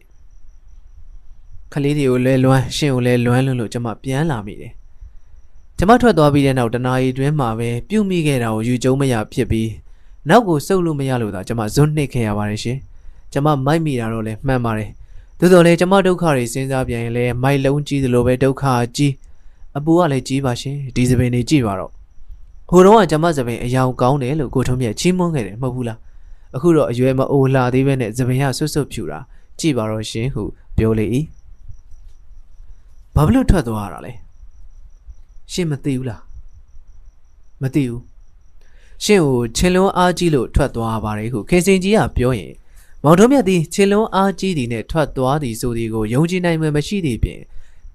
[1.73, 4.73] ကလေးတွေကိုလဲလွမ်းရှင်ကိုလဲလွမ်းလွန်းလို့ကျမပြန်လာမိတယ်
[5.79, 9.71] ကျမထွက်သွားပြီးတဲ့နောက်တနာရီတွင်းမှာပဲပြုတ်မိခဲ့တာကိုယူကျုံမရဖြစ်ပြီး
[10.29, 12.79] နောက်ကိုစုပ်လို့မရလို့သာကျမဇွတ်နှိပ်ခဲ့ရပါတယ်ရှင်
[13.33, 14.91] ကျမမိုက်မိတာတော့လည်းမှန်ပါတယ်
[15.39, 18.65] သို့တော်လည်းကျမဒုက္ခတွေစဉ်းစားပြန်ရင်လည်းမိုက်လုံးကြီးသလိုပဲဒုက္ခ
[18.97, 19.13] ကြီး
[19.77, 21.91] အပူကလည်းကြီးပါရှင်ဒီစပင်တွေကြည့်ပါတော့
[22.71, 25.99] ဟိုတော့ကကျမစပင်အယောင်ကောင်းတယ်လို့ကိုထုံးမြတ်ချီးမွမ်းခဲ့တယ်မဟုတ်ဘူးလား
[26.57, 29.19] အခုတော့အရွယ်မအိုလာသေးပဲနဲ့စပင်ကဆွတ်ဆွတ်ဖြူတာ
[29.59, 30.43] ကြည့်ပါတော့ရှင်ဟု
[30.77, 31.07] ပြောလေ၏
[33.15, 34.13] ဘာဖြစ်လို့ထွက်သွားရတာလဲ
[35.53, 36.23] ရှင်မသိဘူးလား
[37.63, 38.03] မသိဘူး
[39.05, 42.53] ရှင်ကိုချင်းလွန်းအားကြီးလို့ထွက်သွားပါတယ်ဟုခင်စင်ကြီးကပြောရင်
[43.05, 47.41] မောင်တော်မြတ်သည်ချင်းလွန်းအားကြီးသည်နဲ့ထွက်သွားသည်ဆိုသည်ကိုယုံကြည်နိုင်မှမရှိသည့်ပြင်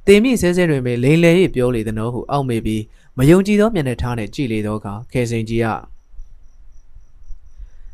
[0.07, 2.81] တင်မိဆဲဆဲတွင်ပဲလိန်လေ၍ပြောလေသနောဟုအောက်မေပြီး
[3.17, 5.67] မယုံကြည်သောမျက်နှာထားနဲ့ကြည့်လေသောအခါခေစင်ကြီးက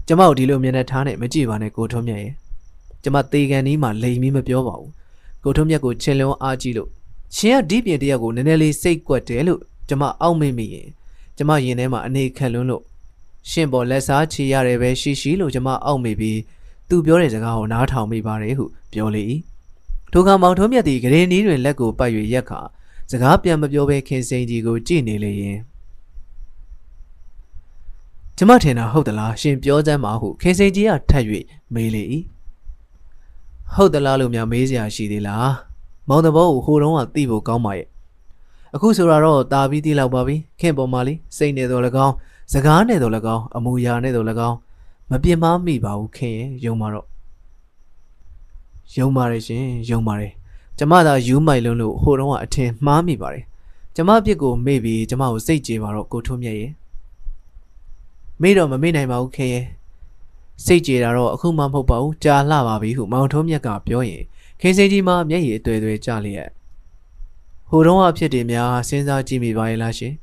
[0.07, 2.33] ကျမတို့ဒီလိုမျက်နှာထားနဲ့မကြည့်ပါနဲ့ကိုထုံးမြတ်ရဲ့
[3.03, 4.91] ကျမတေကန်ဒီမှာလိန်ပြီးမပြောပါဘူး
[5.43, 6.89] ကိုထုံးမြတ်ကိုချင်းလွန်းအားကြီးလို့
[7.35, 10.87] ရှင်ကဒီပြင်တယောက်ကိုနည်းနည်းလေးစိတ်ကွက်တယ်လို့ကျမအောက်မေ့မိရင်
[11.37, 12.83] ကျမရင်ထဲမှာအနေခံလွန်းလို့
[13.49, 16.37] ရှင်ပေါ်လက်စားချီရတယ်ပဲရှိရှိလို့ကျမအောက်မေ့ပြီး
[16.89, 19.23] သူပြောတဲ့စကားကိုနားထောင်မိပါတယ်ဟုပြောလေ၏
[20.11, 22.59] ထိုကမောင်ထုံးမြတ်သည်ဂရင်နီးတွင်လက်ကိုပတ်၍ရက်ခါ
[23.11, 25.57] စကားပြန်မပြောဘဲခင်စိန်ကြီးကိုကြည့်နေလေရင်
[28.37, 31.25] ကျမထင်တာဟုတ်သလားရှင်ပြောစမ်းပါဟုခင်စိန်ကြီးကထပ်၍
[31.73, 32.03] မေးလေ၏
[33.73, 35.51] ဟုတ်သလားလို့များမေးစရာရှိသေးလား
[36.09, 37.87] မောင်တဘောကိုဟိုတုန်းကသိဖို့ကောင်းပါရဲ့
[38.75, 42.13] အခုဆိုတာတော့တာပြီးသိလောက်ပါပြီခင်ပေါ်မှာလေစိတ်နေတော်၎င်း
[42.53, 44.57] စကားနဲ့တော်၎င်းအမူအရာနဲ့တော်၎င်း
[45.09, 47.07] မပြင်းမမိပါဘူးခင်ရဲ့ယုံပါတော့
[48.95, 50.33] ယုံပါတယ်ရှင်ယုံပါတယ်
[50.77, 53.43] ကျမသာယူမိုက်လုံးလို့ဟိုတုန်းကအထင်မှားမိပါတယ်
[53.95, 56.71] ကျမအပြစ်ကိုမေ့ပြီးကျမကိုစိတ်ကြေပါတော့ကိုထွန်းမြတ်ရဲ့
[58.41, 59.65] မေ့တော့မမေ့နိုင်ပါဘူးခင်ရဲ့
[60.65, 64.23] စိတ်ကြေတာတော့အခုမှမဟုတ်ပါဘူးကြာလှပါပြီဟုမောင်ထုံးမြတ်ကပြောရင်
[64.61, 66.49] ခင်စိန်ကြီးမှမျက်ရည်အသွေးသွေးကျလျက်
[67.69, 70.13] ဟိုတုန်းကအဖြစ်တွေများစဉ်းစားကြည့်မိပါရဲ့လားရှင်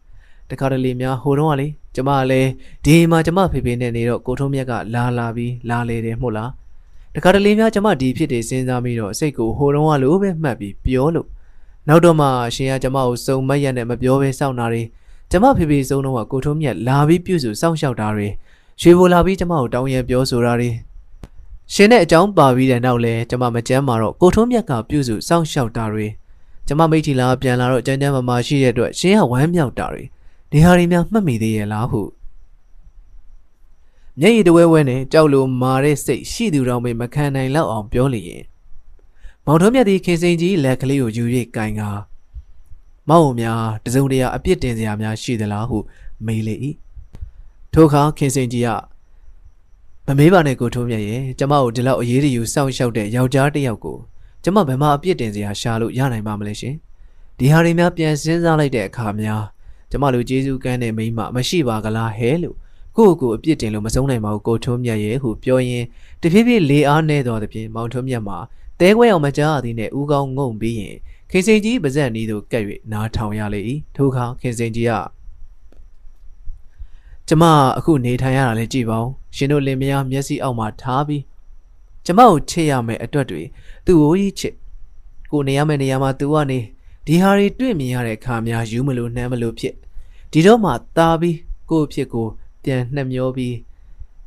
[0.51, 2.51] တခါတလေများဟိုတုန်းကလေကျမလည်း
[2.85, 6.51] ဒီမှာကျမဖေဖေနဲ့နေတော့ကိုထုံးမြတ်ကလာလာပြီးလာလေတယ်မို့လား
[7.14, 11.28] တခါတလေများကျမဒီဖြစ်တွေစဉ်းစားပြီးတော့စိတ်ကိုဟိုတုန်းကလိုပဲမှတ်ပြီးပြောလို့
[11.89, 14.82] နောက်တော့မှရှင်ကကျမကိုစုံမက်ရက်နဲ့မပြောဘဲစောင့်တာတွေ
[15.31, 18.28] ကျမဖေဖေဆုံးတော့ကကိုထုံးမြတ်လာပြီးပြုစုစောင့်ရှောက်တာတွေ
[18.81, 20.70] ရွှေဘိုလာပြီးကျမကိုတောင်းရပြောဆိုတာတွေ
[21.73, 26.06] ရှင်နဲ့အကြောင်းပါပြီးတဲ့နောက်လဲကျမမကြမ်းမာတော့ကိုထုံးမြတ်ကပြုစုစောင့်ရှောက်တာတွေ
[26.66, 30.05] ကျမမိထီလာပြန်လာတော့ကြမ်းကြမ်းမာမာရှိတဲ့အတွက်ရှင်ကဝမ်းမြောက်တာတွေ
[30.51, 32.02] ဒီဟာတွေများမှတ်မိသေးရဲ့လားဟု
[34.20, 38.44] မျက်ရည်တဝဲဝဲနဲ့ကြောက်လို့မာတဲ့စိတ်ရှိသူတော်မေမခံနိုင်လောက်အောင်ပြောလျင်
[39.47, 41.24] မောင်ထုံးမြတ်သည်ခင်စိန်ကြီးလက်ကလေးကိုယူ၍
[41.56, 42.01] ကင်ကား
[43.09, 45.78] မောင်များတစုံတရာအပြစ်တင်စရာများရှိသလားဟု
[46.27, 46.55] မေးလေ၏
[47.73, 48.68] ထိုအခါခင်စိန်ကြီးက
[50.06, 53.98] မမေးပါနဲ့ကိုထုံးမြတ်ရဲ့ကျမကိုဒီလောက်အရေးတယူစောင့်ရှောက်တဲ့ယောက်ျားတစ်ယောက်ကို
[54.43, 56.74] ကျမဘယ်မှာအပြစ်တင်စရာရှာလို့ရနိုင်ပါမလဲရှင်
[57.39, 59.43] ဒီဟာတွေများပြန်စဉ်းစားလိုက်တဲ့အခါများ
[59.91, 62.57] ကျမလိုကျေးဇူးကမ်းတဲ့မိန်းမမရှိပါကလားဟဲလို့
[62.97, 65.87] ကိုယ့်ကိုယ်အပြစ်တင်လို့မဆုံးနိုင်ပါဘူးကိုထွန်းမြတ်ရဲ့ဟုပြောရင်း
[66.23, 68.39] တဖြည်းဖြည်းလေအားနေတော်သဖြင့်မောင်ထွန်းမြတ်မှာ
[68.81, 70.97] တဲခွဲအောင်မကြားရသည်နှင့်ဦးကောင်းငုံပြီးရင်
[71.31, 73.61] ခင်စိန်ကြီးပါဇက်နီးသို့ကပ်၍နားထောင်ရလေ၏
[73.97, 74.93] ထိုအခါခင်စိန်ကြီးက
[77.29, 77.45] ကျမ
[77.79, 81.23] အခုနေထိုင်ရတာလဲကြည်ပါဦးရှင်တို့လင်မယားမျက်စိအောက်မှာထားပြီး
[82.05, 83.43] ကျမကိုချစ်ရမယ်အတွက်တွေ
[83.87, 84.55] သူ့ကိုကြီးချစ်
[85.31, 86.59] ကိုနေရမယ့်နေရာမှာသူကနေ
[87.07, 89.74] ဒီဟာတွေတွေ့မြင်ရတဲ့အခါများယူမလို့နှမ်းမလို့ဖြစ်
[90.33, 91.37] ဒီတော့မှတာပြီး
[91.70, 92.27] ကို့ဖြစ်ကို
[92.62, 93.57] ပြန်နှက်မျောပြီး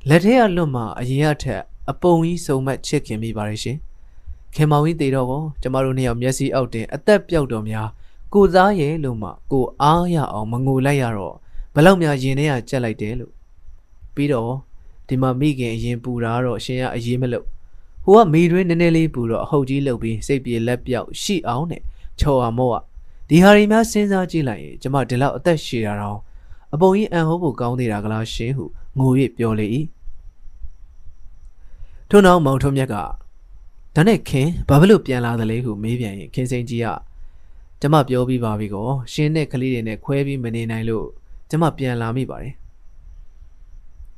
[0.10, 3.78] လက်ထဲကလွတ်မှအရင်ကထက်အပုံကြီးစုံမက်ချစ်ခင်မိပါရဲ့ရှင်
[4.56, 7.88] ခင်မောင်ကြီးတေတော့ကောကျမတို့နှစ်ယောက်မျက်စိအောက်တင်အသက်ပြောက်တော်များ
[8.34, 11.36] ကိုသားရဲ့လို့မှကိုအားရအောင်မငိုလိုက်ရတော့
[11.76, 13.32] ဘလောက်များရင်ထဲကကြက်လိုက်တယ်လို့
[14.16, 14.54] ပြီးတော့
[15.08, 17.46] ဒီမှာမိခင်အရင်ပူတာတော့အရှင်ကအရေးမလို့
[18.04, 21.82] ဟိုကမိတွင်းနည်းနည်းလေးပူတော့အဟုတ်ကြီးလှုပ်ပြီးစိတ်ပြေလက်ပြောက်ရှိအောင်နဲ့
[22.22, 22.80] ချော်အောင်မော့
[23.30, 26.20] ဒီဟာရီများစဉ်းစားကြည့်လိုက်ရင်ကျမဒီလောက်အသက်ရှည်တာတော့
[26.74, 28.66] အပုံကြီးအန်ဟိုးဖို့ကောင်းသေးတာကလားရှင်ဟု
[28.98, 29.68] ငို၍ပြောလေ၏
[32.10, 32.96] ထို့နောက်မောင်ထုံးမြက်က
[33.96, 36.88] ဒါနဲ့ခင်ဘာဖြစ်လို့ပြန်လာသလဲဟုမေးပြန်ရင်ခင်စိန်ကြီးက
[37.82, 41.06] ကျမပြောပြီးပါပြီကောရှင်နဲ့ကလေးတွေနဲ့ခွဲပြီးမနေနိုင်လို့
[41.50, 42.54] ကျမပြန်လာမိပါတယ်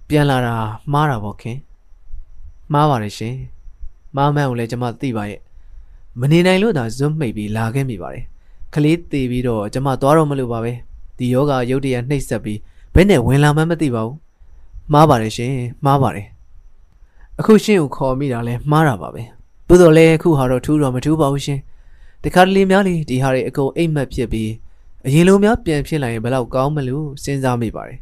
[0.09, 0.55] ပြန်လာတာ
[0.91, 1.57] မှားတာပေါ့ခင်
[2.73, 3.35] မှားပါတယ်ရှင်
[4.15, 5.39] မှားမှန်းကိုလည်းကျမသိပါရဲ့
[6.19, 8.25] မနေနိုင်လို့သာဇွတ်မိတ်ပြီးလာခဲ့မိပါတယ်
[8.73, 10.73] ကလေးတေပြီးတော့ကျမသွားတော့မလို့ပါပဲ
[11.17, 12.59] ဒီယောဂရုတ်တရက်နှိပ်စက်ပြီး
[12.93, 14.17] ဘယ်နဲ့ဝင်လာမှန်းမသိပါဘူး
[14.93, 15.53] မှားပါတယ်ရှင်
[15.85, 16.27] မှားပါတယ်
[17.39, 19.23] အခုရှင်းကိုခေါ်မိတာလဲမှားတာပါပဲ
[19.67, 21.59] သို့တော်လဲအခုဟာတော့ထူးတော့မထူးပါဘူးရှင်
[22.23, 24.51] တခါတလေများလေဒီဟာတွေအကုန်အိမ်မက်ဖြစ်ပြီး
[25.07, 27.99] အရင်လိုများပြန်ဖြစ်လာရင်ဘယ်တော့ကောင်းမလို့စဉ်းစားမိပါတယ်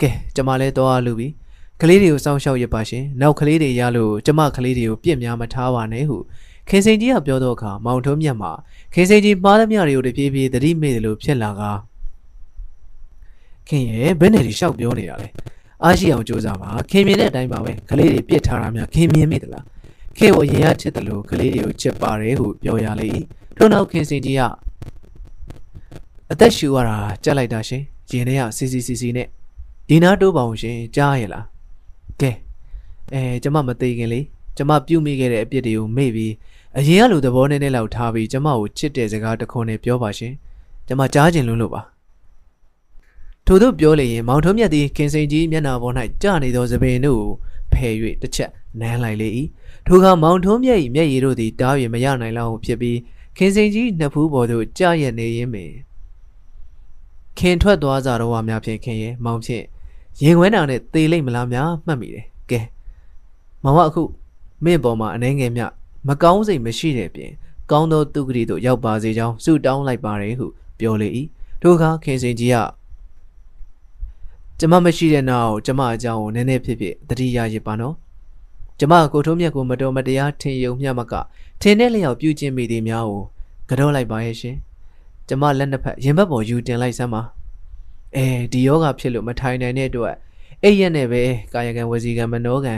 [0.00, 1.28] ကဲကျမလဲတော့လူပြီ
[1.80, 6.16] ကလေးတွေကိုစောင့်ရှောက်ရပါရှင်နောက်ကလေးတွေရလို့ကျမကလေးတွေကိုပြစ်များမထားပါနဲ့ဟု
[6.68, 8.52] ခင်စိန်ကြီးကပြောတော့အခါမောင်ထုံးမြတ်မှာ
[8.94, 11.62] ခင်စိန်ကြီးမှားသမျှတွေကိုတပြေးပြေးသတိမေ့တယ်လို့ဖြစ်လာက
[13.68, 15.28] ခင်ရဲ့ဘယ်နဲ့ဒီရှောက်ပြောနေတာလဲ
[15.84, 19.64] အားရှိအောင်ကြိုးစားပါခင်မြင်တဲ့အတိုင်းပါပဲကလေးတွေပြစ်ထားတာများခင်မြင်မိသလား
[20.18, 23.08] ခင်ကိုအရင်ကချစ်တယ်လို့ကလေးတွေကိုချစ်ပါတယ်ဟုပြောရလေ
[23.56, 24.42] ထို့နောက်ခင်စိန်ကြီးက
[26.32, 29.28] အသက်ရှူရတာကြက်လိုက်တာရှင်ရင်ထဲကစီစီစီစီနဲ့
[29.88, 31.44] ဒီနာတိုးပါအောင်ရှင်ကြားရလား
[32.20, 32.30] ကဲ
[33.14, 34.20] အဲကျမမသေးခင်လေ
[34.56, 36.32] ကျမပြုတ်မိခဲ့တဲ့အပြစ်တွေကိုမေ့ပြီး
[36.78, 40.32] အရင်ကလိုသဘောနည်းနည်းလောက်ထားပြီးကျမကိုချစ်တဲ့စကားတစ်ခွန်းနဲ့ပြောပါရှင်
[40.86, 41.82] ကျမကြားကျင်လွန်းလို့ပါ
[43.46, 47.30] ထို့သို့ပြောလေရင်မောင်ထုံးမြတ်သည်ခင်စိန်ကြီးမျက်နှာပေါ်၌ကြာနေသောသပင်တို့ကို
[47.72, 48.50] ဖယ်၍တစ်ချက်
[48.80, 49.28] နမ်းလိုက်လေ၏
[49.86, 52.98] ထိုအခါမောင်ထုံးမြတ်၏မျက်ရည်တို့သည်တား၍မရနိုင်လောက်ဖြစ်ပြီး
[53.36, 55.70] ခင်စိန်ကြီးနှစ်ဖူးပေါ်သို့ကြာရနေရင်းပင်
[57.38, 59.64] ခင်ထွက်သွားကြတော့ဝါများဖြင့်ခင်ရဲ့မောင်ဖြင့်
[60.22, 62.60] ရင်ခွဲနာနဲ့သေလိမ့်မလားများမှတ်မိတယ်ကဲ
[63.62, 64.02] မောင်ကအခု
[64.64, 65.62] မင်းပေါ်မှာအနှဲငယ်မြ
[66.08, 67.30] မကောင်းစိတ်မရှိတဲ့ပြင်
[67.70, 70.46] ကောင်းသောသူကတိတို့ရောက်ပါစေကြောင်းဆုတောင်းလိုက်ပါတယ်ဟု
[70.78, 71.08] ပြောလေ၏
[71.62, 72.56] ထိုအခါခင်စင်ကြီးက
[74.58, 77.94] ကျမမရှိတဲ့နောက်ကျမအကြောင်းကိုနည်းနည်းဖြစ်ဖြစ်တတိယရစ်ပါနော်
[78.78, 81.14] ကျမကိုထုံးမြတ်ကိုမတော်မတရားထင်ယုံမျှမက
[81.60, 83.22] ထင်တဲ့လျောက်ပြုကျင့်မိသည်များကို
[83.68, 84.56] ကြောလိုက်ပါရဲ့ရှင်
[85.28, 87.22] ကျမလက်နှစ်ဖက်ရင်ဘတ်ပေါ်ယူတင်လိုက်စမ်းပါ
[88.16, 90.14] အဲဒီယောဂဖြစ်လို့မထိုင်နိုင်တဲ့အတွက်
[90.62, 91.22] အဲ့ရက်နဲ့ပဲ
[91.52, 92.74] ကာယကံဝစီကံမနောကံ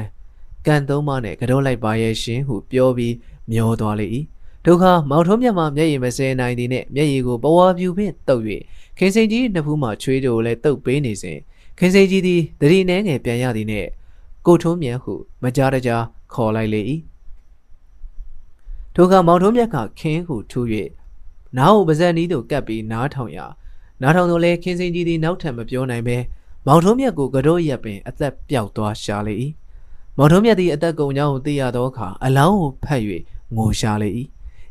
[0.66, 3.15] ကံသုံးပါးနဲ့ကြောလိုက်ပါရဲ့ရှင်ဟုပြောပြီး
[3.51, 4.07] မျောသွားလေ၏
[4.65, 8.43] ဒုက္ခမောင်ထုံးမြတ်မှမျက်ရည်မစဲနိုင်သည်နှင့်မျက်ရည်ကိုဘဝပြူဖြင့်တုပ်၍
[8.99, 11.39] ခင်စိန်ကြီးနှစ်ဖူးမှချွေးတို့လည်းတုပ်ပေးနေစဉ်
[11.78, 13.89] ခင်စိန်ကြီးသည်တတိနှဲငယ်ပြန်ရသည်နှင့်
[14.47, 16.05] ကိုထုံးမြတ်ဟုမကြားတကြား
[16.35, 16.81] ခေါ်လိုက်လေ၏
[18.97, 20.61] ဒုက္ခမောင်ထုံးမြတ်ကခင်းဟုထူ၍
[21.57, 23.47] နားကိုပါဇက်နီးသို့ကပ်ပြီးနားထောင်ရာ
[24.03, 26.16] နားထောင်တော့လဲခင်းစင်ကြီးသည်နောက်ထပ်မပြောနိုင်ပဲ
[26.66, 29.35] မောင်ထုံးမြတ်ကိုကတော့ရက်ပင်အသက်ပျောက်သွားရှာလေ၏
[30.19, 33.03] မောင်ထုံးမြတ်သည်အသက်ကုန်ကြောင်းကိုသိရသောအခါအလောင်းကိုဖတ်၍
[33.57, 34.09] ငိုရှာလေ၏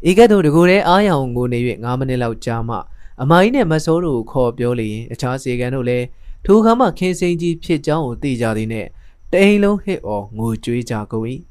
[0.09, 2.77] ဤကဲ့သို့တကူတဲ့အားရအောင်ငိုနေ၍9မိနစ်လောက်ကြာမှ
[3.21, 6.05] အမကြီးနဲ့မဆိုးတို့ကိုခေါ်ပြောလေရင်အခြားစေကန်တို့လည်း
[6.45, 8.87] ထိုအခါမှခင်းစင်ကြီးဖြစ်ကြောင်းကိုသိကြသည်နှင့်
[9.31, 11.25] တအိမ်လုံးဟစ်အော်ငိုကြွေးကြကုန်၏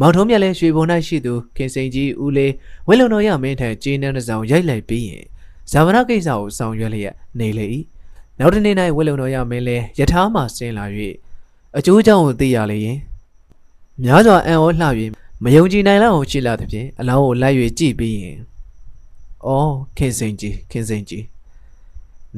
[0.00, 2.52] မောင်ထုံးမြတ်လည်းရွှေဘုံ၌ရှိသူခင်စိန်ကြီးဦးလေး
[2.86, 5.24] ဝင်းလုံတော်ရမင်းထံကျင်းနှန်းတစ်စောင်ရိုက်လိုက်ပြီးရင်
[5.70, 7.66] ဇာဝနာကိစ္စကိုဆောင်ရွက်လျက်နေလေ၏
[8.38, 10.84] နောက်တနေ့၌ဝင်းလုံတော်ရမင်းလည်းယထာမှဆင်းလာ၍
[11.76, 12.98] အကျိုးကြောင့်ကိုသိရလေရင်
[14.02, 14.86] များစွာအံ့ဩလှ၍
[15.42, 18.38] မယုံကြည်နိုင်လောက်အောင်ရှိလာသဖြင့်အလောင်းကိုလိုက်၍ကြည့်ပြီးရင်
[19.46, 21.24] အော်ခင်စိန်ကြီးခင်စိန်ကြီး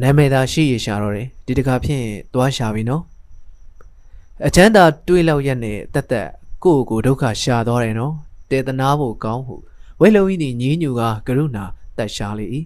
[0.01, 3.03] နာမည်သာရှိရရှာတော့တယ်ဒီတခါဖြင့်သွားရှာပြီနော်
[4.47, 6.29] အချမ်းသာတွေးလောက်ရက်နဲ့တက်တက်
[6.65, 8.15] ကိုယ့်ကိုဒုက္ခရှာသွားတယ်နော်
[8.51, 9.55] တေသနာဖို့ကောင်းဟု
[10.01, 11.65] ဝဲလုံးကြီးညီညူကကရုဏာ
[11.97, 12.47] တက်ရှာလေ၏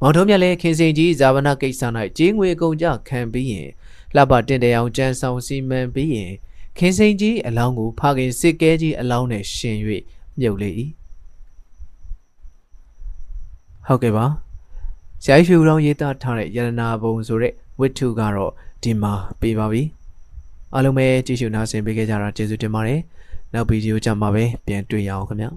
[0.00, 1.82] မောင်ထုံးမြတ်လည်းခင်စင်ကြီးဇာဝနာကိစ္စ၌
[2.16, 3.68] ဂျင်းငွေကုန်ကြခံပြီးရင်
[4.14, 6.32] လှပတင့်တယ်အောင်ကြမ်းဆောင်စီမံပြီးရင်
[6.78, 9.76] ခင်စိန်ကြီးအလောင်းကိုဖခင်စစ်ကဲကြီးအလောင်းနဲ့ရှင်၍
[10.40, 10.70] မြုပ်လေ၏
[13.86, 14.26] ဟုတ်ကဲ့ပါ
[15.22, 18.52] ဆရာကြီးဖြူတော်ရေးသားထားတဲ့ယရနာဘုံဆိုတဲ့ဝိတ္ထုကတော့
[18.82, 19.82] ဒီမှာပြပါပြီ။
[20.74, 23.00] အားလုံးပဲကြည့်ရှုနားဆင်ပေးခဲ့ကြတာကျေးဇူးတင်ပါတယ်
[23.52, 25.50] နောက်ဗီဒီယိုကြမှာပဲပြန်တွေ့ရအောင်ခင်ဗျာ